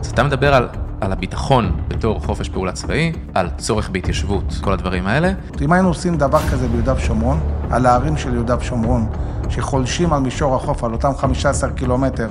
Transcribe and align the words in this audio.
אז 0.00 0.10
אתה 0.10 0.22
מדבר 0.22 0.54
על, 0.54 0.68
על 1.00 1.12
הביטחון 1.12 1.72
בתור 1.88 2.20
חופש 2.20 2.48
פעולה 2.48 2.72
צבאי, 2.72 3.12
על 3.34 3.48
צורך 3.58 3.90
בהתיישבות, 3.90 4.54
כל 4.60 4.72
הדברים 4.72 5.06
האלה. 5.06 5.32
אם 5.60 5.72
היינו 5.72 5.88
עושים 5.88 6.16
דבר 6.16 6.38
כזה 6.50 6.68
ביהודה 6.68 6.94
ושומרון, 6.96 7.40
על 7.70 7.86
הערים 7.86 8.16
של 8.16 8.34
יהודה 8.34 8.56
ושומרון, 8.58 9.08
שחולשים 9.48 10.12
על 10.12 10.20
מישור 10.20 10.54
החוף, 10.54 10.84
על 10.84 10.92
אותם 10.92 11.12
15 11.16 11.70
קילומטר 11.70 12.28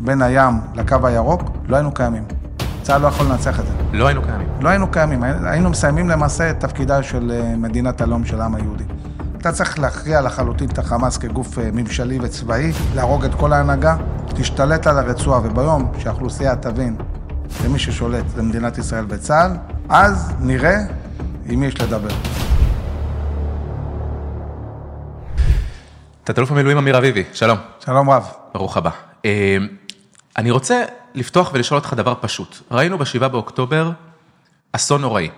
בין 0.00 0.22
הים 0.22 0.60
לקו 0.74 0.96
הירוק, 1.02 1.42
לא 1.68 1.76
היינו 1.76 1.94
קיימים. 1.94 2.24
צה"ל 2.82 3.00
לא 3.00 3.06
יכול 3.06 3.26
לנצח 3.26 3.60
את 3.60 3.66
זה. 3.66 3.72
לא 3.92 4.06
היינו 4.06 4.22
קיימים. 4.22 4.48
לא 4.60 4.68
היינו 4.68 4.90
קיימים, 4.90 5.22
היינו 5.22 5.70
מסיימים 5.70 6.08
למעשה 6.08 6.50
את 6.50 6.60
תפקידה 6.60 7.02
של 7.02 7.32
אה, 7.34 7.56
מדינת 7.56 8.00
הלאום 8.00 8.24
של 8.24 8.40
העם 8.40 8.54
היהודי. 8.54 8.84
אתה 9.44 9.52
צריך 9.52 9.78
להכריע 9.78 10.20
לחלוטין 10.20 10.68
את 10.68 10.78
החמאס 10.78 11.18
כגוף 11.18 11.58
אה, 11.58 11.70
ממשלי 11.72 12.18
וצבאי, 12.22 12.72
להרוג 12.94 13.24
את 13.24 13.34
כל 13.34 13.52
ההנהגה, 13.52 13.96
תשתלט 14.26 14.86
על 14.86 14.98
הרצועה, 14.98 15.40
וביום 15.44 15.92
שהאוכלוסייה 15.98 16.56
תבין 16.56 16.96
שמי 17.62 17.78
ששולט 17.78 18.28
זה 18.28 18.42
מדינת 18.42 18.78
ישראל 18.78 19.04
וצה"ל, 19.08 19.52
אז 19.88 20.32
נראה 20.40 20.76
עם 21.46 21.60
מי 21.60 21.66
יש 21.66 21.80
לדבר. 21.80 22.08
תת-אלוף 26.24 26.50
המילואים 26.50 26.78
אמיר 26.78 26.98
אביבי, 26.98 27.24
שלום. 27.32 27.58
שלום 27.80 28.10
רב. 28.10 28.26
ברוך 28.54 28.76
הבא. 28.76 28.90
אה, 29.24 29.56
אני 30.36 30.50
רוצה 30.50 30.84
לפתוח 31.14 31.50
ולשאול 31.54 31.78
אותך 31.78 31.94
דבר 31.96 32.14
פשוט. 32.20 32.56
ראינו 32.70 32.98
ב-7 32.98 33.28
באוקטובר 33.28 33.90
אסון 34.72 35.00
נוראי, 35.00 35.28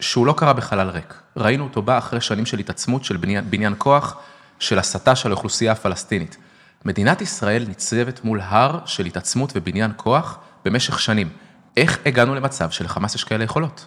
שהוא 0.00 0.26
לא 0.26 0.32
קרה 0.32 0.52
בחלל 0.52 0.88
ריק. 0.88 1.14
ראינו 1.36 1.64
אותו 1.64 1.82
בא 1.82 1.98
אחרי 1.98 2.20
שנים 2.20 2.46
של 2.46 2.58
התעצמות, 2.58 3.04
של 3.04 3.16
בניין, 3.16 3.50
בניין 3.50 3.74
כוח, 3.78 4.16
של 4.58 4.78
הסתה 4.78 5.16
של 5.16 5.32
האוכלוסייה 5.32 5.72
הפלסטינית. 5.72 6.36
מדינת 6.84 7.20
ישראל 7.20 7.64
ניצבת 7.68 8.24
מול 8.24 8.40
הר 8.40 8.78
של 8.84 9.06
התעצמות 9.06 9.52
ובניין 9.56 9.92
כוח 9.96 10.38
במשך 10.64 11.00
שנים. 11.00 11.28
איך 11.76 11.98
הגענו 12.06 12.34
למצב 12.34 12.70
שלחמאס 12.70 13.14
יש 13.14 13.24
כאלה 13.24 13.44
יכולות? 13.44 13.86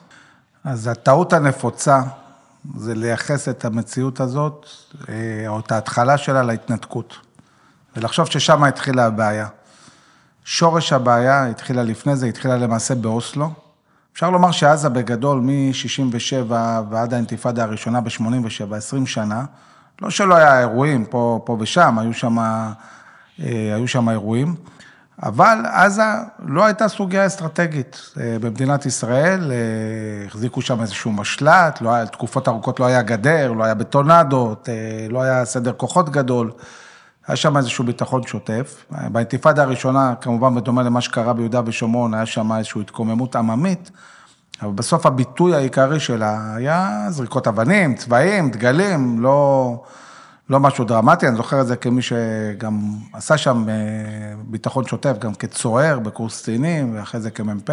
אז 0.64 0.88
הטעות 0.88 1.34
הנפוצה 1.34 2.02
זה 2.78 2.96
לייחס 2.96 3.50
את 3.50 3.66
המציאות 3.66 4.20
הזאת, 4.20 4.66
אה, 5.10 5.48
או 5.48 5.60
את 5.60 5.72
ההתחלה 5.72 6.18
שלה 6.18 6.44
להתנתקות. 6.44 7.16
ולחשוב 7.96 8.26
ששם 8.26 8.64
התחילה 8.64 9.06
הבעיה. 9.06 9.48
שורש 10.46 10.94
הבעיה 10.94 11.46
התחילה 11.48 11.84
לפני 11.84 12.16
זה, 12.16 12.26
התחילה 12.26 12.58
למעשה 12.58 12.96
באוסלו. 12.96 13.63
אפשר 14.14 14.30
לומר 14.30 14.52
שעזה 14.52 14.90
בגדול, 14.90 15.40
מ-67' 15.40 16.52
ועד 16.90 17.14
האינתיפאדה 17.14 17.64
הראשונה 17.64 18.02
ב-87', 18.02 18.76
20 18.76 19.06
שנה, 19.06 19.46
לא 20.02 20.10
שלא 20.10 20.36
היה 20.36 20.60
אירועים 20.60 21.06
פה, 21.06 21.42
פה 21.46 21.58
ושם, 21.60 22.00
היו 22.00 22.14
שם, 22.14 22.38
אה, 22.40 22.72
היו 23.76 23.88
שם 23.88 24.10
אירועים, 24.10 24.56
אבל 25.24 25.58
עזה 25.66 26.04
לא 26.46 26.66
הייתה 26.66 26.88
סוגיה 26.88 27.26
אסטרטגית 27.26 28.02
אה, 28.20 28.38
במדינת 28.42 28.86
ישראל, 28.86 29.52
אה, 29.52 30.26
החזיקו 30.28 30.62
שם 30.62 30.82
איזשהו 30.82 31.12
משל"ט, 31.12 31.82
לא 31.82 31.94
היה, 31.94 32.06
תקופות 32.06 32.48
ארוכות 32.48 32.80
לא 32.80 32.86
היה 32.86 33.02
גדר, 33.02 33.52
לא 33.52 33.64
היה 33.64 33.74
בטונדות, 33.74 34.70
לא 35.10 35.22
היה 35.22 35.46
סדר 35.46 35.74
כוחות 35.74 36.10
גדול. 36.10 36.52
היה 37.28 37.36
שם 37.36 37.58
איזשהו 37.58 37.84
ביטחון 37.84 38.24
שוטף. 38.28 38.86
באינתיפאדה 39.12 39.64
הראשונה, 39.64 40.14
כמובן, 40.22 40.56
בדומה 40.56 40.84
למה 40.84 41.02
שקרה 41.02 41.34
ביהודה 41.34 41.62
ושומרון, 41.66 42.14
היה 42.14 42.26
שם 42.26 42.52
איזושהי 42.52 42.82
התקוממות 42.82 43.36
עממית, 43.36 43.92
אבל 44.62 44.72
בסוף 44.72 45.06
הביטוי 45.06 45.56
העיקרי 45.56 46.00
שלה 46.00 46.56
היה 46.56 47.06
זריקות 47.10 47.48
אבנים, 47.48 47.96
צבעים, 47.96 48.52
דגלים, 48.52 49.22
לא, 49.22 49.84
לא 50.50 50.60
משהו 50.60 50.86
דרמטי. 50.86 51.28
אני 51.28 51.36
זוכר 51.36 51.62
את 51.62 51.68
זה 51.68 51.76
כמי 51.76 52.02
שגם 52.02 52.80
עשה 53.14 53.38
שם 53.38 53.70
אה, 53.70 53.74
ביטחון 54.44 54.88
שוטף, 54.88 55.16
גם 55.20 55.34
כצוער 55.34 56.00
בקורס 56.00 56.42
קצינים, 56.42 56.96
ואחרי 56.96 57.22
זה 57.22 57.32
כמ"פ. 57.32 57.70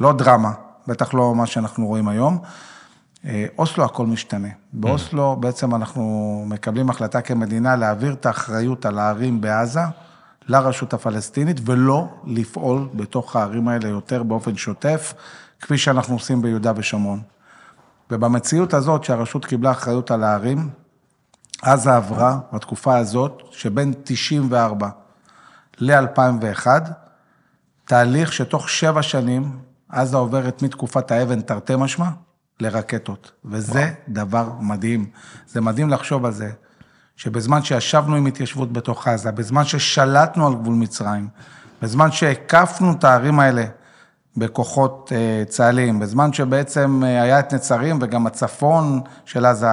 לא 0.00 0.12
דרמה, 0.12 0.52
בטח 0.86 1.14
לא 1.14 1.34
מה 1.34 1.46
שאנחנו 1.46 1.86
רואים 1.86 2.08
היום. 2.08 2.38
אה, 3.24 3.46
אוסלו 3.58 3.84
הכל 3.84 4.06
משתנה. 4.06 4.48
באוסלו 4.72 5.36
בעצם 5.36 5.74
אנחנו 5.74 6.44
מקבלים 6.48 6.90
החלטה 6.90 7.20
כמדינה 7.20 7.76
להעביר 7.76 8.12
את 8.12 8.26
האחריות 8.26 8.86
על 8.86 8.98
הערים 8.98 9.40
בעזה 9.40 9.80
לרשות 10.48 10.94
הפלסטינית, 10.94 11.60
ולא 11.64 12.08
לפעול 12.24 12.88
בתוך 12.94 13.36
הערים 13.36 13.68
האלה 13.68 13.88
יותר 13.88 14.22
באופן 14.22 14.56
שוטף, 14.56 15.14
כפי 15.60 15.78
שאנחנו 15.78 16.14
עושים 16.14 16.42
ביהודה 16.42 16.72
ושומרון. 16.76 17.20
ובמציאות 18.10 18.74
הזאת 18.74 19.04
שהרשות 19.04 19.44
קיבלה 19.44 19.70
אחריות 19.70 20.10
על 20.10 20.24
הערים, 20.24 20.68
עזה 21.62 21.96
עברה 21.96 22.38
בתקופה 22.52 22.96
הזאת, 22.96 23.42
שבין 23.50 23.92
94 24.04 24.88
ל-2001, 25.78 26.66
תהליך 27.84 28.32
שתוך 28.32 28.68
שבע 28.68 29.02
שנים, 29.02 29.58
עזה 29.88 30.16
עוברת 30.16 30.62
מתקופת 30.62 31.10
האבן 31.10 31.40
תרתי 31.40 31.72
משמע, 31.78 32.08
לרקטות, 32.62 33.30
וזה 33.44 33.78
וואו. 33.78 33.92
דבר 34.08 34.52
מדהים. 34.60 35.06
זה 35.46 35.60
מדהים 35.60 35.88
לחשוב 35.88 36.24
על 36.24 36.32
זה, 36.32 36.50
שבזמן 37.16 37.62
שישבנו 37.62 38.16
עם 38.16 38.26
התיישבות 38.26 38.72
בתוך 38.72 39.08
עזה, 39.08 39.32
בזמן 39.32 39.64
ששלטנו 39.64 40.46
על 40.46 40.54
גבול 40.54 40.74
מצרים, 40.74 41.28
בזמן 41.82 42.12
שהקפנו 42.12 42.92
את 42.92 43.04
הערים 43.04 43.40
האלה 43.40 43.64
בכוחות 44.36 45.12
אה, 45.14 45.44
צה"ליים, 45.48 45.98
בזמן 45.98 46.32
שבעצם 46.32 47.02
אה, 47.04 47.22
היה 47.22 47.40
את 47.40 47.54
נצרים 47.54 47.98
וגם 48.02 48.26
הצפון 48.26 49.00
של 49.24 49.46
עזה 49.46 49.66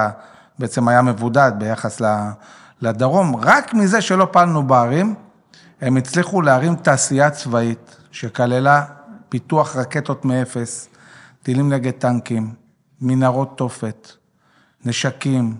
בעצם 0.58 0.88
היה 0.88 1.02
מבודד 1.02 1.52
ביחס 1.58 2.02
לדרום, 2.80 3.36
רק 3.36 3.74
מזה 3.74 4.00
שלא 4.00 4.28
פעלנו 4.30 4.62
בערים, 4.62 5.14
הם 5.80 5.96
הצליחו 5.96 6.42
להרים 6.42 6.76
תעשייה 6.76 7.30
צבאית 7.30 7.96
שכללה 8.10 8.84
פיתוח 9.28 9.76
רקטות 9.76 10.24
מאפס, 10.24 10.88
טילים 11.42 11.72
נגד 11.72 11.90
טנקים, 11.90 12.52
מנהרות 13.00 13.58
תופת, 13.58 14.08
נשקים, 14.84 15.54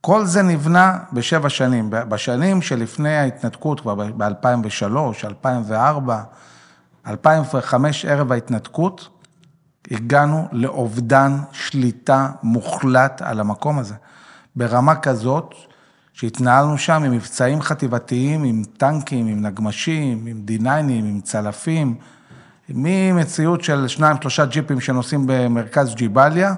כל 0.00 0.26
זה 0.26 0.42
נבנה 0.42 0.98
בשבע 1.12 1.48
שנים. 1.48 1.90
בשנים 1.90 2.62
שלפני 2.62 3.16
ההתנתקות, 3.16 3.80
כבר 3.80 3.94
ב-2003, 3.94 4.84
2004, 5.24 6.22
2005, 7.06 8.04
ערב 8.04 8.32
ההתנתקות, 8.32 9.08
הגענו 9.90 10.48
לאובדן 10.52 11.36
שליטה 11.52 12.30
מוחלט 12.42 13.22
על 13.22 13.40
המקום 13.40 13.78
הזה. 13.78 13.94
ברמה 14.56 14.94
כזאת, 14.94 15.54
שהתנהלנו 16.12 16.78
שם 16.78 17.02
עם 17.04 17.12
מבצעים 17.12 17.62
חטיבתיים, 17.62 18.44
עם 18.44 18.62
טנקים, 18.76 19.26
עם 19.26 19.46
נגמשים, 19.46 20.26
עם 20.26 20.42
D9, 20.48 20.68
עם 20.90 21.20
צלפים, 21.20 21.94
ממציאות 22.68 23.64
של 23.64 23.88
שניים, 23.88 24.16
שלושה 24.20 24.44
ג'יפים 24.44 24.80
שנוסעים 24.80 25.24
במרכז 25.26 25.94
ג'יבליה, 25.94 26.54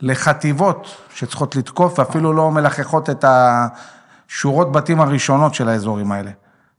לחטיבות 0.00 0.96
שצריכות 1.14 1.56
לתקוף, 1.56 1.98
ואפילו 1.98 2.32
לא 2.32 2.50
מלחכות 2.50 3.10
את 3.10 3.24
השורות 3.28 4.72
בתים 4.72 5.00
הראשונות 5.00 5.54
של 5.54 5.68
האזורים 5.68 6.12
האלה. 6.12 6.30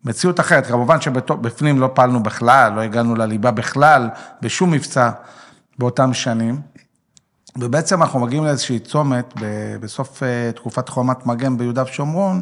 מציאות 0.05 0.39
אחרת, 0.39 0.65
כמובן 0.65 1.01
שבפנים 1.01 1.79
לא 1.79 1.89
פעלנו 1.93 2.23
בכלל, 2.23 2.73
לא 2.73 2.81
הגענו 2.81 3.15
לליבה 3.15 3.51
בכלל, 3.51 4.09
בשום 4.41 4.71
מבצע 4.71 5.09
באותם 5.79 6.13
שנים. 6.13 6.61
ובעצם 7.57 8.01
אנחנו 8.01 8.19
מגיעים 8.19 8.43
לאיזושהי 8.43 8.79
צומת 8.79 9.33
בסוף 9.79 10.23
אה, 10.23 10.51
תקופת 10.55 10.89
חומת 10.89 11.25
מגן 11.25 11.57
ביהודה 11.57 11.83
ושומרון, 11.83 12.41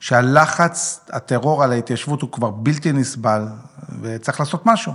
שהלחץ, 0.00 1.00
הטרור 1.10 1.64
על 1.64 1.72
ההתיישבות 1.72 2.22
הוא 2.22 2.32
כבר 2.32 2.50
בלתי 2.50 2.92
נסבל, 2.92 3.46
וצריך 4.02 4.40
לעשות 4.40 4.66
משהו. 4.66 4.92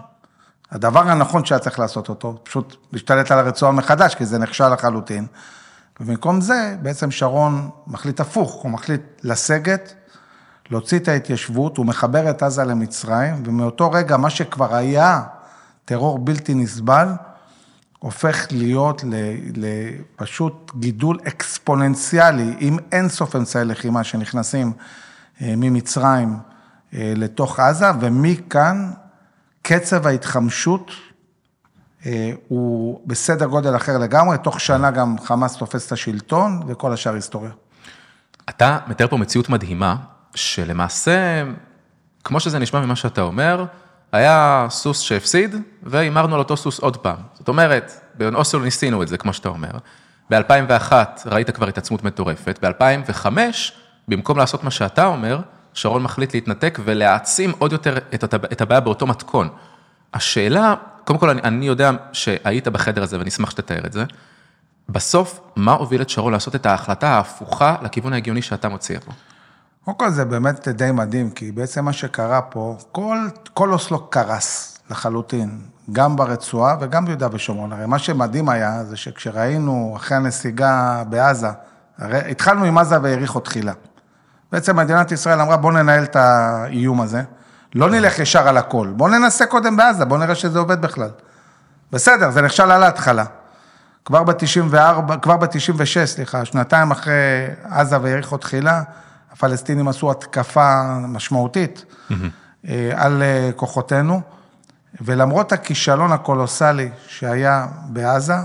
הדבר 0.71 0.99
הנכון 0.99 1.45
שהיה 1.45 1.59
צריך 1.59 1.79
לעשות 1.79 2.09
אותו, 2.09 2.37
פשוט 2.43 2.75
להשתלט 2.91 3.31
על 3.31 3.39
הרצועה 3.39 3.71
מחדש, 3.71 4.15
כי 4.15 4.25
זה 4.25 4.37
נכשל 4.37 4.73
לחלוטין. 4.73 5.25
ובמקום 5.99 6.41
זה, 6.41 6.75
בעצם 6.81 7.11
שרון 7.11 7.69
מחליט 7.87 8.19
הפוך, 8.19 8.53
הוא 8.53 8.71
מחליט 8.71 9.01
לסגת, 9.23 9.93
להוציא 10.69 10.99
את 10.99 11.07
ההתיישבות, 11.07 11.77
הוא 11.77 11.85
מחבר 11.85 12.29
את 12.29 12.43
עזה 12.43 12.63
למצרים, 12.63 13.43
ומאותו 13.45 13.91
רגע, 13.91 14.17
מה 14.17 14.29
שכבר 14.29 14.75
היה 14.75 15.23
טרור 15.85 16.19
בלתי 16.19 16.53
נסבל, 16.53 17.07
הופך 17.99 18.47
להיות 18.51 19.03
לפשוט 19.55 20.71
גידול 20.79 21.19
אקספוננציאלי, 21.27 22.55
עם 22.59 22.77
אין 22.91 23.09
סוף 23.09 23.35
אמצעי 23.35 23.65
לחימה 23.65 24.03
שנכנסים 24.03 24.73
אה, 25.41 25.53
ממצרים 25.57 26.37
אה, 26.93 27.13
לתוך 27.15 27.59
עזה, 27.59 27.85
ומכאן 27.99 28.91
קצב 29.69 30.07
ההתחמשות 30.07 30.91
אה, 32.05 32.31
הוא 32.47 33.01
בסדר 33.05 33.45
גודל 33.45 33.75
אחר 33.75 33.97
לגמרי, 33.97 34.37
תוך 34.37 34.59
שנה 34.59 34.91
גם 34.91 35.15
חמאס 35.19 35.57
תופס 35.57 35.87
את 35.87 35.91
השלטון 35.91 36.61
וכל 36.67 36.93
השאר 36.93 37.13
היסטוריה. 37.13 37.51
אתה 38.49 38.77
מתאר 38.87 39.07
פה 39.07 39.17
מציאות 39.17 39.49
מדהימה, 39.49 39.95
שלמעשה, 40.35 41.43
כמו 42.23 42.39
שזה 42.39 42.59
נשמע 42.59 42.85
ממה 42.85 42.95
שאתה 42.95 43.21
אומר, 43.21 43.65
היה 44.11 44.67
סוס 44.69 44.99
שהפסיד, 44.99 45.55
והימרנו 45.83 46.35
על 46.35 46.39
אותו 46.39 46.57
סוס 46.57 46.79
עוד 46.79 46.97
פעם. 46.97 47.19
זאת 47.33 47.47
אומרת, 47.47 47.91
באוסלו 48.15 48.59
ניסינו 48.59 49.03
את 49.03 49.07
זה, 49.07 49.17
כמו 49.17 49.33
שאתה 49.33 49.49
אומר. 49.49 49.71
ב-2001 50.29 50.91
ראית 51.25 51.49
כבר 51.49 51.67
התעצמות 51.67 52.03
מטורפת, 52.03 52.59
ב-2005, 52.65 53.25
במקום 54.07 54.37
לעשות 54.37 54.63
מה 54.63 54.71
שאתה 54.71 55.05
אומר, 55.05 55.39
שרון 55.77 56.03
מחליט 56.03 56.33
להתנתק 56.33 56.79
ולהעצים 56.85 57.51
עוד 57.59 57.71
יותר 57.71 57.97
את 58.51 58.61
הבעיה 58.61 58.81
באותו 58.81 59.07
מתכון. 59.07 59.49
השאלה, 60.13 60.75
קודם 61.05 61.19
כל 61.19 61.29
אני, 61.29 61.41
אני 61.41 61.67
יודע 61.67 61.91
שהיית 62.13 62.67
בחדר 62.67 63.03
הזה 63.03 63.17
ואני 63.17 63.29
אשמח 63.29 63.51
שתתאר 63.51 63.85
את 63.85 63.93
זה. 63.93 64.03
בסוף, 64.89 65.39
מה 65.55 65.73
הוביל 65.73 66.01
את 66.01 66.09
שרון 66.09 66.33
לעשות 66.33 66.55
את 66.55 66.65
ההחלטה 66.65 67.09
ההפוכה 67.09 67.75
לכיוון 67.81 68.13
ההגיוני 68.13 68.41
שאתה 68.41 68.69
מציע 68.69 68.99
פה? 68.99 69.11
קודם 69.85 69.97
כל 69.97 70.09
זה 70.09 70.25
באמת 70.25 70.67
די 70.67 70.91
מדהים, 70.91 71.29
כי 71.29 71.51
בעצם 71.51 71.85
מה 71.85 71.93
שקרה 71.93 72.41
פה, 72.41 72.77
כל, 72.91 73.17
כל 73.53 73.73
אוסלו 73.73 74.07
קרס 74.07 74.77
לחלוטין, 74.89 75.61
גם 75.91 76.15
ברצועה 76.15 76.75
וגם 76.79 77.05
ביהודה 77.05 77.27
ושומרון. 77.31 77.73
הרי 77.73 77.85
מה 77.85 77.99
שמדהים 77.99 78.49
היה, 78.49 78.83
זה 78.83 78.97
שכשראינו 78.97 79.93
אחרי 79.95 80.17
הנסיגה 80.17 81.03
בעזה, 81.09 81.49
הרי 81.97 82.31
התחלנו 82.31 82.65
עם 82.65 82.77
עזה 82.77 83.01
ויריחו 83.01 83.39
תחילה. 83.39 83.73
בעצם 84.51 84.75
מדינת 84.75 85.11
ישראל 85.11 85.41
אמרה, 85.41 85.57
בואו 85.57 85.73
ננהל 85.73 86.03
את 86.03 86.15
האיום 86.15 87.01
הזה, 87.01 87.23
לא 87.75 87.89
נלך 87.89 88.19
ישר 88.19 88.47
על 88.47 88.57
הכל, 88.57 88.93
בואו 88.95 89.09
ננסה 89.09 89.45
קודם 89.45 89.77
בעזה, 89.77 90.05
בואו 90.05 90.19
נראה 90.19 90.35
שזה 90.35 90.59
עובד 90.59 90.81
בכלל. 90.81 91.09
בסדר, 91.91 92.31
זה 92.31 92.41
נכשל 92.41 92.71
על 92.71 92.83
ההתחלה. 92.83 93.25
כבר 94.05 94.23
ב-94, 94.23 95.17
כבר 95.21 95.37
ב-96, 95.37 96.05
סליחה, 96.05 96.45
שנתיים 96.45 96.91
אחרי 96.91 97.47
עזה 97.63 98.01
ויריחו 98.01 98.37
תחילה, 98.37 98.81
הפלסטינים 99.31 99.87
עשו 99.87 100.11
התקפה 100.11 100.83
משמעותית 100.99 101.85
mm-hmm. 102.11 102.67
על 102.95 103.21
אה, 103.21 103.49
כוחותינו, 103.55 104.21
ולמרות 105.01 105.51
הכישלון 105.51 106.11
הקולוסלי 106.11 106.89
שהיה 107.07 107.67
בעזה, 107.85 108.35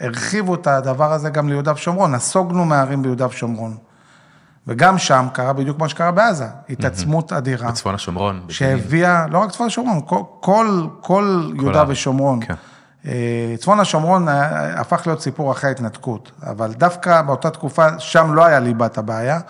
הרחיבו 0.00 0.54
את 0.54 0.66
הדבר 0.66 1.12
הזה 1.12 1.30
גם 1.30 1.48
ליהודה 1.48 1.72
ושומרון, 1.72 2.14
נסוגנו 2.14 2.64
מהערים 2.64 3.02
ביהודה 3.02 3.26
ושומרון. 3.26 3.76
וגם 4.66 4.98
שם 4.98 5.26
קרה 5.32 5.52
בדיוק 5.52 5.78
מה 5.78 5.88
שקרה 5.88 6.10
בעזה, 6.10 6.46
התעצמות 6.70 7.32
אדירה. 7.32 7.68
בצפון 7.68 7.94
השומרון. 7.94 8.42
שהביאה, 8.48 9.26
לא 9.26 9.38
רק 9.38 9.50
צפון 9.50 9.66
השומרון, 9.66 10.00
כל, 10.06 10.22
כל, 10.40 10.86
כל 11.00 11.50
יהודה. 11.56 11.84
ושומרון. 11.88 12.40
כן. 12.46 12.54
אה, 13.06 13.54
צפון 13.58 13.80
השומרון 13.80 14.28
אה, 14.28 14.80
הפך 14.80 15.02
להיות 15.06 15.20
סיפור 15.20 15.52
אחרי 15.52 15.68
ההתנתקות, 15.70 16.30
אבל 16.42 16.72
דווקא 16.72 17.22
באותה 17.22 17.50
תקופה, 17.50 17.86
שם 17.98 18.34
לא 18.34 18.44
היה 18.44 18.60
ליבת 18.60 18.98
הבעיה, 18.98 19.40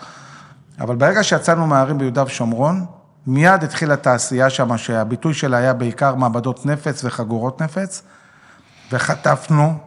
אבל 0.79 0.95
ברגע 0.95 1.23
שיצאנו 1.23 1.67
מהערים 1.67 1.97
ביהודה 1.97 2.23
ושומרון, 2.23 2.85
מיד 3.27 3.63
התחילה 3.63 3.95
תעשייה 3.95 4.49
שם, 4.49 4.77
שהביטוי 4.77 5.33
שלה 5.33 5.57
היה 5.57 5.73
בעיקר 5.73 6.15
מעבדות 6.15 6.65
נפץ 6.65 7.03
וחגורות 7.03 7.61
נפץ, 7.61 8.03
וחטפנו 8.91 9.77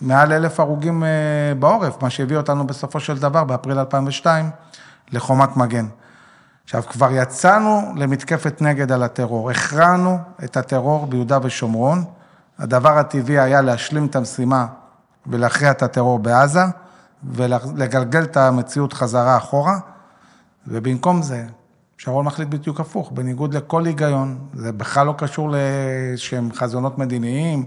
מעל 0.00 0.32
אלף 0.32 0.60
הרוגים 0.60 1.04
אה, 1.04 1.08
בעורף, 1.58 2.02
מה 2.02 2.10
שהביא 2.10 2.36
אותנו 2.36 2.66
בסופו 2.66 3.00
של 3.00 3.18
דבר, 3.18 3.44
באפריל 3.44 3.78
2002, 3.78 4.50
לחומת 5.12 5.56
מגן. 5.56 5.86
עכשיו, 6.64 6.82
כבר 6.82 7.08
יצאנו 7.12 7.92
למתקפת 7.96 8.62
נגד 8.62 8.92
על 8.92 9.02
הטרור, 9.02 9.50
הכרענו 9.50 10.18
את 10.44 10.56
הטרור 10.56 11.06
ביהודה 11.06 11.38
ושומרון, 11.42 12.04
הדבר 12.58 12.98
הטבעי 12.98 13.38
היה 13.38 13.60
להשלים 13.60 14.06
את 14.06 14.16
המשימה 14.16 14.66
ולהכריע 15.26 15.70
את 15.70 15.82
הטרור 15.82 16.18
בעזה, 16.18 16.64
ולגלגל 17.24 18.22
את 18.22 18.36
המציאות 18.36 18.92
חזרה 18.92 19.36
אחורה, 19.36 19.78
ובמקום 20.66 21.22
זה, 21.22 21.44
שרון 21.98 22.24
מחליט 22.24 22.48
בדיוק 22.48 22.80
הפוך, 22.80 23.12
בניגוד 23.12 23.54
לכל 23.54 23.86
היגיון, 23.86 24.38
זה 24.54 24.72
בכלל 24.72 25.06
לא 25.06 25.14
קשור 25.18 25.50
לשהם 25.52 26.48
חזונות 26.52 26.98
מדיניים, 26.98 27.64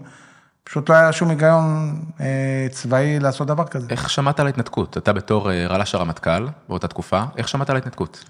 פשוט 0.64 0.90
לא 0.90 0.96
היה 0.96 1.12
שום 1.12 1.30
היגיון 1.30 1.96
אה, 2.20 2.68
צבאי 2.72 3.20
לעשות 3.20 3.48
דבר 3.48 3.68
כזה. 3.68 3.88
איך 3.90 4.10
שמעת 4.10 4.40
על 4.40 4.46
ההתנתקות? 4.46 4.98
אתה 4.98 5.14
בתור 5.14 5.52
אה, 5.52 5.68
רל"ש 5.68 5.96
הרמטכ"ל 5.96 6.48
באותה 6.70 6.88
תקופה, 6.88 7.24
איך 7.38 7.48
שמעת 7.48 7.70
על 7.70 7.76
ההתנתקות? 7.76 8.26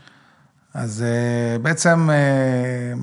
אז 0.74 1.04
אה, 1.04 1.60
בעצם 1.60 2.10
אה, 2.10 2.94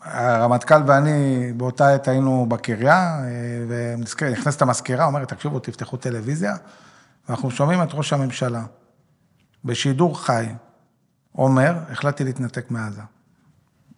הרמטכ"ל 0.00 0.82
ואני 0.86 1.52
באותה 1.56 1.94
עת 1.94 2.08
היינו 2.08 2.46
בקריה, 2.48 3.18
אה, 3.24 3.28
ונכנסת 3.68 4.62
המזכירה, 4.62 5.04
אומרת, 5.04 5.28
תקשיבו, 5.28 5.58
תפתחו 5.58 5.96
טלוויזיה, 5.96 6.54
ואנחנו 7.28 7.50
שומעים 7.50 7.82
את 7.82 7.88
ראש 7.92 8.12
הממשלה 8.12 8.62
בשידור 9.64 10.20
חי, 10.20 10.46
אומר, 11.34 11.74
החלטתי 11.90 12.24
להתנתק 12.24 12.70
מעזה. 12.70 13.02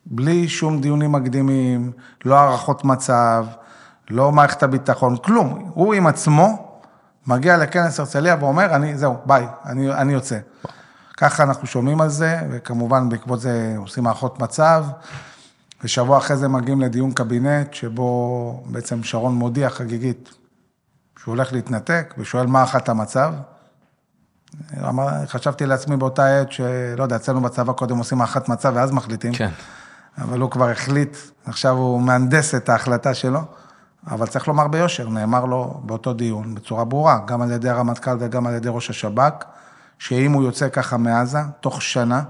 בלי 0.07 0.49
שום 0.49 0.81
דיונים 0.81 1.13
מקדימים, 1.13 1.93
לא 2.25 2.39
הערכות 2.39 2.85
מצב, 2.85 3.47
לא 4.11 4.33
מערכת 4.33 4.63
הביטחון, 4.63 5.17
כלום. 5.17 5.71
הוא 5.75 5.95
עם 5.95 6.07
עצמו 6.07 6.69
מגיע 7.27 7.57
לכנס 7.57 8.01
הרצליה 8.01 8.37
ואומר, 8.41 8.75
אני, 8.75 8.99
זהו, 8.99 9.17
ביי, 9.27 9.47
אני, 9.65 9.93
אני 9.93 10.13
יוצא. 10.13 10.39
ככה 11.17 11.43
אנחנו 11.43 11.67
שומעים 11.67 12.01
על 12.01 12.09
זה, 12.09 12.41
וכמובן 12.51 13.09
בעקבות 13.09 13.41
זה 13.41 13.75
עושים 13.79 14.07
הערכות 14.07 14.39
מצב. 14.41 14.85
ושבוע 15.85 16.19
אחרי 16.19 16.37
זה 16.37 16.49
מגיעים 16.49 16.81
לדיון 16.81 17.13
קבינט, 17.13 17.75
שבו 17.75 18.63
בעצם 18.67 19.03
שרון 19.03 19.35
מודיע 19.35 19.71
חגיגית 19.71 20.31
שהוא 21.19 21.33
הולך 21.35 21.53
להתנתק, 21.53 22.15
ושואל 22.19 22.47
מה 22.47 22.63
אחת 22.63 22.89
המצב. 22.89 23.35
חשבתי 25.27 25.67
לעצמי 25.67 25.97
באותה 25.97 26.41
עת 26.41 26.53
שלא 26.53 27.03
יודע, 27.03 27.17
אצלנו 27.17 27.41
בצבא 27.41 27.73
קודם 27.73 27.99
עושים 27.99 28.21
הערכת 28.21 28.49
מצב 28.49 28.73
ואז 28.75 28.91
מחליטים. 28.93 29.33
כן. 29.33 29.51
אבל 30.19 30.41
הוא 30.41 30.51
כבר 30.51 30.71
החליט, 30.71 31.17
עכשיו 31.47 31.77
הוא 31.77 32.01
מהנדס 32.03 32.55
את 32.55 32.69
ההחלטה 32.69 33.15
שלו. 33.15 33.41
אבל 34.11 34.27
צריך 34.27 34.49
לומר 34.49 34.69
ביושר, 34.69 35.09
נאמר 35.09 35.45
לו 35.45 35.81
באותו 35.85 36.13
דיון, 36.13 36.55
בצורה 36.55 36.85
ברורה, 36.85 37.19
גם 37.27 37.43
על 37.43 37.53
ידי 37.53 37.69
הרמטכ"ל 37.69 38.17
וגם 38.21 38.47
על 38.47 38.55
ידי 38.55 38.69
ראש 38.69 38.91
השב"כ, 38.91 39.45
שאם 39.99 40.33
הוא 40.33 40.45
יוצא 40.45 40.69
ככה 40.69 40.97
מעזה, 40.97 41.39
תוך 41.61 41.83
שנה, 41.83 42.23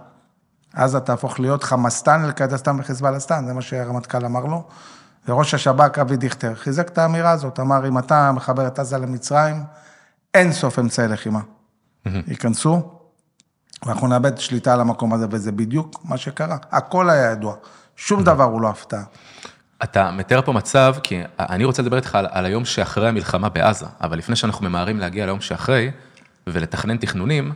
עזה 0.74 1.00
תהפוך 1.00 1.40
להיות 1.40 1.64
חמאסטן, 1.64 2.24
אל-קאדסטן 2.24 2.80
וחיזבאללסטן, 2.80 3.46
זה 3.46 3.52
מה 3.52 3.62
שהרמטכ"ל 3.62 4.24
אמר 4.24 4.44
לו. 4.44 4.64
וראש 5.28 5.54
השב"כ, 5.54 5.98
אבי 5.98 6.16
דיכטר, 6.16 6.54
חיזק 6.54 6.88
את 6.88 6.98
האמירה 6.98 7.30
הזאת, 7.30 7.60
אמר, 7.60 7.88
אם 7.88 7.98
אתה 7.98 8.32
מחבר 8.32 8.66
את 8.66 8.78
עזה 8.78 8.98
למצרים, 8.98 9.64
אין 10.34 10.52
סוף 10.52 10.78
אמצעי 10.78 11.08
לחימה. 11.08 11.40
ייכנסו, 12.26 12.82
ואנחנו 13.86 14.06
נאבד 14.06 14.38
שליטה 14.38 14.72
על 14.72 14.80
המקום 14.80 15.12
הזה, 15.12 15.26
וזה 15.30 15.52
בדיוק 15.52 16.00
מה 16.04 16.16
שקרה. 16.16 16.56
הכל 16.70 17.10
היה 17.10 17.30
ידוע, 17.30 17.54
שום 17.96 18.24
דבר 18.24 18.44
הוא 18.44 18.60
לא 18.60 18.68
הפתעה. 18.68 19.02
אתה 19.82 20.10
מתאר 20.10 20.42
פה 20.42 20.52
מצב, 20.52 20.94
כי 21.02 21.20
אני 21.38 21.64
רוצה 21.64 21.82
לדבר 21.82 21.96
איתך 21.96 22.14
על, 22.14 22.26
על 22.30 22.44
היום 22.44 22.64
שאחרי 22.64 23.08
המלחמה 23.08 23.48
בעזה, 23.48 23.86
אבל 24.00 24.18
לפני 24.18 24.36
שאנחנו 24.36 24.68
ממהרים 24.68 24.98
להגיע 24.98 25.26
ליום 25.26 25.40
שאחרי, 25.40 25.90
ולתכנן 26.46 26.96
תכנונים, 26.96 27.52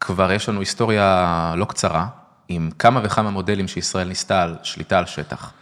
כבר 0.00 0.32
יש 0.32 0.48
לנו 0.48 0.60
היסטוריה 0.60 1.54
לא 1.56 1.64
קצרה, 1.64 2.06
עם 2.48 2.70
כמה 2.78 3.00
וכמה 3.04 3.30
מודלים 3.30 3.68
שישראל 3.68 4.08
ניסתה 4.08 4.42
על 4.42 4.56
שליטה 4.62 4.98
על 4.98 5.06
שטח. 5.06 5.52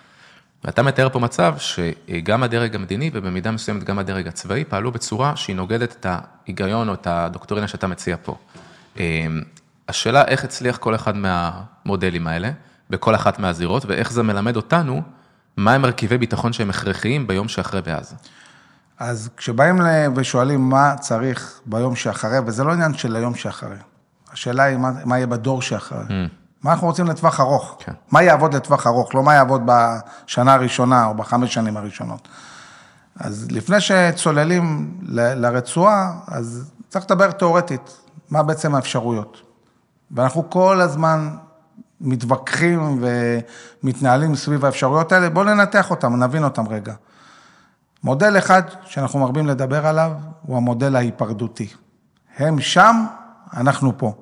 ואתה 0.65 0.83
מתאר 0.83 1.09
פה 1.09 1.19
מצב 1.19 1.55
שגם 1.59 2.43
הדרג 2.43 2.75
המדיני 2.75 3.11
ובמידה 3.13 3.51
מסוימת 3.51 3.85
גם 3.85 3.99
הדרג 3.99 4.29
הצבאי 4.29 4.65
פעלו 4.65 4.93
בצורה 4.93 5.37
שהיא 5.37 5.57
נוגדת 5.57 5.93
את 5.93 6.07
ההיגיון 6.09 6.89
או 6.89 6.95
את 6.95 7.07
הדוקטרינה 7.07 7.69
שאתה 7.69 7.87
מציע 7.87 8.17
פה. 8.23 8.37
אמ, 8.97 9.43
השאלה 9.89 10.25
איך 10.25 10.45
הצליח 10.45 10.77
כל 10.77 10.95
אחד 10.95 11.17
מהמודלים 11.17 12.27
האלה, 12.27 12.51
בכל 12.91 13.15
אחת 13.15 13.39
מהזירות, 13.39 13.87
ואיך 13.87 14.13
זה 14.13 14.23
מלמד 14.23 14.57
אותנו 14.57 15.03
מה 15.59 15.73
הם 15.73 15.83
מרכיבי 15.83 16.19
ביטחון 16.19 16.53
שהם 16.53 16.71
הכרחיים 16.71 17.27
ביום 17.27 17.49
שאחרי 17.49 17.83
בעזה. 17.83 18.15
אז 18.99 19.31
כשבאים 19.37 19.81
ושואלים 20.15 20.69
מה 20.69 20.95
צריך 21.01 21.61
ביום 21.67 21.97
שאחרי, 21.97 22.39
וזה 22.47 22.65
לא 22.65 22.73
עניין 22.73 22.95
של 22.95 23.17
היום 23.17 23.35
שאחרי, 23.35 23.77
השאלה 24.33 24.63
היא 24.63 24.77
מה, 24.77 24.91
מה 25.05 25.17
יהיה 25.17 25.27
בדור 25.27 25.63
שאחרי. 25.63 26.05
Mm. 26.09 26.13
מה 26.63 26.73
אנחנו 26.73 26.87
רוצים 26.87 27.07
לטווח 27.07 27.41
ארוך? 27.41 27.77
כן. 27.79 27.93
מה 28.11 28.23
יעבוד 28.23 28.55
לטווח 28.55 28.87
ארוך, 28.87 29.15
לא 29.15 29.23
מה 29.23 29.35
יעבוד 29.35 29.63
בשנה 29.67 30.55
הראשונה 30.55 31.07
או 31.07 31.15
בחמש 31.15 31.55
שנים 31.55 31.77
הראשונות. 31.77 32.29
אז 33.17 33.47
לפני 33.51 33.81
שצוללים 33.81 34.95
ל, 35.03 35.47
לרצועה, 35.47 36.13
אז 36.27 36.71
צריך 36.89 37.05
לדבר 37.05 37.31
תיאורטית, 37.31 37.97
מה 38.31 38.43
בעצם 38.43 38.75
האפשרויות. 38.75 39.43
ואנחנו 40.11 40.51
כל 40.51 40.81
הזמן 40.81 41.31
מתווכחים 42.01 43.03
ומתנהלים 43.83 44.37
סביב 44.37 44.65
האפשרויות 44.65 45.13
האלה, 45.13 45.31
בואו 45.31 45.45
ננתח 45.45 45.91
אותם, 45.91 46.23
נבין 46.23 46.45
אותם 46.45 46.69
רגע. 46.69 46.95
מודל 48.03 48.39
אחד 48.39 48.63
שאנחנו 48.85 49.19
מרבים 49.19 49.47
לדבר 49.47 49.87
עליו, 49.87 50.13
הוא 50.43 50.57
המודל 50.57 50.97
ההיפרדותי. 50.97 51.69
הם 52.37 52.61
שם, 52.61 53.05
אנחנו 53.57 53.99
פה. 53.99 54.15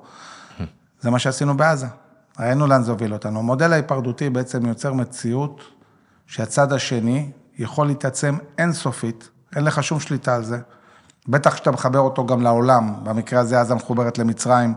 זה 1.01 1.09
מה 1.09 1.19
שעשינו 1.19 1.57
בעזה. 1.57 1.87
ראינו 2.39 2.67
לאן 2.67 2.83
זה 2.83 2.91
הוביל 2.91 3.13
אותנו. 3.13 3.39
המודל 3.39 3.73
ההיפרדותי 3.73 4.29
בעצם 4.29 4.65
יוצר 4.65 4.93
מציאות 4.93 5.61
שהצד 6.27 6.73
השני 6.73 7.31
יכול 7.57 7.87
להתעצם 7.87 8.37
אינסופית, 8.57 9.29
אין 9.55 9.63
לך 9.63 9.83
שום 9.83 9.99
שליטה 9.99 10.35
על 10.35 10.43
זה. 10.43 10.59
בטח 11.27 11.53
כשאתה 11.53 11.71
מחבר 11.71 11.99
אותו 11.99 12.25
גם 12.25 12.41
לעולם, 12.41 12.93
במקרה 13.03 13.39
הזה 13.39 13.61
עזה 13.61 13.75
מחוברת 13.75 14.17
למצרים 14.17 14.73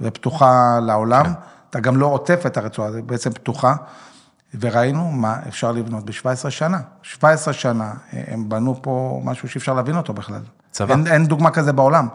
ופתוחה 0.00 0.78
לעולם. 0.82 1.32
אתה 1.70 1.80
גם 1.80 1.96
לא 1.96 2.06
עוטף 2.06 2.46
את 2.46 2.56
הרצועה, 2.56 2.92
זה 2.92 3.02
בעצם 3.02 3.30
פתוחה. 3.30 3.74
וראינו 4.60 5.10
מה 5.10 5.36
אפשר 5.48 5.72
לבנות 5.72 6.04
ב-17 6.04 6.50
שנה. 6.50 6.80
17 7.02 7.54
שנה, 7.54 7.94
הם 8.12 8.48
בנו 8.48 8.82
פה 8.82 9.20
משהו 9.24 9.48
שאפשר 9.48 9.74
להבין 9.74 9.96
אותו 9.96 10.12
בכלל. 10.12 10.42
צבא. 10.70 10.94
אין, 10.94 11.06
אין 11.06 11.26
דוגמה 11.26 11.50
כזה 11.50 11.72
בעולם. 11.72 12.08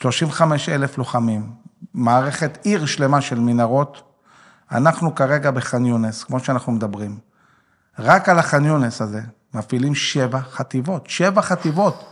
35 0.00 0.68
אלף 0.68 0.98
לוחמים, 0.98 1.50
מערכת 1.94 2.58
עיר 2.62 2.86
שלמה 2.86 3.20
של 3.20 3.40
מנהרות. 3.40 4.02
אנחנו 4.72 5.14
כרגע 5.14 5.50
בח'אן 5.50 5.86
יונס, 5.86 6.24
כמו 6.24 6.40
שאנחנו 6.40 6.72
מדברים. 6.72 7.18
רק 7.98 8.28
על 8.28 8.38
הח'אן 8.38 8.64
יונס 8.64 9.00
הזה 9.00 9.20
מפעילים 9.54 9.94
שבע 9.94 10.40
חטיבות, 10.40 11.06
שבע 11.06 11.42
חטיבות. 11.42 12.04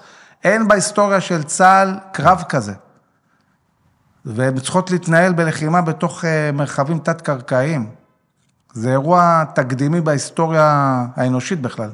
אין 0.44 0.68
בהיסטוריה 0.68 1.20
של 1.20 1.42
צה"ל 1.42 1.98
קרב 2.12 2.42
כזה. 2.48 2.72
והן 4.24 4.60
צריכות 4.60 4.90
להתנהל 4.90 5.32
בלחימה 5.32 5.82
בתוך 5.82 6.24
אה, 6.24 6.50
מרחבים 6.52 6.98
תת-קרקעיים. 6.98 7.90
זה 8.72 8.90
אירוע 8.90 9.44
תקדימי 9.54 10.00
בהיסטוריה 10.00 11.04
האנושית 11.16 11.60
בכלל. 11.62 11.90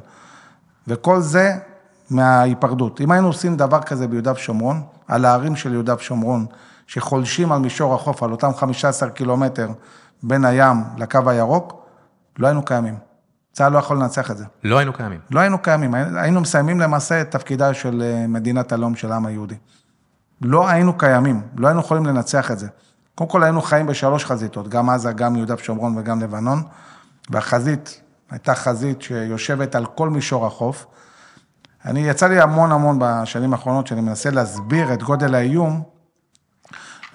וכל 0.87 1.19
זה 1.19 1.55
מההיפרדות. 2.09 3.01
אם 3.01 3.11
היינו 3.11 3.27
עושים 3.27 3.57
דבר 3.57 3.81
כזה 3.81 4.07
ביהודה 4.07 4.31
ושומרון, 4.31 4.81
על 5.07 5.25
הערים 5.25 5.55
של 5.55 5.73
יהודה 5.73 5.95
ושומרון, 5.95 6.45
שחולשים 6.87 7.51
על 7.51 7.59
מישור 7.59 7.95
החוף, 7.95 8.23
על 8.23 8.31
אותם 8.31 8.51
15 8.53 9.09
קילומטר 9.09 9.69
בין 10.23 10.45
הים 10.45 10.83
לקו 10.97 11.19
הירוק, 11.27 11.85
לא 12.39 12.47
היינו 12.47 12.65
קיימים. 12.65 12.95
צה"ל 13.51 13.71
לא 13.71 13.77
יכול 13.77 13.97
לנצח 13.97 14.31
את 14.31 14.37
זה. 14.37 14.45
לא 14.63 14.77
היינו 14.77 14.93
קיימים. 14.93 15.19
לא 15.31 15.39
היינו 15.39 15.59
קיימים, 15.59 15.93
היינו 15.93 16.41
מסיימים 16.41 16.79
למעשה 16.79 17.21
את 17.21 17.31
תפקידה 17.31 17.73
של 17.73 18.01
אה, 18.01 18.27
מדינת 18.27 18.71
הלאום 18.71 18.95
של 18.95 19.11
העם 19.11 19.25
היהודי. 19.25 19.55
לא 20.41 20.69
היינו 20.69 20.97
קיימים, 20.97 21.41
לא 21.55 21.67
היינו 21.67 21.79
יכולים 21.79 22.05
לנצח 22.05 22.51
את 22.51 22.59
זה. 22.59 22.67
קודם 23.15 23.29
כל 23.29 23.43
היינו 23.43 23.61
חיים 23.61 23.87
בשלוש 23.87 24.25
חזיתות, 24.25 24.67
גם 24.67 24.89
עזה, 24.89 25.11
גם 25.11 25.35
יהודה 25.35 25.55
ושומרון 25.55 25.97
וגם 25.97 26.21
לבנון, 26.21 26.63
והחזית 27.29 28.01
הייתה 28.31 28.55
חזית 28.55 29.01
שיושבת 29.01 29.75
על 29.75 29.85
כל 29.85 30.09
מישור 30.09 30.45
החוף. 30.45 30.85
אני, 31.85 31.99
יצא 31.99 32.27
לי 32.27 32.41
המון 32.41 32.71
המון 32.71 32.97
בשנים 33.01 33.53
האחרונות, 33.53 33.87
שאני 33.87 34.01
מנסה 34.01 34.29
להסביר 34.29 34.93
את 34.93 35.03
גודל 35.03 35.35
האיום, 35.35 35.83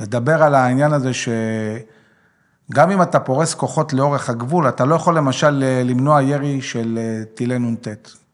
לדבר 0.01 0.43
על 0.43 0.55
העניין 0.55 0.93
הזה 0.93 1.11
שגם 1.15 2.91
אם 2.91 3.03
אתה 3.03 3.21
פורס 3.21 3.55
כוחות 3.55 3.93
לאורך 3.93 4.31
הגבול, 4.31 4.69
אתה 4.69 4.85
לא 4.85 4.95
יכול 4.95 5.17
למשל 5.17 5.65
למנוע 5.85 6.23
ירי 6.23 6.63
של 6.63 6.99
אה, 7.01 7.25
טילי 7.35 7.59
נ"ט. 7.59 7.89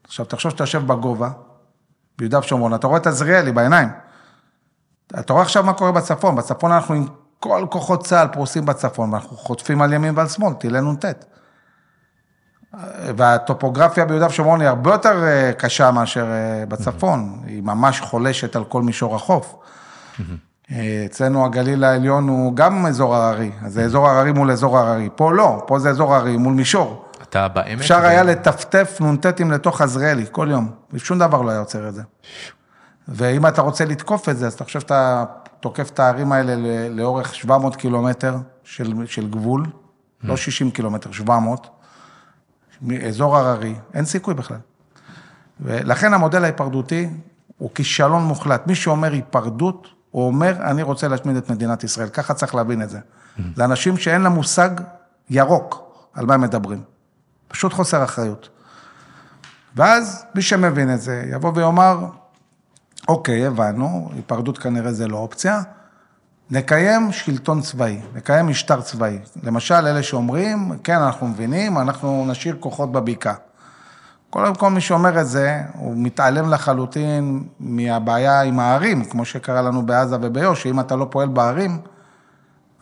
עכשיו, 0.04 0.26
תחשוב 0.26 0.50
שאתה 0.50 0.62
יושב 0.62 0.86
בגובה, 0.86 1.30
ביהודה 2.18 2.38
ושומרון, 2.38 2.74
אתה 2.74 2.86
רואה 2.86 2.98
את 2.98 3.06
עזריאלי 3.06 3.52
בעיניים. 3.52 3.88
אתה 5.18 5.32
רואה 5.32 5.44
עכשיו 5.44 5.62
מה 5.62 5.72
קורה 5.72 5.92
בצפון, 5.92 6.36
בצפון 6.36 6.72
אנחנו 6.72 6.94
עם 6.94 7.06
כל 7.40 7.66
כוחות 7.70 8.04
צה"ל 8.04 8.28
פרוסים 8.28 8.66
בצפון, 8.66 9.12
ואנחנו 9.12 9.36
חוטפים 9.36 9.82
על 9.82 9.92
ימין 9.92 10.14
ועל 10.16 10.28
שמאל, 10.28 10.52
טילי 10.52 10.80
נ"ט. 10.80 11.04
והטופוגרפיה 13.16 14.04
ביהודה 14.04 14.26
ושומרון 14.26 14.60
היא 14.60 14.68
הרבה 14.68 14.90
יותר 14.90 15.24
אה, 15.24 15.52
קשה 15.58 15.90
מאשר 15.90 16.26
אה, 16.30 16.66
בצפון, 16.66 17.42
היא 17.46 17.62
ממש 17.62 18.00
חולשת 18.00 18.56
על 18.56 18.64
כל 18.64 18.82
מישור 18.82 19.16
החוף. 19.16 19.54
אה, 20.72 21.02
אצלנו 21.06 21.44
הגליל 21.44 21.84
העליון 21.84 22.28
הוא 22.28 22.56
גם 22.56 22.86
אזור 22.86 23.16
הררי, 23.16 23.50
אז 23.62 23.72
זה 23.72 23.84
אזור 23.84 24.08
הררי 24.08 24.32
מול 24.32 24.50
אזור 24.50 24.78
הררי. 24.78 25.08
פה 25.16 25.32
לא, 25.32 25.64
פה 25.66 25.78
זה 25.78 25.90
אזור 25.90 26.14
הררי 26.14 26.36
מול 26.36 26.54
מישור. 26.54 27.04
אתה 27.22 27.48
בעמק? 27.48 27.80
אפשר 27.80 28.04
היה 28.04 28.22
לטפטף 28.22 28.98
נ"טים 29.00 29.50
לתוך 29.50 29.80
עזריאלי 29.80 30.26
כל 30.30 30.48
יום, 30.50 30.70
ושום 30.92 31.18
דבר 31.18 31.42
לא 31.42 31.50
היה 31.50 31.60
עוצר 31.60 31.88
את 31.88 31.94
זה. 31.94 32.02
ואם 33.10 33.46
אתה 33.46 33.62
רוצה 33.62 33.84
לתקוף 33.84 34.28
את 34.28 34.38
זה, 34.38 34.46
אז 34.46 34.52
אתה 34.52 34.64
חושב 34.64 34.80
שאתה 34.80 35.24
תוקף 35.60 35.90
את 35.90 35.98
הערים 35.98 36.32
האלה 36.32 36.56
לאורך 36.90 37.34
700 37.34 37.76
קילומטר 37.76 38.36
של, 38.64 38.92
של 39.06 39.30
גבול, 39.30 39.66
לא 40.22 40.36
60 40.36 40.70
קילומטר, 40.70 41.12
700, 41.12 41.68
אזור 43.08 43.36
הררי, 43.36 43.74
אין 43.94 44.04
סיכוי 44.04 44.34
בכלל. 44.34 44.56
ולכן 45.60 46.14
המודל 46.14 46.44
ההיפרדותי 46.44 47.08
הוא 47.58 47.70
כישלון 47.74 48.22
מוחלט. 48.22 48.66
מי 48.66 48.74
שאומר 48.74 49.12
היפרדות, 49.12 49.88
הוא 50.10 50.26
אומר, 50.26 50.56
אני 50.70 50.82
רוצה 50.82 51.08
להשמיד 51.08 51.36
את 51.36 51.50
מדינת 51.50 51.84
ישראל. 51.84 52.08
ככה 52.08 52.34
צריך 52.34 52.54
להבין 52.54 52.82
את 52.82 52.90
זה. 52.90 52.98
זה 53.56 53.64
אנשים 53.64 53.96
שאין 53.96 54.20
להם 54.20 54.32
מושג 54.32 54.70
ירוק 55.30 55.94
על 56.14 56.26
מה 56.26 56.34
הם 56.34 56.40
מדברים. 56.40 56.82
פשוט 57.48 57.72
חוסר 57.72 58.04
אחריות. 58.04 58.48
ואז 59.76 60.24
מי 60.34 60.42
שמבין 60.42 60.94
את 60.94 61.00
זה, 61.00 61.24
יבוא 61.32 61.52
ויאמר, 61.54 62.06
אוקיי, 63.08 63.46
הבנו, 63.46 64.10
היפרדות 64.14 64.58
כנראה 64.58 64.92
זה 64.92 65.08
לא 65.08 65.16
אופציה, 65.16 65.62
נקיים 66.50 67.12
שלטון 67.12 67.60
צבאי, 67.60 68.00
נקיים 68.14 68.46
משטר 68.46 68.80
צבאי. 68.80 69.18
למשל, 69.42 69.74
אלה 69.74 70.02
שאומרים, 70.02 70.72
כן, 70.84 70.96
אנחנו 70.96 71.28
מבינים, 71.28 71.78
אנחנו 71.78 72.24
נשאיר 72.28 72.56
כוחות 72.60 72.92
בבקעה. 72.92 73.34
קודם 74.30 74.54
כל, 74.54 74.70
מי 74.70 74.80
שאומר 74.80 75.20
את 75.20 75.26
זה, 75.26 75.62
הוא 75.74 75.94
מתעלם 75.96 76.50
לחלוטין 76.50 77.44
מהבעיה 77.60 78.42
עם 78.42 78.60
הערים, 78.60 79.04
כמו 79.04 79.24
שקרה 79.24 79.62
לנו 79.62 79.86
בעזה 79.86 80.16
וביו"ש, 80.20 80.62
שאם 80.62 80.80
אתה 80.80 80.96
לא 80.96 81.06
פועל 81.10 81.28
בערים, 81.28 81.80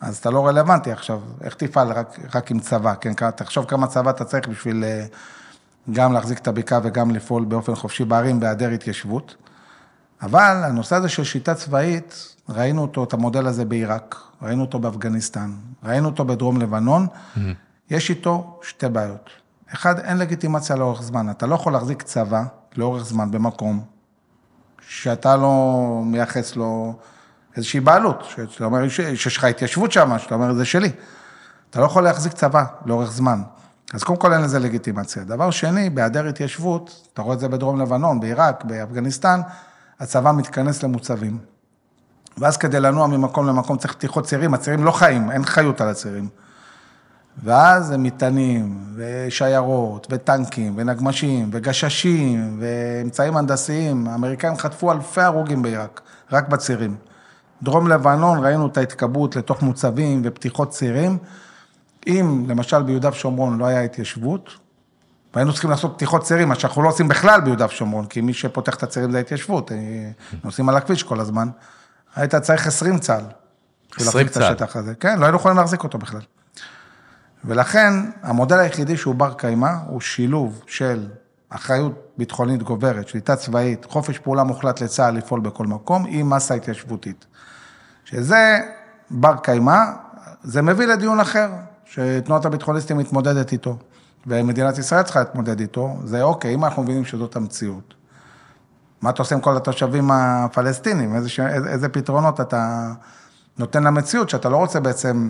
אז 0.01 0.17
אתה 0.17 0.29
לא 0.29 0.47
רלוונטי 0.47 0.91
עכשיו. 0.91 1.19
איך 1.41 1.53
תפעל 1.53 1.91
רק, 1.91 2.19
רק 2.35 2.51
עם 2.51 2.59
צבא, 2.59 2.93
כן? 3.01 3.13
תחשוב 3.13 3.65
כמה 3.65 3.87
צבא 3.87 4.09
אתה 4.09 4.25
צריך 4.25 4.47
בשביל 4.47 4.83
אה, 4.83 5.05
גם 5.91 6.13
להחזיק 6.13 6.37
את 6.37 6.47
הבקעה 6.47 6.79
וגם 6.83 7.11
לפעול 7.11 7.45
באופן 7.45 7.75
חופשי 7.75 8.05
בערים 8.05 8.39
בהיעדר 8.39 8.69
התיישבות. 8.69 9.35
אבל 10.21 10.61
הנושא 10.63 10.95
הזה 10.95 11.09
של 11.09 11.23
שיטה 11.23 11.55
צבאית, 11.55 12.35
ראינו 12.49 12.81
אותו, 12.81 13.03
את 13.03 13.13
המודל 13.13 13.47
הזה 13.47 13.65
בעיראק, 13.65 14.15
ראינו 14.41 14.61
אותו 14.61 14.79
באפגניסטן, 14.79 15.51
ראינו 15.83 16.09
אותו 16.09 16.25
בדרום 16.25 16.61
לבנון, 16.61 17.07
mm-hmm. 17.07 17.39
יש 17.89 18.09
איתו 18.09 18.59
שתי 18.63 18.89
בעיות. 18.89 19.29
אחד, 19.73 19.99
אין 19.99 20.17
לגיטימציה 20.17 20.75
לאורך 20.75 21.01
זמן. 21.01 21.29
אתה 21.29 21.45
לא 21.45 21.55
יכול 21.55 21.73
להחזיק 21.73 22.01
צבא 22.01 22.43
לאורך 22.77 23.05
זמן 23.05 23.31
במקום 23.31 23.83
שאתה 24.87 25.35
לא 25.35 26.01
מייחס 26.05 26.55
לו 26.55 26.93
איזושהי 27.55 27.79
בעלות, 27.79 28.23
שאתה 28.29 28.65
אומר 28.65 28.89
שיש 28.89 29.37
לך 29.37 29.43
התיישבות 29.43 29.91
שם, 29.91 30.19
שאתה 30.19 30.35
אומר, 30.35 30.53
זה 30.53 30.65
שלי. 30.65 30.91
אתה 31.69 31.79
לא 31.79 31.85
יכול 31.85 32.03
להחזיק 32.03 32.33
צבא 32.33 32.63
לאורך 32.85 33.11
זמן. 33.11 33.41
אז 33.93 34.03
קודם 34.03 34.19
כל 34.19 34.33
אין 34.33 34.41
לזה 34.41 34.59
לגיטימציה. 34.59 35.23
דבר 35.23 35.51
שני, 35.51 35.89
בהיעדר 35.89 36.27
התיישבות, 36.27 37.07
אתה 37.13 37.21
רואה 37.21 37.35
את 37.35 37.39
זה 37.39 37.47
בדרום 37.47 37.81
לבנון, 37.81 38.19
בעיראק, 38.19 38.63
באפגניסטן, 38.63 39.41
הצבא 39.99 40.31
מתכנס 40.31 40.83
למוצבים. 40.83 41.37
ואז 42.37 42.57
כדי 42.57 42.79
לנוע 42.79 43.07
ממקום 43.07 43.47
למקום 43.47 43.77
צריך 43.77 43.93
פתיחות 43.93 44.25
צירים, 44.25 44.53
הצירים 44.53 44.83
לא 44.83 44.91
חיים, 44.91 45.31
אין 45.31 45.45
חיות 45.45 45.81
על 45.81 45.89
הצירים. 45.89 46.29
ואז 47.43 47.91
הם 47.91 48.03
מטענים, 48.03 48.83
ושיירות, 48.95 50.07
וטנקים, 50.09 50.73
ונגמשים, 50.77 51.49
וגששים, 51.51 52.57
ואמצעים 52.59 53.37
הנדסיים. 53.37 54.07
האמריקאים 54.07 54.57
חטפו 54.57 54.91
אלפי 54.91 55.21
הרוגים 55.21 55.61
בעיראק, 55.61 56.01
רק 56.31 56.47
בצירים. 56.47 56.95
דרום 57.63 57.87
לבנון, 57.87 58.45
ראינו 58.45 58.67
את 58.67 58.77
ההתקבעות 58.77 59.35
לתוך 59.35 59.61
מוצבים 59.61 60.21
ופתיחות 60.23 60.69
צירים. 60.69 61.17
אם 62.07 62.45
למשל 62.47 62.83
ביהודה 62.83 63.09
ושומרון 63.09 63.57
לא 63.57 63.65
היה 63.65 63.81
התיישבות, 63.81 64.49
והיינו 65.33 65.51
צריכים 65.53 65.69
לעשות 65.69 65.93
פתיחות 65.95 66.23
צירים, 66.23 66.49
מה 66.49 66.55
שאנחנו 66.55 66.81
לא 66.81 66.89
עושים 66.89 67.07
בכלל 67.07 67.41
ביהודה 67.41 67.65
ושומרון, 67.65 68.05
כי 68.05 68.21
מי 68.21 68.33
שפותח 68.33 68.75
את 68.75 68.83
הצירים 68.83 69.11
זה 69.11 69.17
ההתיישבות, 69.17 69.71
אה, 69.71 69.77
נוסעים 70.43 70.69
על 70.69 70.77
הכביש 70.77 71.03
כל 71.03 71.19
הזמן. 71.19 71.49
היית 72.15 72.35
צריך 72.35 72.67
20 72.67 72.99
צה"ל. 72.99 73.23
20 73.99 74.27
צה"ל. 74.27 74.55
כן, 74.99 75.19
לא 75.19 75.25
היינו 75.25 75.37
יכולים 75.37 75.57
להחזיק 75.57 75.83
אותו 75.83 75.97
בכלל. 75.97 76.21
ולכן, 77.45 77.93
המודל 78.23 78.59
היחידי 78.59 78.97
שהוא 78.97 79.15
בר 79.15 79.33
קיימא, 79.33 79.71
הוא 79.87 80.01
שילוב 80.01 80.61
של 80.67 81.07
אחריות 81.49 81.93
ביטחונית 82.17 82.63
גוברת, 82.63 83.07
שליטה 83.07 83.35
צבאית, 83.35 83.85
חופש 83.85 84.19
פעולה 84.19 84.43
מוחלט 84.43 84.81
לצה"ל 84.81 85.13
לפעול 85.13 85.39
בכל 85.39 85.65
מקום, 85.65 86.05
עם 86.09 86.29
מסה 86.29 86.53
התיישבותית. 86.53 87.25
שזה 88.05 88.59
בר 89.11 89.35
קיימא, 89.43 89.77
זה 90.43 90.61
מביא 90.61 90.87
לדיון 90.87 91.19
אחר, 91.19 91.49
שתנועת 91.85 92.45
הביטחוניסטים 92.45 92.97
מתמודדת 92.97 93.51
איתו. 93.51 93.77
ומדינת 94.29 94.77
ישראל 94.77 95.03
צריכה 95.03 95.19
להתמודד 95.19 95.59
איתו, 95.59 95.97
זה 96.03 96.21
אוקיי, 96.21 96.53
אם 96.53 96.65
אנחנו 96.65 96.83
מבינים 96.83 97.05
שזאת 97.05 97.35
המציאות. 97.35 97.93
מה 99.01 99.09
אתה 99.09 99.21
עושה 99.21 99.35
עם 99.35 99.41
כל 99.41 99.57
התושבים 99.57 100.11
הפלסטינים? 100.11 101.15
איזה, 101.15 101.29
איזה, 101.67 101.89
פתרונות 101.89 102.41
אתה 102.41 102.91
נותן 103.57 103.83
למציאות, 103.83 104.29
שאתה 104.29 104.49
לא 104.49 104.57
רוצה 104.57 104.79
בעצם 104.79 105.29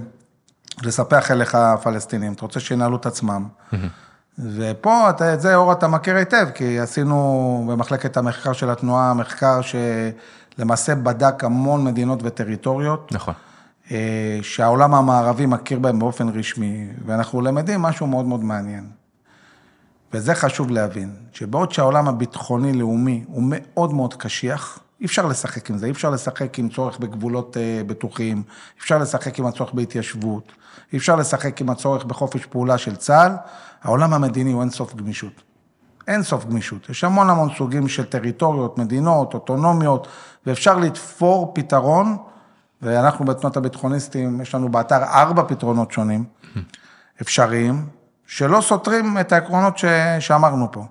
לספח 0.82 1.32
אליך 1.32 1.56
הפלסטינים, 1.56 2.34
אתה 2.34 2.42
רוצה 2.42 2.60
שינהלו 2.60 2.96
את 2.96 3.06
עצמם. 3.06 3.48
ופה, 4.40 5.10
אתה, 5.10 5.34
את 5.34 5.42
זה, 5.42 5.56
אור, 5.56 5.72
אתה 5.72 5.88
מכיר 5.88 6.16
היטב, 6.16 6.48
כי 6.54 6.80
עשינו 6.80 7.66
במחלקת 7.70 8.18
המחקר 8.18 8.54
של 8.54 8.70
התנועה, 8.70 9.14
מחקר 9.14 9.60
שלמעשה 9.62 10.96
בדק 10.96 11.44
המון 11.44 11.84
מדינות 11.84 12.20
וטריטוריות. 12.24 13.12
נכון. 13.12 13.34
אה, 13.92 14.40
שהעולם 14.42 14.94
המערבי 14.96 15.46
מכיר 15.46 15.80
בהם 15.80 16.00
באופן 16.00 16.30
רשמי, 16.30 16.88
ואנחנו 17.06 17.42
למדים 17.42 17.82
משהו 17.82 18.08
מאוד 18.08 18.26
מאוד 18.26 18.44
מעניין. 18.44 18.90
וזה 20.14 20.36
חשוב 20.36 20.72
להבין, 20.72 21.16
שבעוד 21.34 21.72
שהעולם 21.72 22.08
הביטחוני-לאומי 22.08 23.24
הוא 23.28 23.44
מאוד 23.46 23.94
מאוד 23.94 24.14
קשיח, 24.14 24.80
אי 25.02 25.06
אפשר 25.06 25.26
לשחק 25.26 25.70
עם 25.70 25.78
זה, 25.78 25.86
אי 25.86 25.92
אפשר 25.92 26.10
לשחק 26.10 26.60
עם 26.60 26.70
צורך 26.70 27.00
בגבולות 27.00 27.58
אה, 27.58 27.82
בטוחים, 27.88 28.38
אי 28.38 28.80
אפשר 28.80 28.98
לשחק 28.98 29.40
עם 29.40 29.46
הצורך 29.46 29.74
בהתיישבות, 29.74 30.52
אי 30.94 30.98
אפשר 30.98 31.16
לשחק 31.16 31.62
עם 31.62 31.70
הצורך 31.70 32.06
בחופש 32.06 32.46
פעולה 32.46 32.78
של 32.78 32.96
צה"ל, 32.96 33.32
העולם 33.84 34.14
המדיני 34.14 34.52
הוא 34.52 34.62
אין 34.62 34.70
סוף 34.70 34.96
גמישות. 34.96 35.34
אין 36.08 36.24
סוף 36.24 36.46
גמישות. 36.46 36.90
יש 36.90 37.04
המון 37.04 37.30
המון 37.30 37.50
סוגים 37.58 37.88
של 37.88 38.06
טריטוריות, 38.06 38.78
מדינות, 38.78 39.34
אוטונומיות, 39.34 40.08
ואפשר 40.46 40.78
לתפור 40.78 41.52
פתרון 41.56 42.18
ואנחנו 42.82 43.26
בתנועת 43.26 43.58
הביטחוניסטים, 43.58 44.42
יש 44.42 44.56
לנו 44.56 44.70
באתר 44.70 45.04
ארבע 45.04 45.44
פתרונות 45.48 45.92
שונים, 45.92 46.26
אפשריים, 47.22 47.86
שלא 48.26 48.62
סותרים 48.62 49.18
את 49.18 49.32
העקרונות 49.32 49.78
ש... 49.78 49.86
שאמרנו 50.20 50.72
פה. 50.72 50.86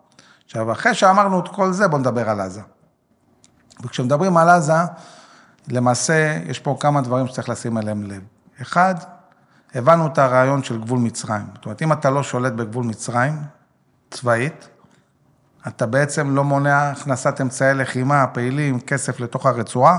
עכשיו, 0.44 0.72
אחרי 0.72 0.94
שאמרנו 0.94 1.40
את 1.40 1.48
כל 1.48 1.72
זה, 1.72 1.88
בואו 1.88 2.00
נדבר 2.00 2.30
על 2.30 2.40
עזה. 2.40 2.60
וכשמדברים 3.84 4.36
על 4.36 4.48
עזה, 4.48 4.72
למעשה, 5.68 6.38
יש 6.46 6.58
פה 6.58 6.76
כמה 6.80 7.00
דברים 7.00 7.26
שצריך 7.26 7.48
לשים 7.48 7.76
עליהם 7.76 8.02
לב. 8.02 8.22
אחד, 8.62 8.94
הבנו 9.74 10.06
את 10.06 10.18
הרעיון 10.18 10.62
של 10.62 10.80
גבול 10.80 10.98
מצרים. 10.98 11.46
זאת 11.54 11.64
אומרת, 11.64 11.82
אם 11.82 11.92
אתה 11.92 12.10
לא 12.10 12.22
שולט 12.22 12.52
בגבול 12.52 12.84
מצרים, 12.84 13.32
צבאית, 14.10 14.68
אתה 15.66 15.86
בעצם 15.86 16.36
לא 16.36 16.44
מונע 16.44 16.90
הכנסת 16.90 17.40
אמצעי 17.40 17.74
לחימה, 17.74 18.26
פעילים, 18.26 18.80
כסף 18.80 19.20
לתוך 19.20 19.46
הרצועה. 19.46 19.98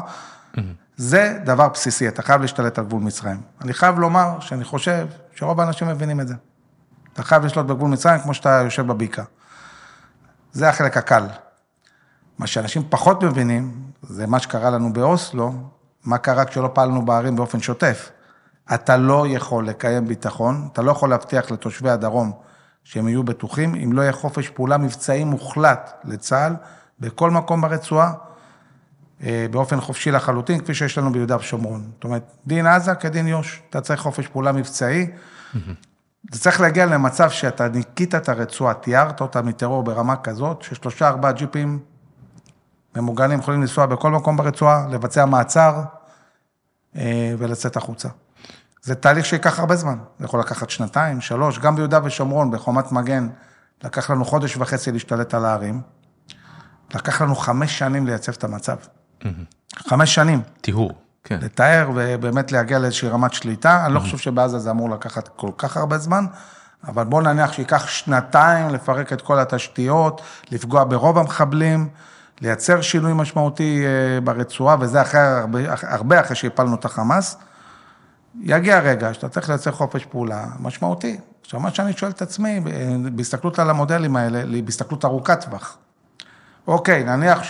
זה 1.00 1.39
דבר 1.46 1.70
בסיסי, 1.70 2.08
אתה 2.08 2.22
חייב 2.22 2.41
להשתלט 2.41 2.79
על 2.79 2.86
גבול 2.86 3.01
מצרים. 3.01 3.41
אני 3.62 3.74
חייב 3.74 4.00
לומר 4.00 4.39
שאני 4.39 4.63
חושב 4.63 5.08
שרוב 5.36 5.60
האנשים 5.60 5.88
מבינים 5.88 6.20
את 6.20 6.27
זה. 6.27 6.34
אתה 7.13 7.24
חייב 7.24 7.46
לשלוט 7.46 7.65
בגבול 7.65 7.89
מצרים 7.89 8.20
כמו 8.20 8.34
שאתה 8.34 8.62
יושב 8.63 8.88
בבקעה. 8.88 9.25
זה 10.51 10.70
החלק 10.70 10.98
הקל. 10.98 11.24
מה 12.38 12.48
שאנשים 12.48 12.84
פחות 12.89 13.24
מבינים, 13.24 13.82
זה 14.01 14.27
מה 14.27 14.39
שקרה 14.39 14.70
לנו 14.70 14.94
באוסלו, 14.94 15.53
מה 16.03 16.18
קרה 16.18 16.46
כשלא 16.46 16.70
פעלנו 16.74 17.06
בערים 17.06 17.36
באופן 17.36 17.60
שוטף. 17.60 18.12
אתה 18.74 18.98
לא 18.98 19.27
יכול 19.27 19.68
לקיים 19.68 20.08
ביטחון, 20.08 20.68
אתה 20.74 20.82
לא 20.82 20.91
יכול 20.91 21.10
להבטיח 21.10 21.51
לתושבי 21.51 21.89
הדרום 21.89 22.32
שהם 22.84 23.08
יהיו 23.08 23.24
בטוחים, 23.24 23.75
אם 23.75 23.94
לא 23.94 24.01
יהיה 24.01 24.13
חופש 24.13 24.50
פעולה 24.50 24.77
מבצעי 24.77 25.24
מוחלט 25.24 25.91
לצה"ל, 26.03 26.56
בכל 27.00 27.32
מקום 27.32 27.62
ברצועה, 27.62 28.13
באופן 29.52 29.82
חופשי 29.82 30.12
לחלוטין, 30.12 30.60
כפי 30.60 30.74
שיש 30.74 30.98
לנו 30.98 31.12
ביהודה 31.12 31.38
ושומרון. 31.38 31.90
זאת 31.96 32.04
אומרת, 32.04 32.32
דין 32.48 32.68
עזה 32.68 32.96
כדין 32.96 33.28
יו"ש, 33.28 33.62
אתה 33.70 33.82
צריך 33.82 34.02
חופש 34.02 34.28
פעולה 34.28 34.52
מבצעי. 34.52 35.08
זה 36.32 36.40
צריך 36.40 36.62
להגיע 36.62 36.86
למצב 36.86 37.30
שאתה 37.30 37.70
ניקית 37.70 38.16
את 38.16 38.30
הרצועה, 38.30 38.74
תיארת 38.74 39.22
אותה 39.22 39.42
מטרור 39.42 39.84
ברמה 39.84 40.16
כזאת, 40.16 40.62
ששלושה 40.62 41.08
ארבעה 41.08 41.32
ג'יפים 41.32 41.80
ממוגנים 42.96 43.40
יכולים 43.40 43.62
לנסוע 43.62 43.86
בכל 43.86 44.12
מקום 44.12 44.38
ברצועה, 44.38 44.88
לבצע 44.90 45.26
מעצר 45.26 45.82
אה, 46.96 47.34
ולצאת 47.38 47.78
החוצה. 47.78 48.10
זה 48.82 48.96
תהליך 48.96 49.26
שייקח 49.26 49.60
הרבה 49.60 49.76
זמן, 49.76 49.98
זה 50.20 50.26
יכול 50.26 50.40
לקחת 50.40 50.70
שנתיים, 50.70 51.22
שלוש, 51.22 51.60
גם 51.60 51.76
ביהודה 51.76 52.00
ושומרון, 52.04 52.52
בחומת 52.52 52.92
מגן, 52.92 53.30
לקח 53.84 54.10
לנו 54.10 54.26
חודש 54.26 54.58
וחצי 54.58 54.92
להשתלט 54.92 55.34
על 55.34 55.46
הערים, 55.46 55.82
לקח 56.96 57.22
לנו 57.22 57.36
חמש 57.36 57.80
שנים 57.80 58.06
לייצב 58.06 58.32
את 58.32 58.44
המצב. 58.44 58.76
חמש 59.88 60.16
שנים. 60.16 60.42
טיהור, 60.62 60.92
כן. 61.24 61.40
לתאר 61.42 61.90
ובאמת 61.96 62.52
להגיע 62.52 62.80
לאיזושהי 62.80 63.10
רמת 63.10 63.34
שליטה. 63.34 63.86
אני 63.86 63.94
לא 63.94 64.00
חושב 64.00 64.18
שבעזה 64.18 64.60
זה 64.60 64.72
אמור 64.72 64.90
לקחת 64.90 65.28
כל 65.28 65.52
כך 65.58 65.78
הרבה 65.78 65.98
זמן, 65.98 66.26
אבל 66.88 67.04
בוא 67.04 67.22
נניח 67.22 67.54
שייקח 67.54 67.88
שנתיים 67.88 68.70
לפרק 68.70 69.14
את 69.14 69.22
כל 69.22 69.40
התשתיות, 69.40 70.22
לפגוע 70.52 70.84
ברוב 70.84 71.18
המחבלים, 71.18 71.90
לייצר 72.42 72.82
שינוי 72.82 73.14
משמעותי 73.16 73.84
אה, 73.86 74.22
ברצועה, 74.22 74.76
וזה 74.80 75.02
אחרי, 75.02 75.22
הרבה, 75.22 75.60
הרבה 75.82 76.20
אחרי 76.20 76.36
שהפלנו 76.36 76.76
את 76.76 76.86
החמאס. 76.86 77.38
יגיע 78.42 78.80
רגע 78.80 79.14
שאתה 79.14 79.30
צריך 79.30 79.50
לייצר 79.50 79.72
חופש 79.72 80.06
פעולה 80.06 80.46
משמעותי. 80.60 81.18
עכשיו, 81.42 81.60
מה 81.60 81.72
שאני 81.72 81.94
שואל 81.94 82.12
את 82.12 82.22
עצמי, 82.22 82.62
בהסתכלות 83.12 83.60
על 83.60 83.70
המודלים 83.70 84.16
האלה, 84.16 84.62
בהסתכלות 84.62 85.06
ארוכת 85.06 85.46
טווח. 85.46 85.78
אוקיי, 86.68 87.04
נניח 87.04 87.44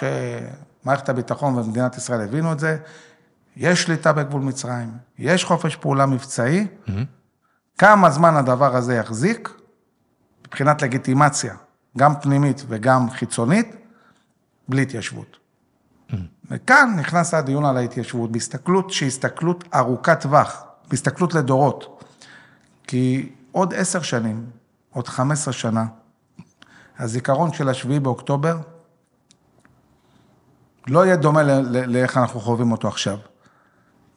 שמערכת 0.90 1.10
הביטחון 1.10 1.58
ומדינת 1.58 1.98
ישראל 1.98 2.22
הבינו 2.22 2.52
את 2.52 2.60
זה, 2.60 2.78
יש 3.58 3.84
שליטה 3.84 4.14
בגבול 4.14 4.42
מצרים, 4.42 4.92
יש 5.20 5.44
חופש 5.44 5.76
פעולה 5.76 6.06
מבצעי, 6.06 6.68
mm-hmm. 6.68 6.92
כמה 7.78 8.10
זמן 8.10 8.36
הדבר 8.36 8.76
הזה 8.76 8.96
יחזיק, 8.96 9.50
מבחינת 10.48 10.82
לגיטימציה, 10.82 11.56
גם 11.98 12.20
פנימית 12.22 12.66
וגם 12.68 13.10
חיצונית, 13.10 13.76
בלי 14.70 14.82
התיישבות. 14.82 15.38
Mm-hmm. 15.38 16.16
וכאן 16.52 16.94
נכנס 16.98 17.34
הדיון 17.34 17.66
על 17.66 17.78
ההתיישבות, 17.78 18.32
בהסתכלות 18.32 18.90
שהיא 18.90 19.08
הסתכלות 19.08 19.64
ארוכת 19.76 20.22
טווח, 20.22 20.64
בהסתכלות 20.90 21.34
לדורות. 21.34 22.04
כי 22.88 23.30
עוד 23.52 23.74
עשר 23.74 24.02
שנים, 24.02 24.46
עוד 24.94 25.08
חמש 25.08 25.40
עשרה 25.40 25.54
שנה, 25.54 25.86
הזיכרון 27.00 27.54
של 27.54 27.70
השביעי 27.70 28.00
באוקטובר 28.00 28.58
לא 30.90 31.06
יהיה 31.06 31.16
דומה 31.16 31.44
לאיך 31.88 32.18
אנחנו 32.18 32.40
חווים 32.40 32.72
אותו 32.72 32.88
עכשיו. 32.88 33.18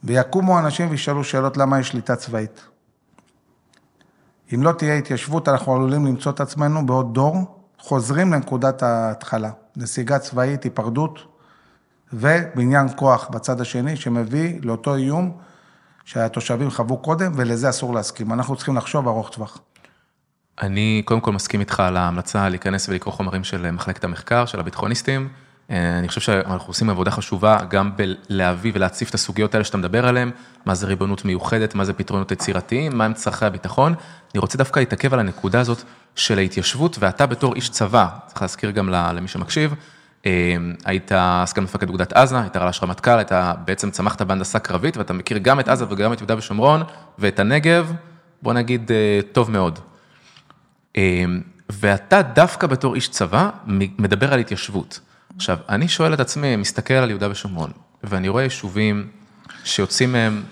ויקומו 0.05 0.59
אנשים 0.59 0.91
וישאלו 0.91 1.25
שאלות 1.25 1.57
למה 1.57 1.81
יש 1.81 1.89
שליטה 1.89 2.17
צבאית. 2.17 2.67
אם 4.55 4.63
לא 4.63 4.73
תהיה 4.73 4.95
התיישבות, 4.95 5.49
אנחנו 5.49 5.75
עלולים 5.75 6.07
למצוא 6.07 6.33
את 6.33 6.41
עצמנו 6.41 6.87
בעוד 6.87 7.15
דור, 7.15 7.35
חוזרים 7.79 8.33
לנקודת 8.33 8.83
ההתחלה. 8.83 9.51
נסיגה 9.77 10.19
צבאית, 10.19 10.65
היפרדות, 10.65 11.19
ובניין 12.13 12.87
כוח 12.97 13.29
בצד 13.29 13.61
השני, 13.61 13.97
שמביא 13.97 14.59
לאותו 14.63 14.95
איום 14.95 15.37
שהתושבים 16.05 16.71
חוו 16.71 16.97
קודם, 16.99 17.33
ולזה 17.37 17.69
אסור 17.69 17.95
להסכים. 17.95 18.33
אנחנו 18.33 18.57
צריכים 18.57 18.77
לחשוב 18.77 19.09
ארוך 19.09 19.31
טווח. 19.31 19.59
אני 20.63 21.03
קודם 21.05 21.21
כל 21.21 21.33
מסכים 21.33 21.61
איתך 21.61 21.81
על 21.81 21.97
ההמלצה 21.97 22.49
להיכנס 22.49 22.89
ולקרוא 22.89 23.15
חומרים 23.15 23.45
של 23.45 23.71
מחלקת 23.71 24.05
המחקר, 24.05 24.47
של 24.47 24.61
הביטחוניסטים. 24.61 25.29
אה, 25.73 25.99
אני 25.99 26.09
חושב 26.09 26.21
שאנחנו 26.21 26.71
עושים 26.71 26.91
עבודה 26.91 27.11
חשובה 27.11 27.59
גם 27.71 27.91
בלהביא 27.97 28.73
ולהציף 28.75 29.09
את 29.09 29.15
הסוגיות 29.15 29.55
האלה 29.55 29.65
שאתה 29.65 29.79
מדבר 29.79 30.07
עליהן, 30.07 30.31
מה 30.67 30.75
זה 30.75 30.87
ריבונות 30.87 31.25
מיוחדת, 31.25 31.75
מה 31.75 31.85
זה 31.85 31.93
פתרונות 31.93 32.33
יצירתיים, 32.33 32.99
מה 32.99 33.05
הם 33.05 33.15
צרכי 33.15 33.47
הביטחון. 33.47 33.95
אני 34.35 34.41
רוצה 34.41 34.59
דווקא 34.59 34.81
להתעכב 34.81 35.15
על 35.15 35.21
הנקודה 35.21 35.61
הזאת 35.61 35.83
של 36.17 36.39
ההתיישבות, 36.39 36.97
ואתה 37.01 37.27
בתור 37.27 37.55
איש 37.55 37.69
צבא, 37.69 38.07
צריך 38.27 38.43
להזכיר 38.43 38.71
גם 38.71 38.89
למי 38.89 39.29
שמקשיב, 39.29 39.75
אה, 40.27 40.57
היית 40.85 41.13
סגן 41.45 41.63
מפקד 41.63 41.89
אוגדת 41.89 42.13
עזה, 42.13 42.41
היית 42.41 42.57
רל"ש 42.57 42.83
רמטכ"ל, 42.83 43.21
אתה 43.21 43.55
בעצם 43.65 43.91
צמחת 43.91 44.23
בהנדסה 44.23 44.59
קרבית, 44.59 44.97
ואתה 44.97 45.13
מכיר 45.13 45.39
גם 45.39 45.61
את 45.61 45.69
עזה 45.69 45.85
וגם 45.91 46.13
את 46.13 46.21
יהודה 46.21 46.39
ושומרון, 46.39 46.83
ואת 47.19 47.39
הנגב, 47.39 47.93
בוא 48.43 48.53
נגיד, 48.53 48.93
אה, 48.93 49.21
טוב 49.33 49.51
מאוד. 49.51 49.79
ואתה 51.71 52.23
דווקא 52.23 52.67
בתור 52.67 52.95
איש 52.95 53.09
צבא, 53.09 53.51
מדבר 53.99 54.33
על 54.33 54.39
התיישבות. 54.39 55.01
עכשיו, 55.37 55.59
אני 55.69 55.89
שואל 55.89 56.15
את 56.15 56.21
עצמי, 56.21 56.57
מסתכל 56.57 56.95
על 56.95 57.11
יהודה 57.11 57.31
ושומרון, 57.31 57.71
ואני 58.05 58.29
רואה 58.29 58.43
יישובים 58.43 59.09
שיוצאים 59.65 60.13
מהם 60.13 60.43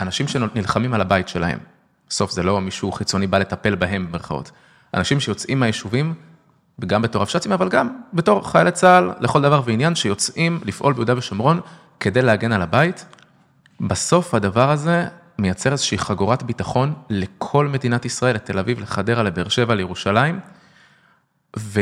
אנשים 0.00 0.28
שנלחמים 0.28 0.94
על 0.94 1.00
הבית 1.00 1.28
שלהם. 1.28 1.58
בסוף 2.08 2.30
זה 2.30 2.42
לא 2.42 2.60
מישהו 2.60 2.92
חיצוני 2.92 3.26
בא 3.26 3.38
לטפל 3.38 3.74
בהם 3.74 4.06
במרכאות. 4.06 4.50
אנשים 4.94 5.20
שיוצאים 5.20 5.60
מהיישובים, 5.60 6.14
וגם 6.78 7.02
בתור 7.02 7.22
רבש"צים, 7.22 7.52
אבל 7.52 7.68
גם 7.68 7.98
בתור 8.12 8.50
חיילי 8.50 8.70
צה"ל 8.72 9.10
לכל 9.20 9.42
דבר 9.42 9.62
ועניין, 9.64 9.94
שיוצאים 9.94 10.60
לפעול 10.64 10.92
ביהודה 10.92 11.18
ושומרון 11.18 11.60
כדי 12.00 12.22
להגן 12.22 12.52
על 12.52 12.62
הבית. 12.62 13.06
בסוף 13.80 14.34
הדבר 14.34 14.70
הזה 14.70 15.06
מייצר 15.38 15.72
איזושהי 15.72 15.98
חגורת 15.98 16.42
ביטחון 16.42 16.94
לכל 17.10 17.68
מדינת 17.68 18.04
ישראל, 18.04 18.34
לתל 18.34 18.58
אביב, 18.58 18.80
לחדרה, 18.80 19.22
לבאר 19.22 19.48
שבע, 19.48 19.74
לירושלים. 19.74 20.40
ו... 21.58 21.80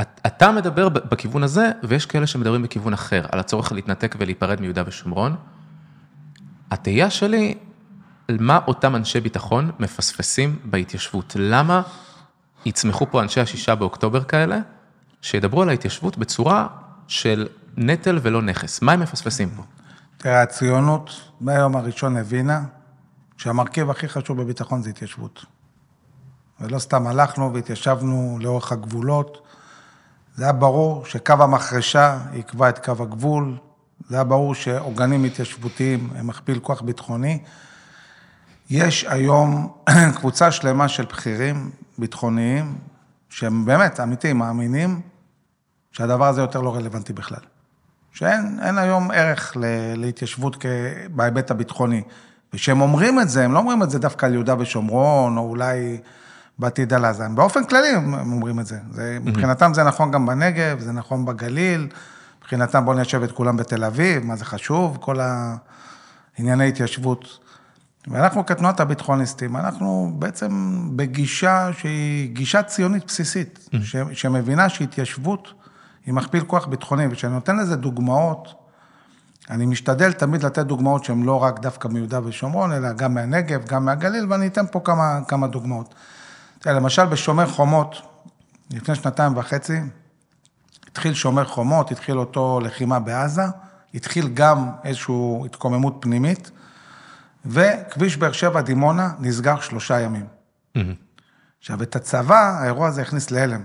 אתה 0.00 0.52
מדבר 0.52 0.88
בכיוון 0.88 1.42
הזה, 1.42 1.70
ויש 1.82 2.06
כאלה 2.06 2.26
שמדברים 2.26 2.62
בכיוון 2.62 2.92
אחר, 2.92 3.26
על 3.32 3.40
הצורך 3.40 3.72
להתנתק 3.72 4.16
ולהיפרד 4.18 4.60
מיהודה 4.60 4.82
ושומרון. 4.86 5.36
התהייה 6.70 7.10
שלי, 7.10 7.58
מה 8.28 8.60
אותם 8.66 8.96
אנשי 8.96 9.20
ביטחון 9.20 9.70
מפספסים 9.78 10.58
בהתיישבות? 10.64 11.36
למה 11.38 11.82
יצמחו 12.66 13.06
פה 13.10 13.22
אנשי 13.22 13.40
השישה 13.40 13.74
באוקטובר 13.74 14.24
כאלה, 14.24 14.58
שידברו 15.22 15.62
על 15.62 15.68
ההתיישבות 15.68 16.18
בצורה 16.18 16.66
של 17.06 17.48
נטל 17.76 18.18
ולא 18.22 18.42
נכס? 18.42 18.82
מה 18.82 18.92
הם 18.92 19.00
מפספסים 19.00 19.50
פה? 19.56 19.62
תראה, 20.16 20.42
הציונות 20.42 21.10
מהיום 21.40 21.76
הראשון 21.76 22.16
הבינה 22.16 22.62
שהמרכיב 23.36 23.90
הכי 23.90 24.08
חשוב 24.08 24.42
בביטחון 24.42 24.82
זה 24.82 24.90
התיישבות. 24.90 25.44
ולא 26.60 26.78
סתם 26.78 27.06
הלכנו 27.06 27.54
והתיישבנו 27.54 28.38
לאורך 28.40 28.72
הגבולות, 28.72 29.46
זה 30.36 30.44
היה 30.44 30.52
ברור 30.52 31.04
שקו 31.04 31.32
המחרשה 31.32 32.18
יקבע 32.32 32.68
את 32.68 32.84
קו 32.84 33.02
הגבול, 33.02 33.56
זה 34.08 34.16
היה 34.16 34.24
ברור 34.24 34.54
שעוגנים 34.54 35.24
התיישבותיים 35.24 36.10
הם 36.16 36.26
מכפיל 36.26 36.58
כוח 36.58 36.80
ביטחוני. 36.80 37.38
יש 38.70 39.04
היום 39.04 39.72
קבוצה 40.16 40.50
שלמה 40.50 40.88
של 40.88 41.04
בכירים 41.04 41.70
ביטחוניים, 41.98 42.78
שהם 43.28 43.64
באמת, 43.64 44.00
אמיתיים, 44.00 44.38
מאמינים, 44.38 45.00
שהדבר 45.92 46.26
הזה 46.26 46.40
יותר 46.40 46.60
לא 46.60 46.76
רלוונטי 46.76 47.12
בכלל. 47.12 47.40
שאין 48.12 48.78
היום 48.78 49.10
ערך 49.10 49.56
להתיישבות 49.96 50.56
בהיבט 51.10 51.50
הביטחוני. 51.50 52.02
וכשהם 52.54 52.80
אומרים 52.80 53.20
את 53.20 53.28
זה, 53.28 53.44
הם 53.44 53.52
לא 53.52 53.58
אומרים 53.58 53.82
את 53.82 53.90
זה 53.90 53.98
דווקא 53.98 54.26
על 54.26 54.32
יהודה 54.32 54.54
ושומרון, 54.58 55.36
או 55.36 55.42
אולי 55.42 55.98
בעתיד 56.58 56.92
על 56.92 57.04
עזה. 57.04 57.28
באופן 57.34 57.64
כללי 57.64 57.88
הם 57.88 58.32
אומרים 58.32 58.60
את 58.60 58.66
זה. 58.66 58.78
זה 58.90 59.18
מבחינתם 59.24 59.74
זה 59.74 59.84
נכון 59.84 60.10
גם 60.10 60.26
בנגב, 60.26 60.80
זה 60.80 60.92
נכון 60.92 61.24
בגליל, 61.24 61.88
מבחינתם 62.40 62.84
בואו 62.84 62.96
ניישב 62.96 63.22
את 63.22 63.32
כולם 63.32 63.56
בתל 63.56 63.84
אביב, 63.84 64.24
מה 64.26 64.36
זה 64.36 64.44
חשוב, 64.44 64.98
כל 65.00 65.20
הענייני 65.20 66.68
התיישבות. 66.68 67.38
ואנחנו 68.08 68.46
כתנועת 68.46 68.80
הביטחוניסטים, 68.80 69.56
אנחנו 69.56 70.12
בעצם 70.18 70.80
בגישה 70.96 71.70
שהיא 71.78 72.34
גישה 72.34 72.62
ציונית 72.62 73.06
בסיסית, 73.06 73.68
ש, 73.82 73.96
שמבינה 74.12 74.68
שהתיישבות 74.68 75.52
היא 76.06 76.14
מכפיל 76.14 76.44
כוח 76.44 76.66
ביטחוני, 76.66 77.06
וכשאני 77.10 77.32
נותן 77.32 77.56
לזה 77.56 77.76
דוגמאות, 77.76 78.60
אני 79.50 79.66
משתדל 79.66 80.12
תמיד 80.12 80.42
לתת 80.42 80.66
דוגמאות 80.66 81.04
שהן 81.04 81.22
לא 81.22 81.42
רק 81.42 81.60
דווקא 81.60 81.88
מיהודה 81.88 82.20
ושומרון, 82.24 82.72
אלא 82.72 82.92
גם 82.92 83.14
מהנגב, 83.14 83.66
גם 83.66 83.84
מהגליל, 83.84 84.26
ואני 84.28 84.46
אתן 84.46 84.64
פה 84.72 84.80
כמה, 84.84 85.18
כמה 85.28 85.46
דוגמאות. 85.46 85.94
תראה, 86.60 86.74
למשל 86.74 87.04
בשומר 87.04 87.46
חומות, 87.46 87.96
לפני 88.70 88.94
שנתיים 88.94 89.36
וחצי, 89.36 89.80
התחיל 90.86 91.14
שומר 91.14 91.44
חומות, 91.44 91.90
התחיל 91.90 92.18
אותו 92.18 92.60
לחימה 92.60 92.98
בעזה, 92.98 93.42
התחיל 93.94 94.28
גם 94.34 94.70
איזושהי 94.84 95.14
התקוממות 95.44 95.96
פנימית, 96.00 96.50
וכביש 97.46 98.16
באר 98.16 98.32
שבע 98.32 98.60
דימונה 98.60 99.10
נסגר 99.20 99.60
שלושה 99.60 100.00
ימים. 100.00 100.26
עכשיו, 101.60 101.82
את 101.82 101.96
הצבא, 101.96 102.58
האירוע 102.60 102.88
הזה 102.88 103.02
הכניס 103.02 103.30
להלם. 103.30 103.62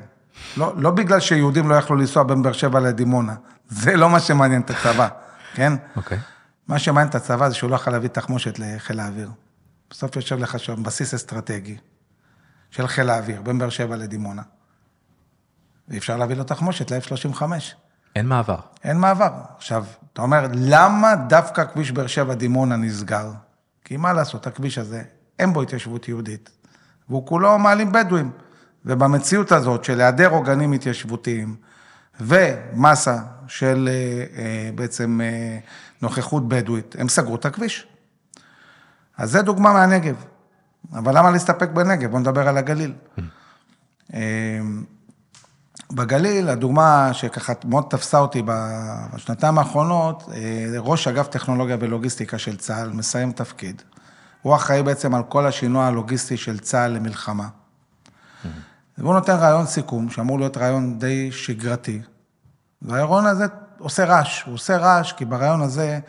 לא, 0.57 0.73
לא 0.77 0.91
בגלל 0.91 1.19
שיהודים 1.19 1.69
לא 1.69 1.75
יכלו 1.75 1.95
לנסוע 1.95 2.23
בין 2.23 2.41
באר 2.43 2.53
שבע 2.53 2.79
לדימונה, 2.79 3.35
זה 3.69 3.95
לא 3.95 4.09
מה 4.09 4.19
שמעניין 4.19 4.61
את 4.61 4.69
הצבא, 4.69 5.07
כן? 5.53 5.73
אוקיי. 5.95 6.17
Okay. 6.17 6.21
מה 6.67 6.79
שמעניין 6.79 7.09
את 7.09 7.15
הצבא 7.15 7.49
זה 7.49 7.55
שהוא 7.55 7.69
לא 7.69 7.75
יכול 7.75 7.93
להביא 7.93 8.09
תחמושת 8.09 8.59
לחיל 8.59 8.99
האוויר. 8.99 9.29
בסוף 9.89 10.15
יושב 10.15 10.39
לך 10.39 10.59
שם 10.59 10.83
בסיס 10.83 11.13
אסטרטגי 11.13 11.77
של 12.75 12.87
חיל 12.87 13.09
האוויר, 13.09 13.41
בין 13.41 13.59
באר 13.59 13.69
שבע 13.69 13.95
לדימונה. 13.95 14.41
ואפשר 15.87 16.17
להביא 16.17 16.35
לו 16.35 16.43
תחמושת 16.43 16.91
ל-F-35. 16.91 17.41
אין 18.15 18.27
מעבר. 18.27 18.57
אין 18.83 18.97
מעבר. 18.97 19.31
עכשיו, 19.55 19.85
אתה 20.13 20.21
אומר, 20.21 20.47
למה 20.53 21.15
דווקא 21.15 21.65
כביש 21.65 21.91
באר 21.91 22.07
שבע 22.07 22.33
דימונה 22.33 22.75
נסגר? 22.75 23.31
כי 23.85 23.97
מה 23.97 24.13
לעשות, 24.13 24.47
הכביש 24.47 24.77
הזה, 24.77 25.03
אין 25.39 25.53
בו 25.53 25.61
התיישבות 25.61 26.07
יהודית, 26.07 26.49
והוא 27.09 27.27
כולו 27.27 27.59
מעלים 27.59 27.91
בדואים. 27.91 28.31
ובמציאות 28.85 29.51
הזאת 29.51 29.83
של 29.83 30.01
היעדר 30.01 30.29
עוגנים 30.29 30.71
התיישבותיים 30.71 31.55
ומסה 32.19 33.17
של 33.47 33.89
אה, 33.91 34.25
אה, 34.37 34.69
בעצם 34.75 35.21
אה, 35.23 35.59
נוכחות 36.01 36.47
בדואית, 36.47 36.95
הם 36.99 37.09
סגרו 37.09 37.35
את 37.35 37.45
הכביש. 37.45 37.87
אז 39.17 39.31
זה 39.31 39.41
דוגמה 39.41 39.73
מהנגב. 39.73 40.15
אבל 40.93 41.17
למה 41.17 41.31
להסתפק 41.31 41.69
בנגב? 41.69 42.09
בואו 42.09 42.21
נדבר 42.21 42.47
על 42.47 42.57
הגליל. 42.57 42.93
בגליל, 45.91 46.49
הדוגמה 46.49 47.09
שככה 47.13 47.53
מאוד 47.65 47.85
תפסה 47.89 48.19
אותי 48.19 48.43
בשנתיים 48.45 49.57
האחרונות, 49.57 50.29
ראש 50.77 51.07
אגף 51.07 51.27
טכנולוגיה 51.27 51.77
ולוגיסטיקה 51.79 52.37
של 52.37 52.57
צה"ל 52.57 52.89
מסיים 52.89 53.31
תפקיד. 53.31 53.81
הוא 54.41 54.55
אחראי 54.55 54.83
בעצם 54.83 55.15
על 55.15 55.23
כל 55.23 55.45
השינוע 55.45 55.85
הלוגיסטי 55.85 56.37
של 56.37 56.59
צה"ל 56.59 56.91
למלחמה. 56.91 57.47
והוא 58.97 59.13
נותן 59.13 59.35
רעיון 59.35 59.65
סיכום, 59.65 60.09
שאמור 60.09 60.39
להיות 60.39 60.57
רעיון 60.57 60.99
די 60.99 61.31
שגרתי. 61.31 62.01
והרעיון 62.81 63.25
הזה 63.25 63.45
עושה 63.79 64.05
רעש, 64.05 64.43
הוא 64.43 64.53
עושה 64.53 64.77
רעש 64.77 65.11
כי 65.11 65.25
ברעיון 65.25 65.61
הזה, 65.61 65.99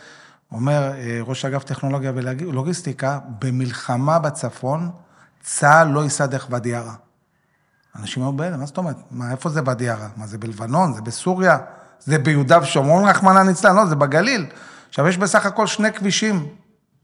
אומר 0.53 0.93
ראש 1.23 1.45
אגף 1.45 1.65
טכנולוגיה 1.65 2.13
ולוגיסטיקה, 2.15 3.19
במלחמה 3.39 4.19
בצפון, 4.19 4.91
צה"ל 5.43 5.89
לא 5.89 6.05
ייסע 6.05 6.27
דרך 6.27 6.47
ואדי 6.51 6.75
ערה. 6.75 6.95
אנשים 7.97 8.23
היו 8.23 8.33
בהלם, 8.33 8.61
מה 8.61 8.67
זאת 8.67 8.79
אומרת? 8.79 8.97
מה, 9.11 9.31
איפה 9.31 9.49
זה 9.49 9.61
ואדי 9.65 9.89
ערה? 9.89 10.09
מה, 10.17 10.27
זה 10.27 10.39
בלבנון? 10.39 10.93
זה 10.93 11.03
בסוריה? 11.03 11.59
זה 12.01 12.19
ביהודה 12.19 12.59
ושומרון, 12.63 13.09
רחמנא 13.09 13.39
ליצלן? 13.39 13.77
לא, 13.77 13.87
זה 13.87 13.97
בגליל. 13.97 14.47
עכשיו, 14.89 15.09
יש 15.09 15.19
בסך 15.19 15.47
הכל 15.47 15.67
שני 15.67 15.93
כבישים 15.93 16.49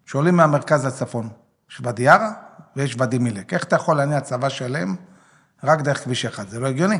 שעולים 0.06 0.36
מהמרכז 0.36 0.86
לצפון. 0.86 1.28
יש 1.70 1.80
ואדי 1.82 2.08
ערה 2.08 2.30
ויש 2.76 2.96
ואדי 2.98 3.18
מילק. 3.18 3.54
איך 3.54 3.64
אתה 3.64 3.76
יכול 3.76 3.96
להניע 3.96 4.20
צבא 4.20 4.48
שלם 4.48 4.96
רק 5.64 5.80
דרך 5.80 6.04
כביש 6.04 6.24
אחד? 6.24 6.48
זה 6.48 6.60
לא 6.60 6.66
הגיוני. 6.66 6.98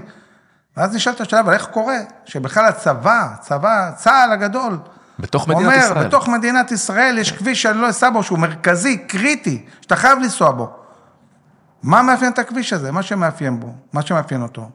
ואז 0.77 0.95
נשאלת 0.95 1.21
השאלה, 1.21 1.41
אבל 1.41 1.53
איך 1.53 1.67
קורה 1.67 1.97
שבכלל 2.25 2.65
הצבא, 2.65 3.35
צבא, 3.41 3.91
צה"ל 3.97 4.33
הגדול, 4.33 4.79
בתוך 5.23 5.49
מדינת 5.49 5.65
אומר, 5.65 5.77
ישראל. 5.77 6.07
בתוך 6.07 6.29
מדינת 6.29 6.73
ישראל 6.73 7.19
יש 7.19 7.33
כביש 7.33 7.63
שאני 7.63 7.79
לא 7.79 7.91
אסע 7.91 8.11
בו, 8.11 8.23
שהוא 8.23 8.39
מרכזי, 8.39 8.99
קריטי, 8.99 9.65
שאתה 9.81 9.97
חייב 9.97 10.19
לנסוע 10.19 10.51
בו. 10.51 10.71
מה 11.83 12.03
מאפיין 12.03 12.33
את 12.33 12.39
הכביש 12.39 12.73
הזה? 12.73 12.93
מה 12.93 13.03
שמאפיין 13.03 13.61
בו, 13.61 13.75
מה 13.93 14.03
שמאפיין 14.03 14.43
אותו, 14.43 14.71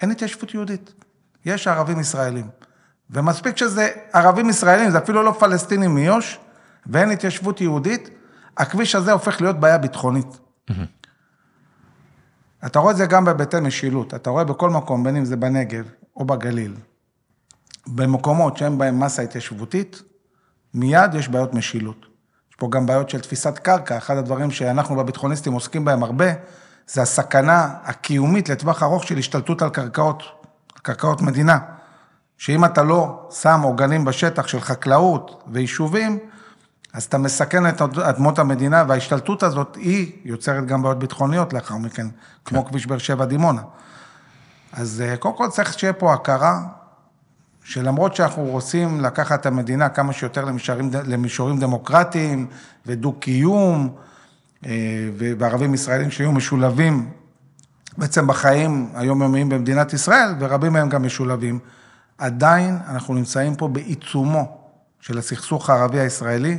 אין 0.00 0.10
התיישבות 0.10 0.54
יהודית. 0.54 0.92
יש 1.44 1.68
ערבים 1.68 2.00
ישראלים. 2.00 2.46
ומספיק 3.10 3.56
שזה 3.56 3.88
ערבים 4.12 4.50
ישראלים, 4.50 4.90
זה 4.90 4.98
אפילו 4.98 5.22
לא 5.22 5.36
פלסטינים 5.38 5.94
מיו"ש, 5.94 6.38
ואין 6.86 7.10
התיישבות 7.10 7.60
יהודית, 7.60 8.10
הכביש 8.56 8.94
הזה 8.94 9.12
הופך 9.12 9.40
להיות 9.40 9.60
בעיה 9.60 9.78
ביטחונית. 9.78 10.38
אתה 12.66 12.78
רואה 12.78 12.92
את 12.92 12.96
זה 12.96 13.06
גם 13.06 13.24
בהיבטי 13.24 13.60
משילות, 13.60 14.14
אתה 14.14 14.30
רואה 14.30 14.44
בכל 14.44 14.70
מקום, 14.70 15.04
בין 15.04 15.16
אם 15.16 15.24
זה 15.24 15.36
בנגב 15.36 15.84
או 16.16 16.24
בגליל, 16.24 16.74
במקומות 17.94 18.56
שאין 18.56 18.78
בהם 18.78 19.00
מסה 19.00 19.22
התיישבותית, 19.22 20.02
מיד 20.74 21.14
יש 21.14 21.28
בעיות 21.28 21.54
משילות. 21.54 22.06
יש 22.50 22.56
פה 22.56 22.68
גם 22.70 22.86
בעיות 22.86 23.10
של 23.10 23.20
תפיסת 23.20 23.58
קרקע, 23.58 23.98
אחד 23.98 24.16
הדברים 24.16 24.50
שאנחנו 24.50 24.96
בביטחוניסטים 24.96 25.52
עוסקים 25.52 25.84
בהם 25.84 26.02
הרבה, 26.02 26.26
זה 26.88 27.02
הסכנה 27.02 27.74
הקיומית 27.84 28.48
לטווח 28.48 28.82
ארוך 28.82 29.04
של 29.04 29.18
השתלטות 29.18 29.62
על 29.62 29.70
קרקעות, 29.70 30.22
קרקעות 30.82 31.20
מדינה. 31.22 31.58
שאם 32.38 32.64
אתה 32.64 32.82
לא 32.82 33.28
שם 33.30 33.60
עוגנים 33.62 34.04
בשטח 34.04 34.46
של 34.46 34.60
חקלאות 34.60 35.44
ויישובים, 35.52 36.18
אז 36.92 37.04
אתה 37.04 37.18
מסכן 37.18 37.68
את 37.68 37.82
אדמות 37.82 38.38
המדינה, 38.38 38.84
וההשתלטות 38.88 39.42
הזאת, 39.42 39.76
היא 39.76 40.12
יוצרת 40.24 40.66
גם 40.66 40.82
בעיות 40.82 40.98
ביטחוניות 40.98 41.52
לאחר 41.52 41.76
מכן, 41.76 42.06
כמו 42.44 42.64
כביש 42.64 42.86
באר 42.86 42.98
שבע 42.98 43.24
דימונה. 43.24 43.62
אז 44.72 45.04
קודם 45.18 45.36
כל 45.36 45.48
צריך 45.48 45.78
שיהיה 45.78 45.92
פה 45.92 46.14
הכרה, 46.14 46.62
שלמרות 47.68 48.16
שאנחנו 48.16 48.44
רוצים 48.44 49.00
לקחת 49.00 49.40
את 49.40 49.46
המדינה 49.46 49.88
כמה 49.88 50.12
שיותר 50.12 50.44
למישורים, 50.44 50.90
למישורים 51.04 51.58
דמוקרטיים 51.58 52.46
ודו-קיום, 52.86 53.96
וערבים 55.38 55.74
ישראלים 55.74 56.10
שיהיו 56.10 56.32
משולבים 56.32 57.10
בעצם 57.98 58.26
בחיים 58.26 58.90
היומיומיים 58.94 59.48
במדינת 59.48 59.92
ישראל, 59.92 60.34
ורבים 60.38 60.72
מהם 60.72 60.88
גם 60.88 61.02
משולבים, 61.02 61.58
עדיין 62.18 62.78
אנחנו 62.88 63.14
נמצאים 63.14 63.54
פה 63.54 63.68
בעיצומו 63.68 64.58
של 65.00 65.18
הסכסוך 65.18 65.70
הערבי-הישראלי. 65.70 66.58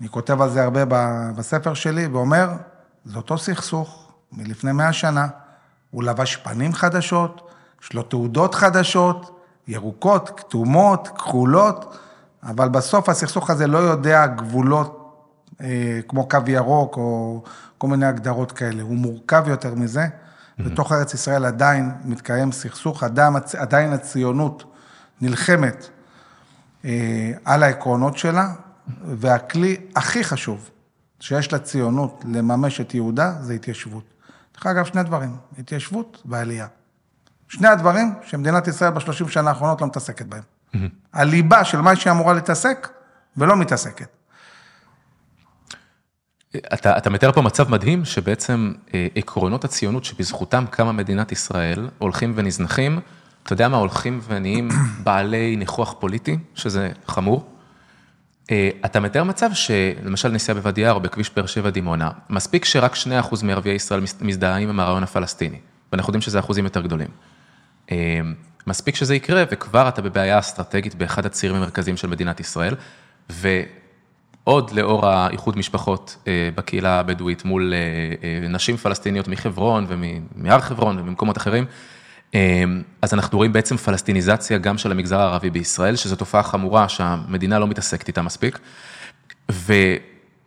אני 0.00 0.08
כותב 0.08 0.42
על 0.42 0.50
זה 0.50 0.64
הרבה 0.64 0.84
בספר 1.36 1.74
שלי, 1.74 2.06
ואומר, 2.06 2.52
זה 3.04 3.16
אותו 3.16 3.38
סכסוך 3.38 4.12
מלפני 4.32 4.72
מאה 4.72 4.92
שנה, 4.92 5.26
הוא 5.90 6.02
לבש 6.02 6.36
פנים 6.36 6.72
חדשות, 6.72 7.50
יש 7.82 7.92
לו 7.92 8.02
תעודות 8.02 8.54
חדשות, 8.54 9.33
ירוקות, 9.68 10.30
כתומות, 10.36 11.08
כחולות, 11.08 11.96
אבל 12.42 12.68
בסוף 12.68 13.08
הסכסוך 13.08 13.50
הזה 13.50 13.66
לא 13.66 13.78
יודע 13.78 14.26
גבולות 14.26 15.00
אה, 15.60 16.00
כמו 16.08 16.28
קו 16.28 16.38
ירוק 16.46 16.96
או 16.96 17.42
כל 17.78 17.88
מיני 17.88 18.06
הגדרות 18.06 18.52
כאלה, 18.52 18.82
הוא 18.82 18.96
מורכב 18.96 19.44
יותר 19.48 19.74
מזה. 19.74 20.04
Mm-hmm. 20.04 20.62
בתוך 20.62 20.92
ארץ 20.92 21.14
ישראל 21.14 21.44
עדיין 21.44 21.90
מתקיים 22.04 22.52
סכסוך, 22.52 23.02
עדיין, 23.02 23.34
עדיין 23.58 23.92
הציונות 23.92 24.64
נלחמת 25.20 25.88
אה, 26.84 27.32
על 27.44 27.62
העקרונות 27.62 28.18
שלה, 28.18 28.48
והכלי 29.04 29.76
הכי 29.96 30.24
חשוב 30.24 30.70
שיש 31.20 31.52
לציונות 31.52 32.24
לממש 32.28 32.80
את 32.80 32.94
יהודה 32.94 33.32
זה 33.40 33.54
התיישבות. 33.54 34.04
דרך 34.54 34.66
אגב, 34.66 34.84
שני 34.84 35.02
דברים, 35.02 35.36
התיישבות 35.58 36.22
ועלייה. 36.24 36.66
שני 37.54 37.68
הדברים 37.68 38.14
שמדינת 38.22 38.68
ישראל 38.68 38.90
בשלושים 38.90 39.28
שנה 39.28 39.50
האחרונות 39.50 39.80
לא 39.80 39.86
מתעסקת 39.86 40.26
בהם. 40.26 40.42
Mm-hmm. 40.42 40.78
הליבה 41.12 41.64
של 41.64 41.80
מה 41.80 41.96
שהיא 41.96 42.10
אמורה 42.10 42.34
להתעסק 42.34 42.88
ולא 43.36 43.56
מתעסקת. 43.56 44.06
אתה, 46.56 46.98
אתה 46.98 47.10
מתאר 47.10 47.32
פה 47.32 47.42
מצב 47.42 47.70
מדהים 47.70 48.04
שבעצם 48.04 48.72
אה, 48.94 49.06
עקרונות 49.14 49.64
הציונות 49.64 50.04
שבזכותם 50.04 50.64
קמה 50.70 50.92
מדינת 50.92 51.32
ישראל 51.32 51.88
הולכים 51.98 52.32
ונזנחים, 52.36 53.00
אתה 53.42 53.52
יודע 53.52 53.68
מה, 53.68 53.76
הולכים 53.76 54.20
ונהיים 54.28 54.68
בעלי 55.04 55.56
ניחוח 55.56 55.94
פוליטי, 55.98 56.38
שזה 56.54 56.90
חמור. 57.08 57.48
אה, 58.50 58.70
אתה 58.84 59.00
מתאר 59.00 59.24
מצב 59.24 59.50
שלמשל 59.52 60.28
נסיעה 60.28 60.58
בוואדי 60.58 60.90
או 60.90 61.00
בכביש 61.00 61.30
באר 61.36 61.46
שבע 61.46 61.70
דימונה, 61.70 62.10
מספיק 62.30 62.64
שרק 62.64 62.94
2% 62.94 63.44
מערביי 63.44 63.74
ישראל 63.74 64.00
מזדהים 64.20 64.68
עם 64.68 64.80
הרעיון 64.80 65.02
הפלסטיני, 65.02 65.58
ואנחנו 65.92 66.10
יודעים 66.10 66.22
שזה 66.22 66.38
אחוזים 66.38 66.64
יותר 66.64 66.80
גדולים. 66.80 67.08
אה, 67.90 68.20
מספיק 68.66 68.96
שזה 68.96 69.14
יקרה 69.14 69.44
וכבר 69.50 69.88
אתה 69.88 70.02
בבעיה 70.02 70.38
אסטרטגית 70.38 70.94
באחד 70.94 71.26
הצירים 71.26 71.56
המרכזיים 71.56 71.96
של 71.96 72.08
מדינת 72.08 72.40
ישראל, 72.40 72.74
ועוד 73.30 74.70
לאור 74.70 75.06
האיחוד 75.06 75.58
משפחות 75.58 76.16
אה, 76.26 76.48
בקהילה 76.54 77.00
הבדואית 77.00 77.44
מול 77.44 77.74
נשים 78.50 78.76
פלסטיניות 78.76 79.28
מחברון 79.28 79.86
ומהר 79.88 80.60
חברון 80.60 80.98
וממקומות 80.98 81.36
אחרים, 81.36 81.64
אז 83.02 83.14
אנחנו 83.14 83.38
רואים 83.38 83.52
בעצם 83.52 83.76
פלסטיניזציה 83.76 84.58
גם 84.58 84.78
של 84.78 84.90
המגזר 84.90 85.20
הערבי 85.20 85.50
בישראל, 85.50 85.96
שזו 85.96 86.16
תופעה 86.16 86.42
חמורה 86.42 86.88
שהמדינה 86.88 87.58
לא 87.58 87.66
מתעסקת 87.66 88.08
איתה 88.08 88.22
מספיק. 88.22 88.58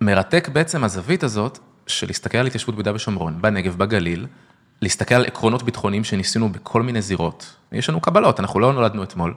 מרתק 0.01 0.49
בעצם 0.53 0.83
הזווית 0.83 1.23
הזאת 1.23 1.59
של 1.87 2.07
להסתכל 2.07 2.37
על 2.37 2.47
התיישבות 2.47 2.75
ביהודה 2.75 2.95
ושומרון, 2.95 3.41
בנגב, 3.41 3.77
בגליל, 3.77 4.25
להסתכל 4.81 5.15
על 5.15 5.25
עקרונות 5.25 5.63
ביטחוניים 5.63 6.03
שניסינו 6.03 6.49
בכל 6.49 6.81
מיני 6.81 7.01
זירות. 7.01 7.55
יש 7.71 7.89
לנו 7.89 8.01
קבלות, 8.01 8.39
אנחנו 8.39 8.59
לא 8.59 8.73
נולדנו 8.73 9.03
אתמול. 9.03 9.33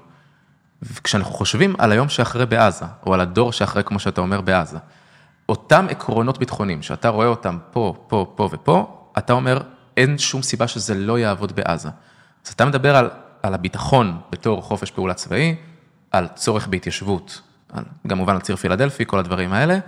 וכשאנחנו 0.82 1.32
חושבים 1.32 1.74
על 1.78 1.92
היום 1.92 2.08
שאחרי 2.08 2.46
בעזה, 2.46 2.84
או 3.06 3.14
על 3.14 3.20
הדור 3.20 3.52
שאחרי, 3.52 3.84
כמו 3.84 3.98
שאתה 3.98 4.20
אומר, 4.20 4.40
בעזה, 4.40 4.78
אותם 5.48 5.86
עקרונות 5.90 6.38
ביטחוניים, 6.38 6.82
שאתה 6.82 7.08
רואה 7.08 7.26
אותם 7.26 7.58
פה, 7.70 8.04
פה, 8.08 8.32
פה 8.34 8.48
ופה, 8.52 9.06
אתה 9.18 9.32
אומר, 9.32 9.60
אין 9.96 10.18
שום 10.18 10.42
סיבה 10.42 10.68
שזה 10.68 10.94
לא 10.94 11.18
יעבוד 11.18 11.52
בעזה. 11.52 11.88
אז 12.46 12.52
אתה 12.52 12.64
מדבר 12.64 12.96
על, 12.96 13.10
על 13.42 13.54
הביטחון 13.54 14.20
בתור 14.32 14.62
חופש 14.62 14.90
פעולה 14.90 15.14
צבאי, 15.14 15.56
על 16.10 16.26
צורך 16.34 16.66
בהתיישבות, 16.66 17.40
על, 17.72 17.84
כמובן 18.08 18.34
על 18.34 18.40
ציר 18.40 18.56
פילדלפי, 18.56 19.06
כל 19.06 19.18
הדברים 19.18 19.52
האלה. 19.52 19.78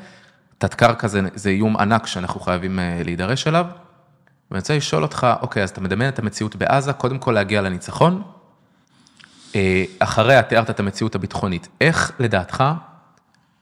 תת 0.59 0.75
קרקע 0.75 1.09
זה, 1.09 1.21
זה 1.35 1.51
איום 1.51 1.77
ענק 1.77 2.07
שאנחנו 2.07 2.41
חייבים 2.41 2.79
אה, 2.79 3.01
להידרש 3.05 3.47
אליו. 3.47 3.67
ואני 4.53 4.61
רוצה 4.61 4.77
לשאול 4.77 5.03
אותך, 5.03 5.27
אוקיי, 5.41 5.62
אז 5.62 5.71
אתה 5.71 5.81
מדמיין 5.81 6.11
את 6.11 6.19
המציאות 6.19 6.57
בעזה, 6.57 6.93
קודם 6.93 7.19
כל 7.19 7.33
להגיע 7.33 7.62
לניצחון, 7.62 8.23
אה, 9.55 9.85
אחריה 9.99 10.43
תיארת 10.43 10.71
את 10.71 10.81
המציאות 10.81 11.15
הביטחונית. 11.15 11.69
איך 11.81 12.12
לדעתך 12.19 12.65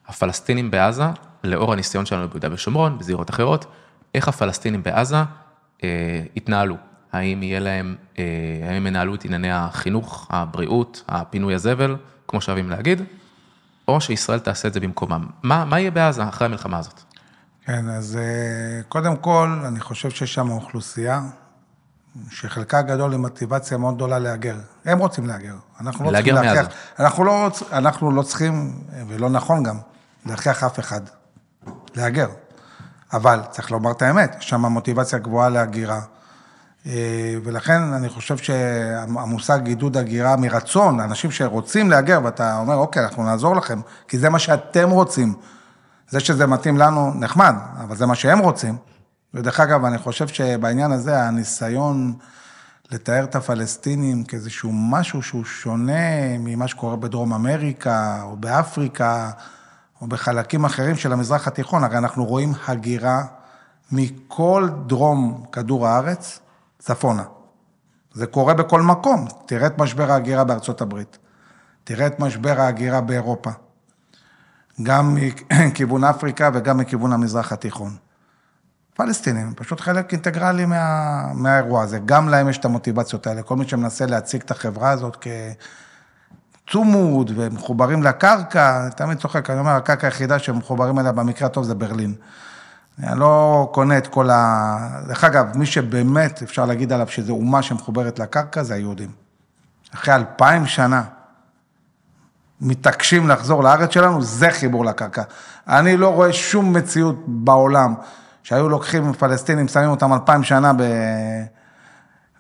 הפלסטינים 0.07 0.71
בעזה, 0.71 1.05
לאור 1.45 1.73
הניסיון 1.73 2.07
שלנו 2.07 2.29
ביהודה 2.29 2.49
ושומרון, 2.53 2.99
בזירות 2.99 3.31
אחרות, 3.31 3.67
איך 4.15 4.29
הפלסטינים 4.29 4.83
בעזה 4.83 5.17
אה, 5.85 6.23
יתנהלו? 6.37 6.77
האם 7.13 7.43
יהיה 7.43 7.61
להם, 7.61 7.97
אה, 8.19 8.25
האם 8.63 8.77
הם 8.77 8.87
ינהלו 8.87 9.15
את 9.15 9.25
ענייני 9.25 9.53
החינוך, 9.53 10.27
הבריאות, 10.31 11.05
הפינוי 11.09 11.55
הזבל, 11.55 11.97
כמו 12.29 12.41
שאוהבים 12.41 12.71
להגיד, 12.71 13.03
או 13.89 14.01
שישראל 14.01 14.39
תעשה 14.39 14.69
את 14.69 14.73
זה 14.73 14.81
במקומם? 14.81 15.27
מה, 15.43 15.65
מה 15.65 15.81
יהיה 15.81 15.91
בעזה 15.91 16.29
אחרי 16.29 16.45
המלחמה 16.45 16.79
הזאת? 16.79 17.03
כן, 17.67 17.89
אז 17.89 18.19
קודם 18.89 19.17
כל, 19.17 19.61
אני 19.67 19.81
חושב 19.81 20.11
שיש 20.11 20.35
שם 20.35 20.51
אוכלוסייה 20.51 21.21
שחלקה 22.31 22.79
הגדול 22.79 23.13
היא 23.13 23.21
מוטיבציה 23.21 23.79
מאוד 23.79 23.95
גדולה 23.95 24.19
להגר. 24.19 24.57
הם 24.85 24.99
רוצים 24.99 25.27
להגר. 25.27 25.55
אנחנו 25.81 26.05
לא 26.05 26.11
צריכים 26.11 26.35
להכריח. 26.35 26.67
אנחנו 26.99 27.25
לא, 27.25 27.51
אנחנו 27.73 28.11
לא 28.11 28.23
צריכים, 28.23 28.83
ולא 29.09 29.31
נכון 29.31 29.63
גם, 29.63 29.79
להכריח 30.27 30.65
אף 30.65 30.79
אחד 30.79 31.01
להגר. 31.95 32.29
אבל 33.13 33.41
צריך 33.51 33.71
לומר 33.71 33.91
את 33.91 34.03
האמת, 34.03 34.37
יש 34.39 34.49
שם 34.49 34.67
מוטיבציה 34.67 35.19
גבוהה 35.19 35.49
להגירה. 35.49 36.01
אה, 36.87 37.35
ולכן 37.45 37.83
אני 37.83 38.09
חושב 38.09 38.37
שהמושג 38.37 39.67
עידוד 39.67 39.97
הגירה 39.97 40.37
מרצון, 40.37 41.01
אנשים 41.01 41.31
שרוצים 41.31 41.91
להגר, 41.91 42.21
ואתה 42.25 42.59
אומר, 42.59 42.75
אוקיי, 42.75 43.05
אנחנו 43.05 43.25
נעזור 43.25 43.57
לכם, 43.57 43.81
כי 44.09 44.19
זה 44.19 44.29
מה 44.31 44.39
שאתם 44.39 44.91
רוצים. 44.91 45.35
זה 46.11 46.21
שזה 46.21 46.47
מתאים 46.47 46.79
לנו, 46.79 47.15
נחמד, 47.15 47.55
אבל 47.81 47.97
זה 47.97 48.07
מה 48.07 48.15
שהם 48.15 48.39
רוצים. 48.39 48.77
ודרך 49.35 49.61
אגב, 49.61 49.85
אני 49.85 49.99
חושב 49.99 50.29
שבעניין 50.29 50.93
הזה, 50.93 51.23
הניסיון 51.23 52.15
לתאר 52.91 53.25
את 53.25 53.37
הפלסטינים 53.37 54.25
כאיזשהו 54.25 54.71
משהו 54.73 55.23
שהוא 55.23 55.45
שונה 55.45 56.39
ממה 56.39 56.69
שקורה 56.69 56.97
בדרום 56.97 57.33
אמריקה, 57.33 58.23
או 58.23 58.37
באפריקה, 58.37 59.31
או 60.01 60.07
בחלקים 60.07 60.65
אחרים 60.65 60.97
של 60.97 61.13
המזרח 61.13 61.49
התיכון, 61.49 61.85
הרי 61.85 61.99
אנחנו 61.99 62.25
רואים 62.25 62.53
הגירה 62.69 63.23
מכל 63.93 64.69
דרום 64.87 65.45
כדור 65.53 65.87
הארץ, 65.87 66.41
צפונה. 66.79 67.25
זה 68.15 68.27
קורה 68.27 68.55
בכל 68.55 68.83
מקום. 68.83 69.27
תראה 69.47 69.67
את 69.67 69.79
משבר 69.79 70.13
ההגירה 70.13 70.45
בארצות 70.45 70.81
הברית. 70.81 71.19
תראה 71.85 72.07
את 72.07 72.21
משבר 72.21 72.61
ההגירה 72.61 73.01
באירופה. 73.01 73.51
גם 74.83 75.17
מכיוון 75.51 76.05
אפריקה 76.05 76.51
וגם 76.55 76.79
מכיוון 76.79 77.13
המזרח 77.13 77.53
התיכון. 77.53 77.97
פלסטינים, 78.95 79.53
פשוט 79.57 79.81
חלק 79.81 80.13
אינטגרלי 80.13 80.67
מה, 80.67 81.33
מהאירוע 81.35 81.83
הזה. 81.83 81.99
גם 82.05 82.29
להם 82.29 82.49
יש 82.49 82.59
את 82.59 82.65
המוטיבציות 82.65 83.27
האלה. 83.27 83.43
כל 83.43 83.57
מי 83.57 83.69
שמנסה 83.69 84.07
להציג 84.07 84.43
את 84.43 84.51
החברה 84.51 84.91
הזאת 84.91 85.27
כצומוד 86.67 87.31
ומחוברים 87.37 88.03
לקרקע, 88.03 88.89
תמיד 88.89 89.19
צוחק, 89.19 89.51
אני 89.51 89.59
אומר, 89.59 89.71
הקרקע 89.71 90.07
היחידה 90.07 90.39
שמחוברים 90.39 90.99
אליה 90.99 91.13
במקרה 91.13 91.47
הטוב 91.47 91.65
זה 91.65 91.75
ברלין. 91.75 92.15
אני 93.03 93.21
לא 93.21 93.69
קונה 93.73 93.99
את 93.99 94.07
כל 94.07 94.31
ה... 94.31 94.77
דרך 95.07 95.25
אגב, 95.25 95.57
מי 95.57 95.67
שבאמת 95.67 96.43
אפשר 96.43 96.65
להגיד 96.65 96.93
עליו 96.93 97.09
שזו 97.09 97.33
אומה 97.33 97.63
שמחוברת 97.63 98.19
לקרקע, 98.19 98.63
זה 98.63 98.75
היהודים. 98.75 99.11
אחרי 99.95 100.15
אלפיים 100.15 100.67
שנה 100.67 101.03
מתעקשים 102.61 103.29
לחזור 103.29 103.65
לארץ 103.65 103.91
שלנו, 103.91 104.23
זה 104.23 104.51
חיבור 104.51 104.85
לקרקע. 104.85 105.23
אני 105.69 105.97
לא 105.97 106.09
רואה 106.09 106.33
שום 106.33 106.73
מציאות 106.73 107.17
בעולם 107.27 107.95
שהיו 108.43 108.69
לוקחים 108.69 109.13
פלסטינים, 109.13 109.69
שמים 109.69 109.91
אותם 109.91 110.13
אלפיים 110.13 110.43
שנה 110.43 110.73
ב... 110.73 110.83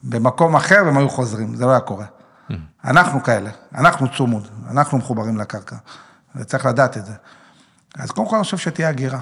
במקום 0.02 0.56
אחר 0.56 0.82
והם 0.86 0.98
היו 0.98 1.08
חוזרים, 1.08 1.54
זה 1.54 1.64
לא 1.64 1.70
היה 1.70 1.80
קורה. 1.80 2.04
Mm. 2.04 2.54
אנחנו 2.84 3.22
כאלה, 3.22 3.50
אנחנו 3.74 4.08
צומוד, 4.16 4.48
אנחנו 4.70 4.98
מחוברים 4.98 5.36
לקרקע, 5.36 5.76
וצריך 6.36 6.66
לדעת 6.66 6.96
את 6.96 7.06
זה. 7.06 7.12
אז 7.98 8.10
קודם 8.10 8.28
כל 8.28 8.36
אני 8.36 8.44
חושב 8.44 8.58
שתהיה 8.58 8.88
הגירה, 8.88 9.20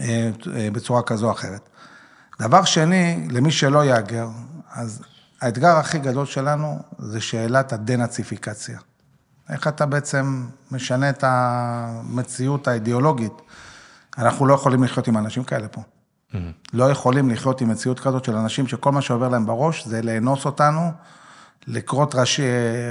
אה, 0.00 0.30
אה, 0.56 0.68
בצורה 0.72 1.02
כזו 1.02 1.26
או 1.26 1.32
אחרת. 1.32 1.68
דבר 2.40 2.64
שני, 2.64 3.28
למי 3.30 3.50
שלא 3.50 3.84
יהגר, 3.84 4.28
אז 4.72 5.02
האתגר 5.40 5.76
הכי 5.76 5.98
גדול 5.98 6.26
שלנו 6.26 6.78
זה 6.98 7.20
שאלת 7.20 7.72
הדנאציפיקציה. 7.72 8.78
איך 9.50 9.68
אתה 9.68 9.86
בעצם 9.86 10.46
משנה 10.70 11.10
את 11.10 11.24
המציאות 11.26 12.68
האידיאולוגית 12.68 13.32
אנחנו 14.18 14.46
לא 14.46 14.54
יכולים 14.54 14.84
לחיות 14.84 15.08
עם 15.08 15.18
אנשים 15.18 15.44
כאלה 15.44 15.68
פה. 15.68 15.80
Mm-hmm. 15.80 16.36
לא 16.72 16.90
יכולים 16.90 17.30
לחיות 17.30 17.60
עם 17.60 17.68
מציאות 17.68 18.00
כזאת 18.00 18.24
של 18.24 18.36
אנשים 18.36 18.66
שכל 18.66 18.92
מה 18.92 19.02
שעובר 19.02 19.28
להם 19.28 19.46
בראש 19.46 19.86
זה 19.86 20.02
לאנוס 20.02 20.44
אותנו, 20.44 20.80
לקרות 21.66 22.14
ראשי, 22.14 22.42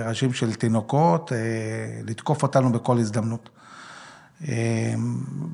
ראשים 0.06 0.34
של 0.34 0.54
תינוקות, 0.54 1.34
אה, 1.34 1.38
לתקוף 2.04 2.44
אותנו 2.44 2.72
בכל 2.72 2.98
הזדמנות. 2.98 3.50
אה, 4.48 4.94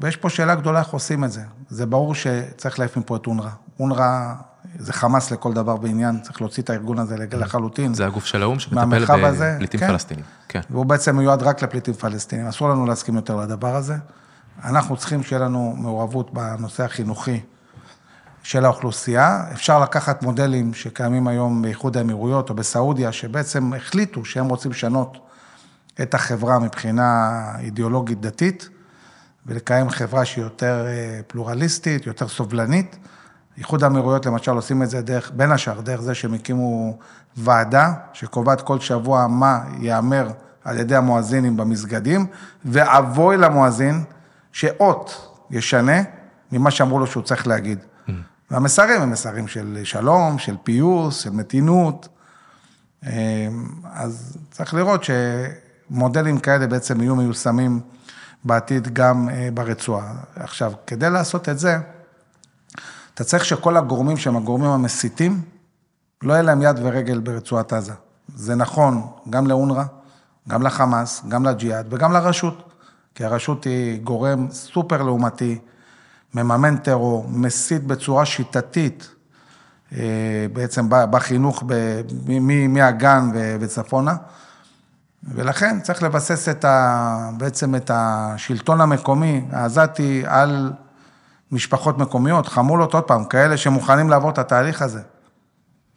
ויש 0.02 0.16
פה 0.16 0.30
שאלה 0.30 0.56
גדולה 0.56 0.80
איך 0.80 0.90
עושים 0.90 1.24
את 1.24 1.32
זה. 1.32 1.42
זה 1.70 1.86
ברור 1.86 2.16
שצריך 2.16 2.80
להעיף 2.80 2.98
מפה 2.98 3.16
את 3.16 3.28
אונר"א. 3.28 3.50
אונר"א 3.80 4.34
זה 4.80 4.94
חמאס 4.94 5.32
לכל 5.32 5.54
דבר 5.54 5.76
בעניין, 5.76 6.20
צריך 6.22 6.42
להוציא 6.42 6.64
את 6.64 6.70
הארגון 6.70 7.00
הזה. 7.00 7.16
לחלוטין. 7.32 7.94
זה 7.94 8.06
הגוף 8.06 8.26
של 8.26 8.42
האו"ם 8.42 8.60
שמטפל 8.60 9.06
בפליטים 9.06 9.80
כן. 9.80 9.88
פלסטינים. 9.88 10.26
כן. 10.48 10.62
והוא 10.70 10.86
בעצם 10.86 11.18
מיועד 11.18 11.44
רק 11.44 11.64
לפליטים 11.64 11.94
פלסטינים. 11.94 12.48
אסור 12.48 12.70
לנו 12.70 12.86
להסכים 12.86 13.16
יותר 13.16 13.36
לדבר 13.36 13.76
הזה. 13.76 13.96
אנחנו 14.64 14.98
צריכים 14.98 15.24
שיהיה 15.24 15.42
לנו 15.42 15.76
מעורבות 15.78 16.34
בנושא 16.34 16.84
החינוכי 16.84 17.40
של 18.44 18.66
האוכלוסייה. 18.66 19.44
אפשר 19.54 19.80
לקחת 19.80 20.24
מודלים 20.24 20.74
שקיימים 20.74 21.28
היום 21.28 21.62
באיחוד 21.62 21.98
האמירויות 21.98 22.50
או 22.50 22.56
בסעודיה, 22.56 23.12
שבעצם 23.12 23.74
החליטו 23.74 24.26
שהם 24.26 24.50
רוצים 24.50 24.72
לשנות 24.72 25.18
את 26.02 26.14
החברה 26.14 26.60
מבחינה 26.60 27.32
אידיאולוגית 27.60 28.22
דתית, 28.22 28.70
ולקיים 29.46 29.90
חברה 29.90 30.26
שהיא 30.26 30.44
יותר 30.44 30.86
אה, 30.88 31.20
פלורליסטית, 31.28 32.08
יותר 32.08 32.28
סובלנית. 32.28 32.98
איחוד 33.58 33.84
האמירויות 33.84 34.26
למשל 34.26 34.52
עושים 34.52 34.84
את 34.84 34.90
זה 34.90 35.02
דרך, 35.02 35.32
בין 35.36 35.52
השאר, 35.52 35.82
דרך 35.82 36.02
זה 36.02 36.16
שהם 36.16 36.34
הקימו 36.34 36.98
ועדה 37.38 37.94
שקובעת 38.14 38.62
כל 38.62 38.80
שבוע 38.80 39.28
מה 39.28 39.60
ייאמר 39.80 40.28
על 40.64 40.80
ידי 40.80 40.96
המואזינים 40.96 41.58
במסגדים, 41.58 42.26
ואבוי 42.66 43.38
למואזין 43.38 44.04
שאות 44.52 45.32
ישנה 45.52 46.02
ממה 46.52 46.72
שאמרו 46.72 47.00
לו 47.00 47.08
שהוא 47.08 47.24
צריך 47.24 47.48
להגיד. 47.48 47.80
Mm. 47.80 48.12
והמסרים 48.52 49.02
הם 49.02 49.12
מסרים 49.12 49.48
של 49.48 49.80
שלום, 49.84 50.40
של 50.40 50.56
פיוס, 50.64 51.20
של 51.20 51.30
מתינות. 51.30 52.08
אמ, 53.06 53.10
אז 53.94 54.38
צריך 54.52 54.74
לראות 54.74 55.02
שמודלים 55.04 56.40
כאלה 56.40 56.68
בעצם 56.68 57.02
יהיו 57.02 57.16
מיושמים 57.16 57.80
בעתיד 58.44 58.94
גם 58.94 59.30
אה, 59.30 59.50
ברצועה. 59.54 60.14
עכשיו, 60.36 60.74
כדי 60.88 61.10
לעשות 61.10 61.50
את 61.50 61.60
זה, 61.60 61.78
אתה 63.16 63.24
צריך 63.24 63.46
שכל 63.46 63.78
הגורמים 63.78 64.18
שהם 64.18 64.38
הגורמים 64.38 64.70
המסיתים, 64.70 65.42
לא 66.24 66.34
יהיה 66.34 66.44
להם 66.44 66.62
יד 66.62 66.80
ורגל 66.82 67.20
ברצועת 67.20 67.74
עזה. 67.74 67.94
זה 68.36 68.56
נכון 68.56 69.08
גם 69.30 69.48
לאונר"א, 69.48 69.84
גם 70.50 70.62
לחמאס, 70.62 71.24
גם 71.28 71.46
לג'יהאד 71.46 71.86
וגם 71.90 72.12
לרשות. 72.12 72.70
כי 73.16 73.26
הרשות 73.26 73.64
היא 73.64 74.02
גורם 74.02 74.48
סופר 74.52 75.04
לעומתי, 75.04 75.60
מממן 76.34 76.78
טרור, 76.78 77.26
מסית 77.30 77.84
בצורה 77.84 78.26
שיטתית, 78.26 79.10
אה, 79.92 80.46
בעצם 80.54 80.86
בחינוך 80.90 81.64
מהגן 82.70 83.30
וצפונה, 83.60 84.16
ולכן 85.24 85.80
צריך 85.80 86.04
לבסס 86.04 86.50
את 86.50 86.66
ה, 86.66 87.30
בעצם 87.38 87.76
את 87.76 87.92
השלטון 87.94 88.82
המקומי, 88.82 89.46
העזתי, 89.52 90.24
על 90.28 90.74
משפחות 91.52 91.98
מקומיות, 91.98 92.48
חמולות, 92.48 92.94
עוד 92.94 93.04
פעם, 93.04 93.26
כאלה 93.26 93.58
שמוכנים 93.58 94.10
לעבור 94.10 94.30
את 94.30 94.38
התהליך 94.38 94.82
הזה. 94.82 95.02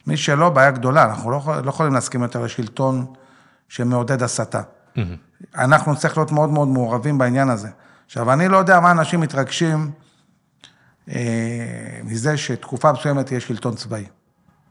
מי 0.07 0.17
שלא, 0.17 0.49
בעיה 0.49 0.71
גדולה, 0.71 1.03
אנחנו 1.03 1.31
לא, 1.31 1.41
לא 1.63 1.69
יכולים 1.69 1.93
להסכים 1.93 2.23
יותר 2.23 2.43
לשלטון 2.43 3.05
שמעודד 3.67 4.23
הסתה. 4.23 4.61
Mm-hmm. 4.61 4.99
אנחנו 5.55 5.93
נצטרך 5.93 6.17
להיות 6.17 6.31
מאוד 6.31 6.49
מאוד 6.49 6.67
מעורבים 6.67 7.17
בעניין 7.17 7.49
הזה, 7.49 7.69
עכשיו, 8.09 8.33
אני 8.33 8.47
לא 8.47 8.57
יודע 8.57 8.79
מה 8.79 8.91
אנשים 8.91 9.19
מתרגשים 9.19 9.91
אה, 11.09 11.99
מזה 12.03 12.37
שתקופה 12.37 12.91
מסוימת 12.91 13.25
תהיה 13.25 13.39
שלטון 13.39 13.75
צבאי. 13.75 14.05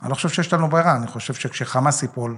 אני 0.03 0.11
לא 0.11 0.15
חושב 0.15 0.29
שיש 0.29 0.53
לנו 0.53 0.69
ברירה, 0.69 0.97
אני 0.97 1.07
חושב 1.07 1.35
שכשחמאס 1.35 2.03
ייפול, 2.03 2.37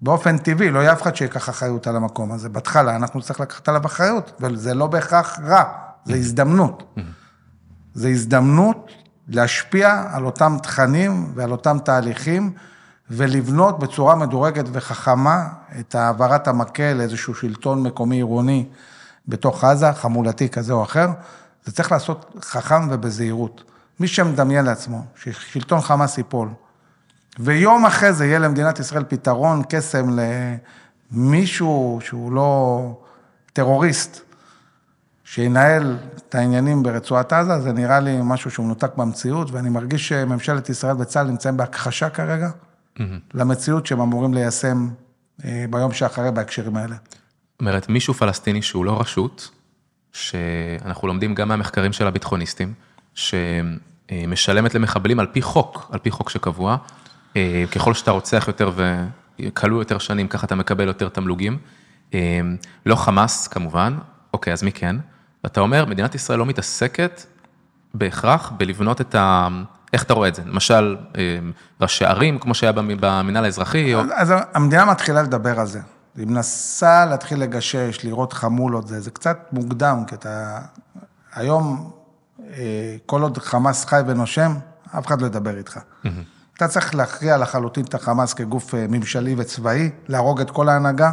באופן 0.00 0.38
טבעי, 0.38 0.70
לא 0.70 0.78
יהיה 0.78 0.92
אף 0.92 1.02
אחד 1.02 1.16
שיקח 1.16 1.48
אחריות 1.48 1.86
על 1.86 1.96
המקום 1.96 2.32
הזה. 2.32 2.48
בהתחלה 2.48 2.96
אנחנו 2.96 3.20
נצטרך 3.20 3.40
לקחת 3.40 3.68
עליו 3.68 3.86
אחריות, 3.86 4.32
וזה 4.40 4.74
לא 4.74 4.86
בהכרח 4.86 5.38
רע, 5.38 5.64
זה 6.04 6.14
הזדמנות. 6.14 6.96
זה 7.94 8.08
הזדמנות 8.08 8.92
להשפיע 9.28 10.04
על 10.12 10.26
אותם 10.26 10.56
תכנים 10.62 11.32
ועל 11.34 11.52
אותם 11.52 11.78
תהליכים, 11.84 12.52
ולבנות 13.10 13.78
בצורה 13.78 14.14
מדורגת 14.14 14.64
וחכמה 14.72 15.48
את 15.80 15.94
העברת 15.94 16.48
המקל 16.48 16.92
לאיזשהו 16.92 17.34
שלטון 17.34 17.82
מקומי 17.82 18.16
עירוני 18.16 18.66
בתוך 19.28 19.64
עזה, 19.64 19.92
חמולתי 19.92 20.48
כזה 20.48 20.72
או 20.72 20.82
אחר. 20.82 21.08
זה 21.64 21.72
צריך 21.72 21.92
לעשות 21.92 22.36
חכם 22.42 22.88
ובזהירות. 22.90 23.64
מי 24.00 24.08
שמדמיין 24.08 24.64
לעצמו 24.64 25.04
ששלטון 25.16 25.80
חמאס 25.80 26.18
ייפול, 26.18 26.48
ויום 27.38 27.86
אחרי 27.86 28.12
זה 28.12 28.26
יהיה 28.26 28.38
למדינת 28.38 28.80
ישראל 28.80 29.04
פתרון 29.08 29.62
קסם 29.68 30.18
למישהו 31.12 31.98
שהוא 32.02 32.32
לא 32.32 32.80
טרוריסט, 33.52 34.20
שינהל 35.34 35.96
את 36.16 36.34
העניינים 36.34 36.82
ברצועת 36.82 37.32
עזה, 37.32 37.60
זה 37.60 37.72
נראה 37.72 38.00
לי 38.00 38.18
משהו 38.22 38.50
שהוא 38.50 38.66
מנותק 38.66 38.90
במציאות, 38.96 39.50
ואני 39.50 39.68
מרגיש 39.68 40.08
שממשלת 40.08 40.68
ישראל 40.68 40.96
וצה"ל 40.98 41.26
נמצאים 41.26 41.56
בהכחשה 41.56 42.10
כרגע, 42.10 42.50
mm-hmm. 42.50 43.02
למציאות 43.34 43.86
שהם 43.86 44.00
אמורים 44.00 44.34
ליישם 44.34 44.88
אה, 45.44 45.64
ביום 45.70 45.92
שאחרי 45.92 46.30
בהקשרים 46.30 46.76
האלה. 46.76 46.94
זאת 46.94 47.60
אומרת, 47.60 47.88
מישהו 47.88 48.14
פלסטיני 48.14 48.62
שהוא 48.62 48.84
לא 48.84 49.00
רשות, 49.00 49.50
שאנחנו 50.12 51.08
לומדים 51.08 51.34
גם 51.34 51.48
מהמחקרים 51.48 51.92
של 51.92 52.06
הביטחוניסטים, 52.06 52.74
שמשלמת 53.14 54.74
למחבלים 54.74 55.20
על 55.20 55.26
פי 55.26 55.42
חוק, 55.42 55.88
על 55.92 55.98
פי 55.98 56.10
חוק 56.10 56.30
שקבוע, 56.30 56.76
אה, 57.36 57.64
ככל 57.72 57.94
שאתה 57.94 58.10
רוצח 58.10 58.44
יותר 58.46 58.70
וכלוא 59.40 59.78
יותר 59.78 59.98
שנים, 59.98 60.28
ככה 60.28 60.46
אתה 60.46 60.54
מקבל 60.54 60.86
יותר 60.86 61.08
תמלוגים. 61.08 61.58
אה, 62.14 62.40
לא 62.86 62.96
חמאס 62.96 63.48
כמובן, 63.48 63.98
אוקיי, 64.32 64.52
אז 64.52 64.62
מי 64.62 64.72
כן? 64.72 64.96
ואתה 65.44 65.60
אומר, 65.60 65.84
מדינת 65.84 66.14
ישראל 66.14 66.38
לא 66.38 66.46
מתעסקת 66.46 67.22
בהכרח 67.94 68.52
בלבנות 68.56 69.00
את 69.00 69.14
ה... 69.14 69.48
איך 69.92 70.02
אתה 70.02 70.14
רואה 70.14 70.28
את 70.28 70.34
זה? 70.34 70.42
למשל, 70.46 70.96
אה, 71.16 71.38
ראשי 71.80 72.04
ערים, 72.04 72.38
כמו 72.38 72.54
שהיה 72.54 72.72
במינהל 72.72 73.44
האזרחי? 73.44 73.94
אז, 73.94 74.06
או... 74.06 74.14
אז 74.14 74.32
המדינה 74.54 74.84
מתחילה 74.84 75.22
לדבר 75.22 75.60
על 75.60 75.66
זה. 75.66 75.80
היא 76.16 76.26
מנסה 76.26 77.06
להתחיל 77.06 77.40
לגשש, 77.40 78.04
לראות 78.04 78.32
חמולות, 78.32 78.88
זה, 78.88 79.00
זה 79.00 79.10
קצת 79.10 79.38
מוקדם, 79.52 80.04
כי 80.06 80.14
אתה... 80.14 80.58
היום, 81.34 81.90
כל 83.06 83.22
עוד 83.22 83.38
חמאס 83.38 83.84
חי 83.84 84.00
ונושם, 84.06 84.54
אף 84.98 85.06
אחד 85.06 85.20
לא 85.20 85.26
ידבר 85.26 85.58
איתך. 85.58 85.76
Mm-hmm. 85.76 86.08
אתה 86.56 86.68
צריך 86.68 86.94
להכריע 86.94 87.36
לחלוטין 87.36 87.84
את 87.84 87.94
החמאס 87.94 88.34
כגוף 88.34 88.74
אה, 88.74 88.86
ממשלי 88.88 89.34
וצבאי, 89.38 89.90
להרוג 90.08 90.40
את 90.40 90.50
כל 90.50 90.68
ההנהגה, 90.68 91.12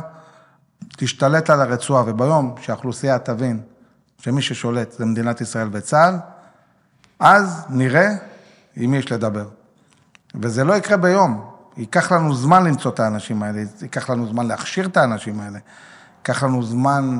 תשתלט 0.98 1.50
על 1.50 1.62
הרצועה, 1.62 2.04
וביום 2.08 2.56
שהאוכלוסייה 2.62 3.20
תבין 3.20 3.62
שמי 4.20 4.42
ששולט 4.42 4.92
זה 4.92 5.06
מדינת 5.06 5.42
ישראל 5.42 5.68
וצה"ל, 5.72 6.16
אז 7.20 7.66
נראה 7.70 8.10
עם 8.76 8.92
מי 8.92 8.98
יש 8.98 9.12
לדבר. 9.12 9.48
וזה 10.36 10.64
לא 10.64 10.74
יקרה 10.74 10.98
ביום, 10.98 11.50
ייקח 11.78 12.12
לנו 12.12 12.36
זמן 12.36 12.64
למצוא 12.64 12.92
את 12.92 13.00
האנשים 13.00 13.44
האלה, 13.44 13.62
ייקח 13.82 14.10
לנו 14.10 14.28
זמן 14.28 14.48
להכשיר 14.48 14.86
את 14.86 14.98
האנשים 14.98 15.40
האלה, 15.40 15.60
ייקח 16.20 16.44
לנו 16.44 16.64
זמן 16.64 17.20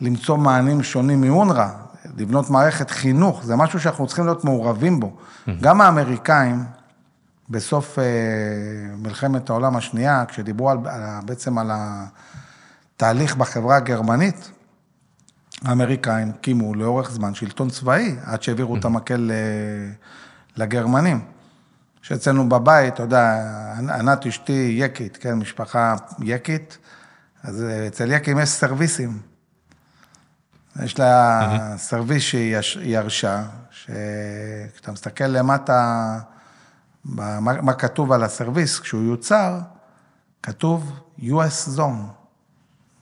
למצוא 0.00 0.36
מענים 0.36 0.82
שונים 0.82 1.20
מאונר"א, 1.20 1.68
לבנות 2.16 2.50
מערכת 2.50 2.90
חינוך, 2.90 3.44
זה 3.44 3.56
משהו 3.56 3.80
שאנחנו 3.80 4.06
צריכים 4.06 4.24
להיות 4.24 4.44
מעורבים 4.44 5.00
בו. 5.00 5.16
גם 5.60 5.80
האמריקאים, 5.80 6.64
בסוף 7.50 7.98
אה, 7.98 8.04
מלחמת 8.96 9.50
העולם 9.50 9.76
השנייה, 9.76 10.24
כשדיברו 10.28 10.70
על, 10.70 10.78
בעצם 11.24 11.58
על 11.58 11.70
התהליך 11.72 13.36
בחברה 13.36 13.76
הגרמנית, 13.76 14.50
האמריקאים 15.64 16.32
קיימו 16.32 16.74
לאורך 16.74 17.10
זמן 17.10 17.34
שלטון 17.34 17.70
צבאי, 17.70 18.16
עד 18.24 18.42
שהעבירו 18.42 18.76
את 18.76 18.84
המקל 18.84 19.30
לגרמנים. 20.56 21.20
שאצלנו 22.02 22.48
בבית, 22.48 22.94
אתה 22.94 23.02
יודע, 23.02 23.42
ענת 23.78 24.26
אשתי 24.26 24.76
יקית, 24.78 25.16
כן, 25.16 25.34
משפחה 25.34 25.94
יקית, 26.22 26.78
אז 27.42 27.62
אה, 27.62 27.86
אצל 27.86 28.12
יקים 28.12 28.38
יש 28.38 28.48
סרוויסים. 28.48 29.18
יש 30.84 30.98
לה 30.98 31.74
סרוויס 31.76 32.22
שהיא 32.22 32.56
ירשה, 32.80 33.44
שכשאתה 33.70 34.92
מסתכל 34.92 35.24
למטה, 35.24 36.18
מה, 37.04 37.40
מה 37.40 37.72
כתוב 37.72 38.12
על 38.12 38.24
הסרוויס 38.24 38.78
כשהוא 38.78 39.04
יוצר, 39.04 39.58
כתוב 40.42 40.92
US 41.20 41.76
Zone. 41.76 42.17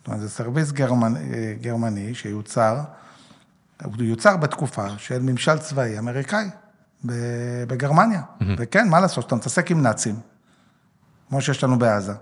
זאת 0.07 0.09
אומרת, 0.09 0.21
זה 0.23 0.29
סרוויס 0.29 0.73
גרמני, 0.73 1.55
גרמני 1.61 2.15
שיוצר, 2.15 2.81
הוא 3.85 3.95
יוצר 3.99 4.37
בתקופה 4.37 4.99
של 4.99 5.23
ממשל 5.23 5.59
צבאי 5.59 5.99
אמריקאי 5.99 6.51
בגרמניה. 7.69 8.21
Mm-hmm. 8.21 8.45
וכן, 8.59 8.89
מה 8.89 9.01
לעשות, 9.01 9.25
שאתה 9.25 9.35
מתעסק 9.35 9.71
עם 9.71 9.83
נאצים, 9.83 10.21
כמו 11.29 11.41
שיש 11.41 11.65
לנו 11.65 11.79
בעזה, 11.79 12.13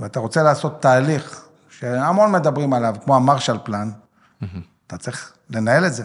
ואתה 0.00 0.20
רוצה 0.20 0.42
לעשות 0.42 0.82
תהליך 0.82 1.44
שהמון 1.70 2.32
מדברים 2.32 2.72
עליו, 2.72 2.94
כמו 3.04 3.16
המרשל 3.16 3.58
פלן, 3.64 3.90
mm-hmm. 3.90 4.46
אתה 4.86 4.98
צריך 4.98 5.32
לנהל 5.50 5.86
את 5.86 5.94
זה. 5.94 6.04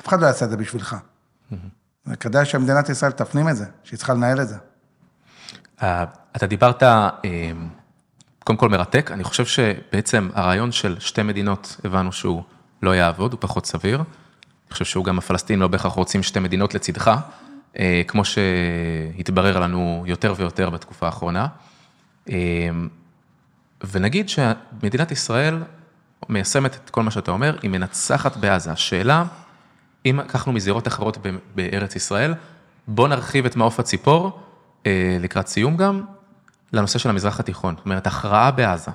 אף 0.00 0.08
אחד 0.08 0.20
לא 0.20 0.26
יעשה 0.26 0.44
את 0.44 0.50
זה 0.50 0.56
בשבילך. 0.56 0.96
Mm-hmm. 0.96 1.54
וכדאי 2.06 2.44
שמדינת 2.44 2.88
ישראל 2.88 3.12
תפנים 3.12 3.48
את 3.48 3.56
זה, 3.56 3.66
שהיא 3.82 3.96
צריכה 3.96 4.14
לנהל 4.14 4.40
את 4.40 4.48
זה. 4.48 4.56
אה, 5.82 6.04
אתה 6.36 6.46
דיברת, 6.46 6.82
אה, 6.82 7.10
קודם 8.46 8.56
כל 8.58 8.68
מרתק, 8.68 9.10
אני 9.12 9.24
חושב 9.24 9.46
שבעצם 9.46 10.28
הרעיון 10.34 10.72
של 10.72 10.96
שתי 11.00 11.22
מדינות, 11.22 11.76
הבנו 11.84 12.12
שהוא 12.12 12.42
לא 12.82 12.94
יעבוד, 12.94 13.32
הוא 13.32 13.40
פחות 13.40 13.66
סביר. 13.66 13.96
אני 13.96 14.72
חושב 14.72 14.84
שהוא 14.84 15.04
גם 15.04 15.18
הפלסטינים 15.18 15.62
לא 15.62 15.68
בהכרח 15.68 15.92
רוצים 15.92 16.22
שתי 16.22 16.40
מדינות 16.40 16.74
לצדך, 16.74 17.14
אה, 17.78 18.02
כמו 18.08 18.22
שהתברר 18.24 19.60
לנו 19.60 20.04
יותר 20.06 20.34
ויותר 20.36 20.70
בתקופה 20.70 21.06
האחרונה. 21.06 21.46
ונגיד 23.90 24.28
שמדינת 24.28 25.10
ישראל 25.10 25.62
מיישמת 26.28 26.74
את 26.74 26.90
כל 26.90 27.02
מה 27.02 27.10
שאתה 27.10 27.30
אומר, 27.30 27.58
היא 27.62 27.70
מנצחת 27.70 28.36
בעזה. 28.36 28.72
השאלה, 28.72 29.24
אם 30.06 30.20
לקחנו 30.20 30.52
מזירות 30.52 30.88
אחרות 30.88 31.18
בארץ 31.54 31.96
ישראל, 31.96 32.34
בוא 32.88 33.08
נרחיב 33.08 33.46
את 33.46 33.56
מעוף 33.56 33.80
הציפור, 33.80 34.40
אה, 34.86 35.16
לקראת 35.20 35.48
סיום 35.48 35.76
גם, 35.76 36.02
לנושא 36.76 36.98
של 36.98 37.10
המזרח 37.10 37.40
התיכון. 37.40 37.74
זאת 37.76 37.84
אומרת, 37.84 38.06
הכרעה 38.06 38.50
בעזה. 38.50 38.90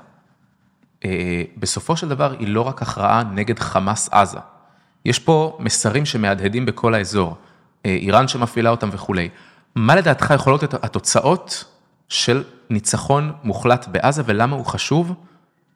אה, 1.05 1.43
בסופו 1.57 1.97
של 1.97 2.09
דבר 2.09 2.35
היא 2.39 2.47
לא 2.47 2.61
רק 2.61 2.81
הכרעה 2.81 3.23
נגד 3.23 3.59
חמאס 3.59 4.09
עזה. 4.11 4.39
יש 5.05 5.19
פה 5.19 5.57
מסרים 5.59 6.05
שמהדהדים 6.05 6.65
בכל 6.65 6.93
האזור, 6.93 7.37
אה, 7.85 7.91
איראן 7.91 8.27
שמפעילה 8.27 8.69
אותם 8.69 8.89
וכולי. 8.91 9.29
מה 9.75 9.95
לדעתך 9.95 10.33
יכולות 10.35 10.61
להיות 10.61 10.73
התוצאות 10.73 11.65
של 12.09 12.43
ניצחון 12.69 13.31
מוחלט 13.43 13.87
בעזה 13.87 14.21
ולמה 14.25 14.55
הוא 14.55 14.65
חשוב 14.65 15.13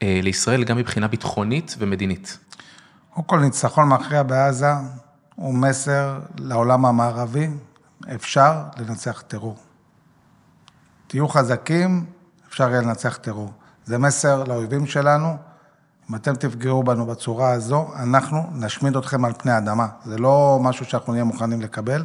לישראל 0.04 0.64
גם 0.64 0.78
מבחינה 0.78 1.08
ביטחונית 1.08 1.76
ומדינית? 1.80 2.38
קודם 3.14 3.28
כל, 3.28 3.40
ניצחון 3.40 3.90
מכריע 3.90 4.24
בעזה 4.24 4.72
הוא 5.36 5.54
מסר 5.54 6.20
לעולם 6.40 6.86
המערבי, 6.86 7.48
אפשר 8.16 8.64
לנצח 8.78 9.24
טרור. 9.28 9.65
תהיו 11.08 11.28
חזקים, 11.28 12.06
אפשר 12.50 12.70
יהיה 12.70 12.82
לנצח 12.82 13.18
טרור. 13.18 13.52
זה 13.86 13.98
מסר 13.98 14.44
לאויבים 14.44 14.86
שלנו, 14.86 15.38
אם 16.10 16.16
אתם 16.16 16.36
תפגעו 16.36 16.84
בנו 16.84 17.06
בצורה 17.06 17.52
הזו, 17.52 17.88
אנחנו 18.00 18.44
נשמיד 18.54 18.96
אתכם 18.96 19.26
על 19.26 19.34
פני 19.38 19.52
האדמה. 19.52 19.88
זה 20.06 20.18
לא 20.18 20.60
משהו 20.62 20.86
שאנחנו 20.86 21.14
נהיה 21.14 21.24
מוכנים 21.24 21.62
לקבל. 21.62 22.04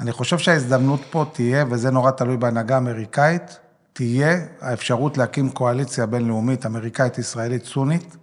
אני 0.00 0.12
חושב 0.12 0.38
שההזדמנות 0.38 1.00
פה 1.10 1.24
תהיה, 1.32 1.64
וזה 1.70 1.90
נורא 1.90 2.10
תלוי 2.10 2.36
בהנהגה 2.36 2.74
האמריקאית, 2.74 3.58
תהיה 3.92 4.38
האפשרות 4.60 5.18
להקים 5.18 5.50
קואליציה 5.50 6.06
בינלאומית 6.06 6.66
אמריקאית-ישראלית 6.66 7.64
סונית, 7.64 8.16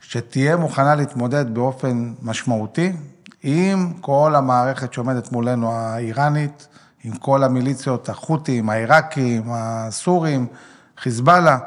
שתהיה 0.00 0.56
מוכנה 0.56 0.94
להתמודד 0.94 1.54
באופן 1.54 2.12
משמעותי 2.22 2.92
עם 3.42 3.92
כל 4.00 4.34
המערכת 4.36 4.92
שעומדת 4.92 5.32
מולנו, 5.32 5.72
האיראנית, 5.72 6.68
עם 7.04 7.16
כל 7.16 7.44
המיליציות 7.44 8.08
החות'ים, 8.08 8.70
העיראקים, 8.70 9.42
הסורים, 9.46 10.46
חיזבאללה. 10.98 11.58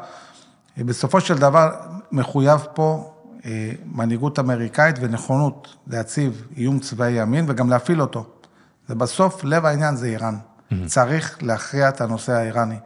בסופו 0.77 1.21
של 1.21 1.37
דבר 1.37 1.71
מחויב 2.11 2.65
פה 2.73 3.13
אה, 3.45 3.71
מנהיגות 3.85 4.39
אמריקאית 4.39 4.95
ונכונות 5.01 5.75
להציב 5.87 6.47
איום 6.57 6.79
צבאי 6.79 7.23
אמין 7.23 7.45
וגם 7.47 7.69
להפעיל 7.69 8.01
אותו. 8.01 8.25
ובסוף, 8.89 9.43
לב 9.43 9.65
העניין 9.65 9.95
זה 9.95 10.07
איראן. 10.07 10.37
Mm-hmm. 10.37 10.75
צריך 10.85 11.37
להכריע 11.41 11.89
את 11.89 12.01
הנושא 12.01 12.31
האיראני. 12.31 12.77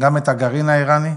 גם 0.00 0.16
את 0.16 0.28
הגרעין 0.28 0.68
האיראני, 0.68 1.14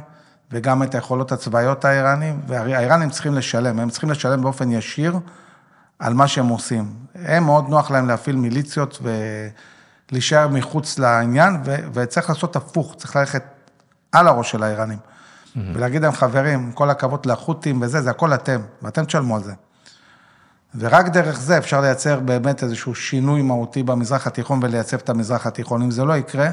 וגם 0.52 0.84
את 0.84 0.96
היכולות 0.96 1.32
הצבאיות 1.32 1.86
האיראנים, 1.86 2.42
והאיראנים 2.48 3.10
צריכים 3.10 3.34
לשלם, 3.34 3.80
הם 3.80 3.90
צריכים 3.90 4.10
לשלם 4.10 4.42
באופן 4.42 4.72
ישיר 4.72 5.20
על 6.00 6.14
מה 6.14 6.28
שהם 6.28 6.48
עושים. 6.48 6.94
הם 7.16 7.44
מאוד 7.44 7.70
נוח 7.70 7.92
להם 7.92 8.08
להפעיל 8.08 8.36
מיליציות 8.36 9.00
ולהישאר 10.12 10.48
מחוץ 10.48 11.00
לעניין, 11.00 11.62
ו- 11.66 11.76
וצריך 11.94 12.30
לעשות 12.30 12.56
הפוך, 12.56 12.96
צריך 12.98 13.16
ללכת 13.16 13.44
על 14.12 14.28
הראש 14.28 14.52
של 14.52 14.64
האיראנים. 14.64 14.98
Mm-hmm. 14.98 15.60
ולהגיד 15.74 16.02
להם, 16.02 16.12
חברים, 16.12 16.72
כל 16.72 16.90
הכבוד 16.90 17.26
לחות'ים 17.26 17.82
וזה, 17.82 18.02
זה 18.02 18.10
הכל 18.10 18.34
אתם, 18.34 18.62
ואתם 18.82 19.06
תשלמו 19.06 19.36
על 19.36 19.44
זה. 19.44 19.54
ורק 20.80 21.08
דרך 21.08 21.40
זה 21.40 21.58
אפשר 21.58 21.82
לייצר 21.82 22.20
באמת 22.20 22.64
איזשהו 22.64 22.96
שינוי 22.96 23.42
מהותי 23.42 23.84
במזרח 23.84 24.28
התיכון 24.28 24.60
ולייצב 24.64 24.98
את 24.98 25.10
המזרח 25.10 25.48
התיכון. 25.48 25.82
אם 25.82 25.92
זה 25.92 26.06
לא 26.06 26.18
יקרה, 26.18 26.50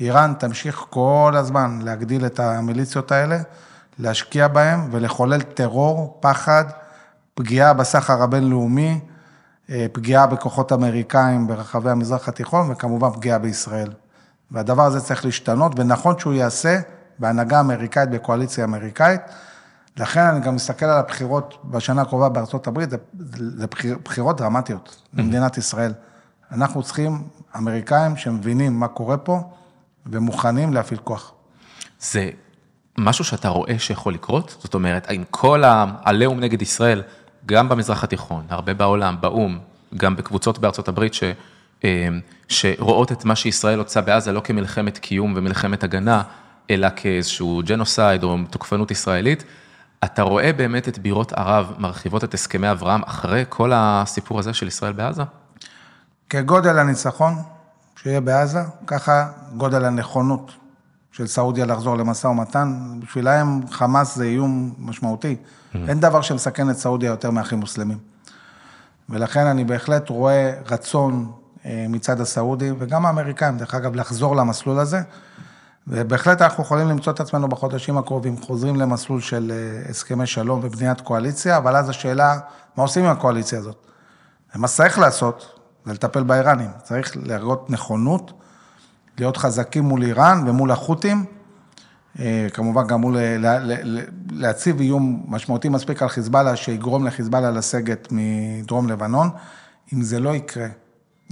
איראן 0.00 0.34
תמשיך 0.38 0.84
כל 0.90 1.32
הזמן 1.36 1.78
להגדיל 1.82 2.26
את 2.26 2.40
המיליציות 2.40 3.12
האלה, 3.12 3.38
להשקיע 3.98 4.48
בהם 4.48 4.88
ולחולל 4.90 5.40
טרור, 5.40 6.18
פחד, 6.20 6.64
פגיעה 7.34 7.72
בסחר 7.72 8.22
הבינלאומי, 8.22 9.00
פגיעה 9.92 10.26
בכוחות 10.26 10.72
אמריקאים 10.72 11.46
ברחבי 11.46 11.90
המזרח 11.90 12.28
התיכון 12.28 12.70
וכמובן 12.70 13.10
פגיעה 13.10 13.38
בישראל. 13.38 13.90
והדבר 14.50 14.82
הזה 14.82 15.00
צריך 15.00 15.24
להשתנות, 15.24 15.72
ונכון 15.76 16.18
שהוא 16.18 16.32
ייעשה 16.32 16.80
בהנהגה 17.18 17.60
אמריקאית, 17.60 18.10
בקואליציה 18.10 18.64
אמריקאית. 18.64 19.20
לכן 19.96 20.20
אני 20.20 20.40
גם 20.40 20.54
מסתכל 20.54 20.86
על 20.86 20.98
הבחירות 20.98 21.58
בשנה 21.64 22.02
הקרובה 22.02 22.28
בארצות 22.28 22.66
הברית, 22.66 22.90
זה, 22.90 22.96
זה 23.38 23.66
בחיר, 23.66 23.98
בחירות 24.04 24.36
דרמטיות. 24.36 25.02
למדינת 25.14 25.58
ישראל. 25.58 25.92
אנחנו 26.52 26.82
צריכים 26.82 27.22
אמריקאים 27.56 28.16
שמבינים 28.16 28.80
מה 28.80 28.88
קורה 28.88 29.16
פה 29.16 29.40
ומוכנים 30.06 30.72
להפעיל 30.72 31.00
כוח. 31.04 31.32
זה 32.00 32.30
משהו 32.98 33.24
שאתה 33.24 33.48
רואה 33.48 33.78
שיכול 33.78 34.14
לקרות? 34.14 34.56
זאת 34.62 34.74
אומרת, 34.74 35.10
האם 35.10 35.24
כל 35.30 35.64
העליהום 35.64 36.40
נגד 36.40 36.62
ישראל, 36.62 37.02
גם 37.46 37.68
במזרח 37.68 38.04
התיכון, 38.04 38.44
הרבה 38.48 38.74
בעולם, 38.74 39.16
באו"ם, 39.20 39.58
גם 39.96 40.16
בקבוצות 40.16 40.58
בארצות 40.58 40.88
הברית, 40.88 41.14
ש, 41.14 41.22
אה, 41.84 42.08
שרואות 42.48 43.12
את 43.12 43.24
מה 43.24 43.36
שישראל 43.36 43.78
עושה 43.78 44.00
בעזה 44.00 44.32
לא 44.32 44.40
כמלחמת 44.40 44.98
קיום 44.98 45.34
ומלחמת 45.36 45.84
הגנה, 45.84 46.22
אלא 46.70 46.88
כאיזשהו 46.96 47.62
ג'נוסייד 47.64 48.22
או 48.22 48.36
תוקפנות 48.50 48.90
ישראלית, 48.90 49.44
אתה 50.04 50.22
רואה 50.22 50.52
באמת 50.52 50.88
את 50.88 50.98
בירות 50.98 51.32
ערב 51.32 51.74
מרחיבות 51.78 52.24
את 52.24 52.34
הסכמי 52.34 52.70
אברהם 52.70 53.02
אחרי 53.06 53.44
כל 53.48 53.72
הסיפור 53.74 54.38
הזה 54.38 54.54
של 54.54 54.66
ישראל 54.66 54.92
בעזה? 54.92 55.22
כגודל 56.30 56.78
הניצחון 56.78 57.34
שיהיה 58.02 58.20
בעזה, 58.20 58.60
ככה 58.86 59.26
גודל 59.56 59.84
הנכונות 59.84 60.52
של 61.18 61.26
סעודיה 61.26 61.66
לחזור 61.66 61.96
למשא 61.96 62.26
ומתן. 62.26 62.80
בשבילם 63.02 63.60
חמאס 63.70 64.16
זה 64.16 64.24
איום 64.24 64.74
משמעותי. 64.78 65.36
Mm-hmm. 65.36 65.78
אין 65.88 66.00
דבר 66.00 66.22
שמסכן 66.22 66.70
את 66.70 66.76
סעודיה 66.76 67.10
יותר 67.10 67.30
מאחים 67.30 67.60
מוסלמים. 67.60 67.98
ולכן 69.08 69.46
אני 69.46 69.64
בהחלט 69.64 70.08
רואה 70.08 70.52
רצון 70.70 71.32
אה, 71.64 71.86
מצד 71.88 72.20
הסעודים, 72.20 72.74
וגם 72.78 73.06
האמריקאים, 73.06 73.58
דרך 73.58 73.74
אגב, 73.74 73.94
לחזור 73.94 74.36
למסלול 74.36 74.78
הזה. 74.78 75.00
ובהחלט 75.88 76.42
אנחנו 76.42 76.62
יכולים 76.62 76.88
למצוא 76.88 77.12
את 77.12 77.20
עצמנו 77.20 77.48
בחודשים 77.48 77.98
הקרובים, 77.98 78.36
חוזרים 78.36 78.76
למסלול 78.76 79.20
של 79.20 79.52
אה, 79.54 79.90
הסכמי 79.90 80.26
שלום 80.26 80.60
ובניית 80.62 81.00
קואליציה, 81.00 81.56
אבל 81.56 81.76
אז 81.76 81.88
השאלה, 81.88 82.38
מה 82.76 82.82
עושים 82.82 83.04
עם 83.04 83.10
הקואליציה 83.10 83.58
הזאת? 83.58 83.86
ומה 84.56 84.68
שצריך 84.68 84.98
לעשות, 84.98 85.60
זה 85.86 85.92
לטפל 85.92 86.22
באיראנים. 86.22 86.70
צריך 86.82 87.16
להראות 87.22 87.70
נכונות, 87.70 88.32
להיות 89.20 89.36
חזקים 89.36 89.84
מול 89.84 90.02
איראן 90.02 90.48
ומול 90.48 90.70
החות'ים, 90.70 91.24
אה, 92.18 92.46
כמובן 92.52 92.86
גם 92.86 93.00
מול, 93.00 93.16
להציב 94.30 94.80
איום 94.80 95.24
משמעותי 95.28 95.68
מספיק 95.68 96.02
על 96.02 96.08
חיזבאללה, 96.08 96.56
שיגרום 96.56 97.06
לחיזבאללה 97.06 97.50
לסגת 97.50 98.08
מדרום 98.10 98.88
לבנון. 98.88 99.30
אם 99.94 100.02
זה 100.02 100.20
לא 100.20 100.34
יקרה, 100.34 100.66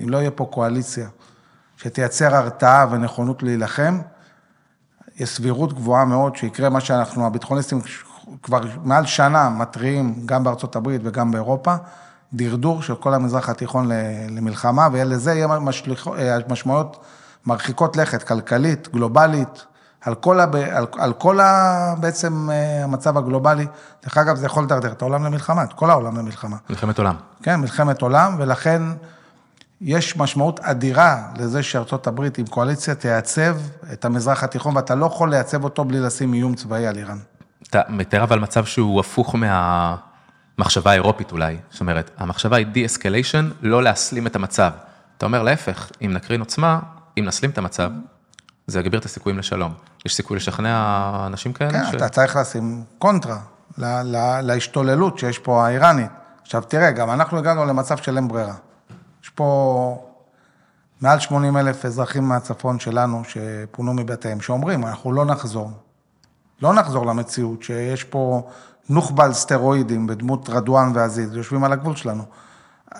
אם 0.03 0.09
לא 0.09 0.17
יהיה 0.17 0.31
פה 0.31 0.45
קואליציה 0.45 1.09
שתייצר 1.77 2.35
הרתעה 2.35 2.87
ונכונות 2.91 3.43
להילחם, 3.43 3.99
יש 5.17 5.29
סבירות 5.29 5.73
גבוהה 5.73 6.05
מאוד 6.05 6.37
שיקרה 6.37 6.69
מה 6.69 6.81
שאנחנו, 6.81 7.27
הביטחוניסטים 7.27 7.81
כבר 8.43 8.61
מעל 8.85 9.07
שנה 9.07 9.51
מתריעים, 9.51 10.23
גם 10.27 10.45
בארצות 10.45 10.77
הברית 10.77 11.01
וגם 11.05 11.31
באירופה, 11.31 11.75
דרדור 12.33 12.83
של 12.83 12.95
כל 12.95 13.15
המזרח 13.15 13.49
התיכון 13.49 13.89
למלחמה, 14.31 14.89
ולזה 14.93 15.33
יהיה 15.33 15.49
אה, 16.19 16.39
משמעויות 16.49 17.05
מרחיקות 17.47 17.97
לכת, 17.97 18.23
כלכלית, 18.23 18.89
גלובלית, 18.93 19.65
על 20.01 20.15
כל, 20.15 20.41
הב, 20.41 20.57
על, 20.57 20.87
על 20.99 21.13
כל 21.13 21.41
ה, 21.41 21.95
בעצם 22.01 22.51
אה, 22.51 22.85
המצב 22.85 23.19
הגלובלי. 23.19 23.67
דרך 24.05 24.19
אגב, 24.19 24.37
זה 24.37 24.47
יכול 24.47 24.65
לדרדר 24.65 24.93
את 24.93 25.03
העולם 25.03 25.25
למלחמה, 25.25 25.65
את 25.65 25.73
כל 25.73 25.91
העולם 25.91 26.17
למלחמה. 26.17 26.57
מלחמת 26.71 26.99
עולם. 26.99 27.15
כן, 27.43 27.61
מלחמת 27.61 28.03
עולם, 28.03 28.35
ולכן 28.39 28.83
יש 29.81 30.17
משמעות 30.17 30.61
אדירה 30.61 31.23
לזה 31.39 31.63
שארצות 31.63 32.07
הברית 32.07 32.39
עם 32.39 32.47
קואליציה 32.47 32.95
תייצב 32.95 33.57
את 33.93 34.05
המזרח 34.05 34.45
התיכון, 34.45 34.77
ואתה 34.77 34.95
לא 34.95 35.07
יכול 35.07 35.31
לייצב 35.31 35.65
אותו 35.65 35.85
בלי 35.85 36.01
לשים 36.01 36.35
איום 36.35 36.55
צבאי 36.55 36.87
על 36.87 36.97
איראן. 36.97 37.19
אתה 37.71 37.81
מתאר 37.89 38.23
אבל 38.23 38.39
מצב 38.39 38.65
שהוא 38.65 39.01
הפוך 39.01 39.35
מהמחשבה 39.35 40.91
האירופית 40.91 41.33
אולי. 41.33 41.57
זאת 41.71 41.81
אומרת, 41.81 42.11
המחשבה 42.19 42.57
היא 42.57 42.67
de-escalation, 42.67 43.51
לא 43.63 43.83
להסלים 43.83 44.27
את 44.27 44.37
המצב. 44.37 44.71
אתה 45.17 45.27
אומר, 45.27 45.43
להפך, 45.43 45.91
אם 46.05 46.13
נקרין 46.13 46.41
עוצמה, 46.41 46.79
אם 47.19 47.25
נסלים 47.25 47.51
את 47.51 47.59
המצב, 47.59 47.91
זה 48.67 48.81
יגביר 48.81 49.01
את 49.01 49.05
הסיכויים 49.05 49.39
לשלום. 49.39 49.75
יש 50.07 50.15
סיכוי 50.15 50.37
לשכנע 50.37 51.27
אנשים 51.27 51.53
כאלה? 51.53 51.71
כן, 51.71 51.85
ש... 51.93 51.95
אתה 51.95 52.09
צריך 52.09 52.37
לשים 52.37 52.85
קונטרה 52.99 53.39
להשתוללות 54.43 55.19
שיש 55.19 55.39
פה 55.39 55.67
האיראנית. 55.67 56.11
עכשיו 56.43 56.63
תראה, 56.63 56.91
גם 56.91 57.11
אנחנו 57.11 57.39
הגענו 57.39 57.65
למצב 57.65 57.97
של 57.97 58.17
אין 58.17 58.29
ברירה. 58.29 58.55
יש 59.23 59.31
פה 59.31 60.09
מעל 61.01 61.21
80 61.21 61.57
אלף 61.57 61.85
אזרחים 61.85 62.25
מהצפון 62.25 62.79
שלנו 62.79 63.23
שפונו 63.25 63.95
מבתיהם, 63.95 64.41
שאומרים, 64.41 64.87
אנחנו 64.87 65.13
לא 65.13 65.25
נחזור. 65.25 65.71
לא 66.63 66.75
נחזור 66.75 67.07
למציאות 67.07 67.63
שיש 67.63 68.05
פה 68.05 68.51
נוח'בה 68.89 69.25
על 69.25 69.33
סטרואידים 69.33 70.07
בדמות 70.07 70.51
רדואן 70.51 70.93
ועזיז, 70.95 71.37
יושבים 71.37 71.65
על 71.65 71.73
הגבול 71.73 71.97
שלנו. 71.97 72.25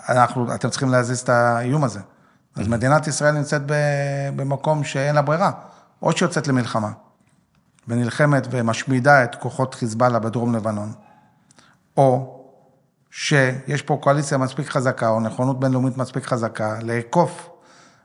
אנחנו, 0.09 0.55
אתם 0.55 0.69
צריכים 0.69 0.89
להזיז 0.89 1.19
את 1.19 1.29
האיום 1.29 1.83
הזה. 1.83 1.99
אז 2.57 2.67
מדינת 2.67 3.07
ישראל 3.07 3.33
נמצאת 3.33 3.61
במקום 4.35 4.83
שאין 4.83 5.15
לה 5.15 5.21
ברירה, 5.21 5.51
או 6.01 6.11
שהיא 6.11 6.27
יוצאת 6.27 6.47
למלחמה, 6.47 6.91
ונלחמת 7.87 8.47
ומשמידה 8.51 9.23
את 9.23 9.35
כוחות 9.35 9.75
חיזבאללה 9.75 10.19
בדרום 10.19 10.55
לבנון, 10.55 10.91
או 11.97 12.33
שיש 13.11 13.81
פה 13.81 13.99
קואליציה 14.01 14.37
מספיק 14.37 14.69
חזקה, 14.69 15.09
או 15.09 15.19
נכונות 15.19 15.59
בינלאומית 15.59 15.97
מספיק 15.97 16.25
חזקה, 16.25 16.77
לאכוף 16.81 17.49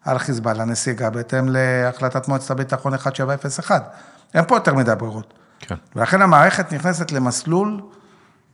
על 0.05 0.19
חיזבאללה 0.19 0.65
נסיגה 0.65 1.11
בהתאם 1.11 1.49
להחלטת 1.49 2.29
מועצת 2.29 2.51
הביטחון 2.51 2.93
1701. 2.93 3.93
אין 4.35 4.45
פה 4.45 4.57
יותר 4.57 4.75
מדי 4.75 4.93
ברירות. 4.99 5.35
כן. 5.59 5.75
ולכן 5.97 6.23
המערכת 6.23 6.73
נכנסת 6.73 7.13
למסלול 7.13 7.81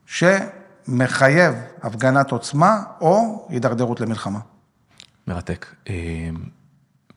שמחייב 0.06 1.54
הפגנת 1.82 2.30
עוצמה 2.30 2.82
או 3.00 3.46
הידרדרות 3.48 4.00
למלחמה. 4.00 4.38
מרתק. 5.28 5.66
אה, 5.88 6.30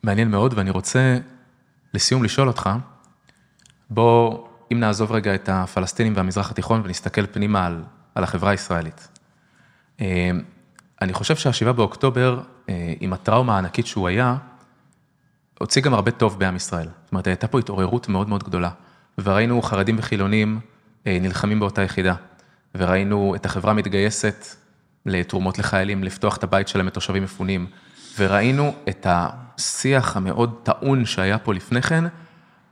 מעניין 0.02 0.30
מאוד, 0.30 0.54
ואני 0.56 0.70
רוצה 0.70 1.18
לסיום 1.94 2.24
לשאול 2.24 2.48
אותך, 2.48 2.70
בוא, 3.90 4.48
אם 4.72 4.80
נעזוב 4.80 5.12
רגע 5.12 5.34
את 5.34 5.48
הפלסטינים 5.48 6.12
והמזרח 6.16 6.50
התיכון 6.50 6.80
ונסתכל 6.84 7.26
פנימה 7.26 7.66
על, 7.66 7.84
על 8.14 8.24
החברה 8.24 8.50
הישראלית. 8.50 9.08
אה, 10.00 10.30
אני 11.02 11.12
חושב 11.12 11.36
שהשבעה 11.36 11.72
באוקטובר, 11.72 12.40
אה, 12.68 12.94
עם 13.00 13.12
הטראומה 13.12 13.54
הענקית 13.54 13.86
שהוא 13.86 14.08
היה, 14.08 14.36
הוציא 15.58 15.82
גם 15.82 15.94
הרבה 15.94 16.10
טוב 16.10 16.38
בעם 16.38 16.56
ישראל. 16.56 16.88
זאת 17.04 17.12
אומרת, 17.12 17.26
הייתה 17.26 17.48
פה 17.48 17.58
התעוררות 17.58 18.08
מאוד 18.08 18.28
מאוד 18.28 18.44
גדולה, 18.44 18.70
וראינו 19.18 19.62
חרדים 19.62 19.98
וחילונים 19.98 20.60
נלחמים 21.06 21.60
באותה 21.60 21.82
יחידה, 21.82 22.14
וראינו 22.74 23.34
את 23.34 23.46
החברה 23.46 23.72
מתגייסת 23.72 24.46
לתרומות 25.06 25.58
לחיילים, 25.58 26.04
לפתוח 26.04 26.36
את 26.36 26.44
הבית 26.44 26.68
שלהם 26.68 26.86
לתושבים 26.86 27.22
מפונים, 27.22 27.66
וראינו 28.18 28.74
את 28.88 29.06
השיח 29.10 30.16
המאוד 30.16 30.54
טעון 30.62 31.04
שהיה 31.04 31.38
פה 31.38 31.54
לפני 31.54 31.82
כן, 31.82 32.04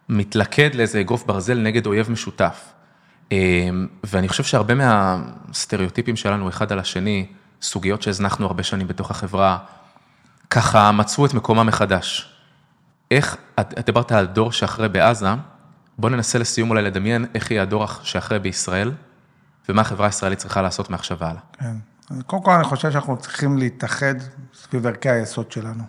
מתלכד 0.09 0.75
לאיזה 0.75 1.01
אגרוף 1.01 1.25
ברזל 1.27 1.59
נגד 1.59 1.87
אויב 1.87 2.11
משותף. 2.11 2.73
אמ, 3.33 3.87
ואני 4.05 4.29
חושב 4.29 4.45
שהרבה 4.45 4.75
מהסטריאוטיפים 4.75 6.17
שלנו 6.17 6.49
אחד 6.49 6.73
על 6.73 6.79
השני, 6.79 7.27
סוגיות 7.63 8.03
שהזנחנו 8.03 8.47
הרבה 8.47 8.63
שנים 8.63 8.89
בתוך 8.89 9.11
החברה, 9.11 9.59
ככה 10.51 10.93
מצאו 10.93 11.27
את 11.27 11.35
מקומם 11.35 11.67
מחדש. 11.67 12.35
איך, 13.11 13.37
את 13.61 13.87
דיברת 13.87 14.13
על 14.13 14.27
דור 14.27 14.53
שאחרי 14.53 14.89
בעזה, 14.89 15.29
בוא 15.99 16.11
ננסה 16.11 16.39
לסיום 16.39 16.71
אולי 16.71 16.83
לדמיין 16.83 17.27
איך 17.35 17.51
יהיה 17.51 17.63
הדור 17.63 17.87
שאחרי 18.03 18.39
בישראל, 18.39 18.93
ומה 19.69 19.83
החברה 19.83 20.07
הישראלית 20.07 20.39
צריכה 20.39 20.63
לעשות 20.63 20.91
מעכשיו 20.91 21.19
והלאה. 21.19 21.41
כן. 21.53 21.77
קודם 22.27 22.43
כל 22.43 22.51
אני 22.51 22.65
חושב 22.65 22.91
שאנחנו 22.91 23.17
צריכים 23.17 23.59
להתאחד 23.59 24.15
סביב 24.71 24.87
ערכי 24.87 25.09
היסוד 25.09 25.53
שלנו. 25.53 25.85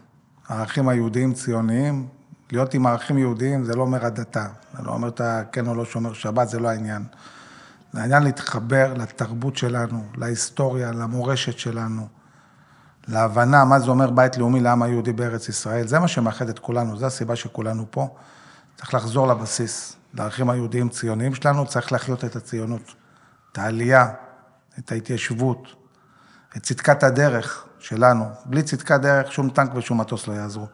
הערכים 0.48 0.90
היהודיים 0.90 1.34
ציוניים, 1.34 2.08
להיות 2.52 2.74
עם 2.74 2.88
ערכים 2.88 3.18
יהודיים 3.18 3.64
זה 3.64 3.76
לא 3.76 3.82
אומר 3.82 4.06
הדתה, 4.06 4.48
זה 4.78 4.84
לא 4.84 4.92
אומר 4.92 5.08
אתה 5.08 5.44
כן 5.52 5.68
או 5.68 5.76
לא 5.76 5.86
שומר 5.86 6.14
שבת, 6.14 6.50
זה 6.50 6.60
לא 6.60 6.70
העניין. 6.70 7.04
זה 7.94 8.02
העניין 8.02 8.24
להתחבר 8.24 8.94
לתרבות 8.94 9.58
שלנו, 9.58 10.04
להיסטוריה, 10.18 10.92
למורשת 10.92 11.60
שלנו, 11.60 12.08
להבנה 13.08 13.66
מה 13.66 13.80
זה 13.80 13.92
אומר 13.92 14.10
בית 14.10 14.38
לאומי 14.38 14.60
לעם 14.60 14.84
היהודי 14.84 15.14
בארץ 15.14 15.50
ישראל. 15.50 15.88
זה 15.88 16.00
מה 16.00 16.08
שמאחד 16.08 16.50
את 16.50 16.60
כולנו, 16.60 16.98
זו 16.98 17.06
הסיבה 17.06 17.36
שכולנו 17.36 17.86
פה. 17.90 18.16
צריך 18.78 18.94
לחזור 18.94 19.28
לבסיס, 19.28 19.96
לערכים 20.14 20.50
היהודיים 20.50 20.90
ציוניים 20.90 21.36
שלנו, 21.36 21.66
צריך 21.66 21.92
להחיות 21.92 22.26
את 22.26 22.36
הציונות, 22.36 22.96
את 23.52 23.58
העלייה, 23.58 24.10
את 24.80 24.92
ההתיישבות, 24.92 25.68
את 26.58 26.64
צדקת 26.64 27.04
הדרך 27.04 27.66
שלנו. 27.82 28.26
בלי 28.46 28.64
צדקת 28.64 29.00
דרך, 29.00 29.32
שום 29.32 29.50
טנק 29.50 29.72
ושום 29.76 30.02
מטוס 30.02 30.28
לא 30.28 30.34
יעזרו. 30.34 30.68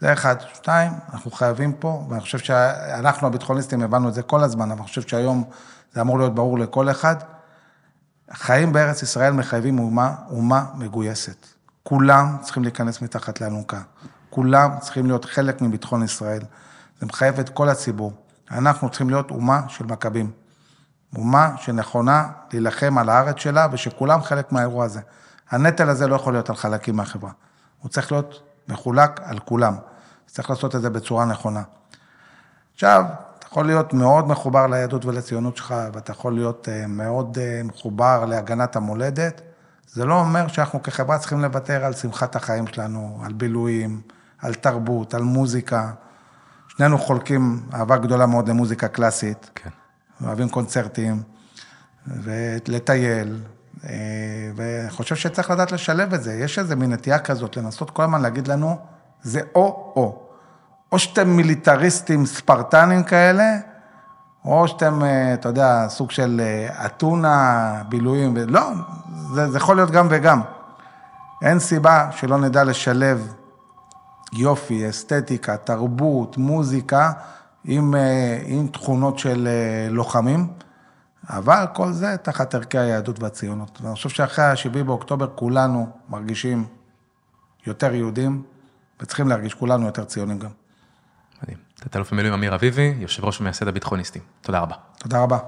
זה 0.00 0.12
אחד. 0.12 0.36
שתיים, 0.54 0.92
אנחנו 1.12 1.30
חייבים 1.30 1.72
פה, 1.72 2.06
ואני 2.08 2.20
חושב 2.20 2.38
שאנחנו 2.38 3.26
הביטחוניסטים 3.26 3.82
הבנו 3.82 4.08
את 4.08 4.14
זה 4.14 4.22
כל 4.22 4.40
הזמן, 4.40 4.70
אבל 4.70 4.80
אני 4.80 4.88
חושב 4.88 5.02
שהיום 5.02 5.44
זה 5.92 6.00
אמור 6.00 6.18
להיות 6.18 6.34
ברור 6.34 6.58
לכל 6.58 6.90
אחד. 6.90 7.16
החיים 8.28 8.72
בארץ 8.72 9.02
ישראל 9.02 9.32
מחייבים 9.32 9.78
אומה, 9.78 10.14
אומה 10.30 10.64
מגויסת. 10.74 11.46
כולם 11.82 12.36
צריכים 12.40 12.62
להיכנס 12.62 13.02
מתחת 13.02 13.40
לאלונקה. 13.40 13.80
כולם 14.30 14.70
צריכים 14.80 15.06
להיות 15.06 15.24
חלק 15.24 15.60
מביטחון 15.60 16.02
ישראל. 16.02 16.42
זה 17.00 17.06
מחייב 17.06 17.40
את 17.40 17.48
כל 17.48 17.68
הציבור. 17.68 18.12
אנחנו 18.50 18.88
צריכים 18.88 19.10
להיות 19.10 19.30
אומה 19.30 19.60
של 19.68 19.84
מכבים. 19.84 20.30
אומה 21.16 21.50
שנכונה 21.56 22.28
להילחם 22.52 22.98
על 22.98 23.08
הארץ 23.08 23.36
שלה, 23.38 23.66
ושכולם 23.72 24.22
חלק 24.22 24.52
מהאירוע 24.52 24.84
הזה. 24.84 25.00
הנטל 25.50 25.88
הזה 25.88 26.06
לא 26.06 26.14
יכול 26.14 26.32
להיות 26.32 26.50
על 26.50 26.56
חלקים 26.56 26.96
מהחברה. 26.96 27.30
הוא 27.82 27.90
צריך 27.90 28.12
להיות 28.12 28.42
מחולק 28.68 29.20
על 29.24 29.38
כולם. 29.38 29.74
צריך 30.26 30.50
לעשות 30.50 30.76
את 30.76 30.82
זה 30.82 30.90
בצורה 30.90 31.24
נכונה. 31.24 31.62
עכשיו, 32.74 33.04
אתה 33.38 33.46
יכול 33.46 33.66
להיות 33.66 33.92
מאוד 33.92 34.28
מחובר 34.28 34.66
ליהדות 34.66 35.04
ולציונות 35.04 35.56
שלך, 35.56 35.74
ואתה 35.92 36.12
יכול 36.12 36.34
להיות 36.34 36.68
אה, 36.68 36.86
מאוד 36.86 37.38
אה, 37.38 37.60
מחובר 37.64 38.24
להגנת 38.24 38.76
המולדת. 38.76 39.40
זה 39.86 40.04
לא 40.04 40.20
אומר 40.20 40.48
שאנחנו 40.48 40.82
כחברה 40.82 41.18
צריכים 41.18 41.42
לוותר 41.42 41.84
על 41.84 41.92
שמחת 41.92 42.36
החיים 42.36 42.66
שלנו, 42.66 43.20
על 43.24 43.32
בילויים, 43.32 44.00
על 44.38 44.54
תרבות, 44.54 45.14
על 45.14 45.22
מוזיקה. 45.22 45.90
שנינו 46.68 46.98
חולקים 46.98 47.60
אהבה 47.74 47.96
גדולה 47.96 48.26
מאוד 48.26 48.48
למוזיקה 48.48 48.88
קלאסית. 48.88 49.50
כן. 49.54 49.70
אוהבים 50.24 50.48
קונצרטים, 50.48 51.22
ולטייל, 52.06 53.40
אה, 53.88 54.50
ואני 54.56 54.90
חושב 54.90 55.16
שצריך 55.16 55.50
לדעת 55.50 55.72
לשלב 55.72 56.14
את 56.14 56.22
זה. 56.22 56.34
יש 56.34 56.58
איזו 56.58 56.76
מין 56.76 56.92
נטייה 56.92 57.18
כזאת, 57.18 57.56
לנסות 57.56 57.90
כל 57.90 58.02
הזמן 58.02 58.22
להגיד 58.22 58.48
לנו, 58.48 58.78
זה 59.22 59.40
או-או. 59.54 60.22
או 60.92 60.98
שאתם 60.98 61.28
מיליטריסטים 61.28 62.26
ספרטנים 62.26 63.02
כאלה, 63.02 63.56
או 64.44 64.68
שאתם, 64.68 65.02
אה, 65.02 65.34
אתה 65.34 65.48
יודע, 65.48 65.86
סוג 65.88 66.10
של 66.10 66.40
אה, 66.44 66.86
אתונה, 66.86 67.82
בילויים, 67.88 68.36
לא, 68.36 68.70
זה, 69.34 69.50
זה 69.50 69.58
יכול 69.58 69.76
להיות 69.76 69.90
גם 69.90 70.06
וגם. 70.10 70.40
אין 71.42 71.58
סיבה 71.58 72.08
שלא 72.10 72.38
נדע 72.38 72.64
לשלב 72.64 73.34
יופי, 74.32 74.88
אסתטיקה, 74.88 75.56
תרבות, 75.56 76.36
מוזיקה, 76.36 77.12
עם, 77.64 77.94
עם 78.44 78.66
תכונות 78.66 79.18
של 79.18 79.48
לוחמים, 79.90 80.46
אבל 81.32 81.64
כל 81.74 81.92
זה 81.92 82.16
תחת 82.16 82.54
ערכי 82.54 82.78
היהדות 82.78 83.22
והציונות. 83.22 83.80
ואני 83.82 83.94
חושב 83.94 84.08
שאחרי 84.08 84.44
ה-7 84.44 84.82
באוקטובר 84.82 85.26
כולנו 85.34 85.90
מרגישים 86.08 86.66
יותר 87.66 87.94
יהודים, 87.94 88.42
וצריכים 89.00 89.28
להרגיש 89.28 89.54
כולנו 89.54 89.86
יותר 89.86 90.04
ציונים 90.04 90.38
גם. 90.38 90.50
מדהים. 91.42 91.58
תת-אלוף 91.74 92.12
במילואים 92.12 92.34
אמיר 92.34 92.54
אביבי, 92.54 92.94
יושב 92.98 93.24
ראש 93.24 93.40
ומייסד 93.40 93.68
הביטחוניסטים. 93.68 94.22
תודה 94.40 94.60
רבה. 94.60 94.74
תודה 94.98 95.22
רבה. 95.22 95.38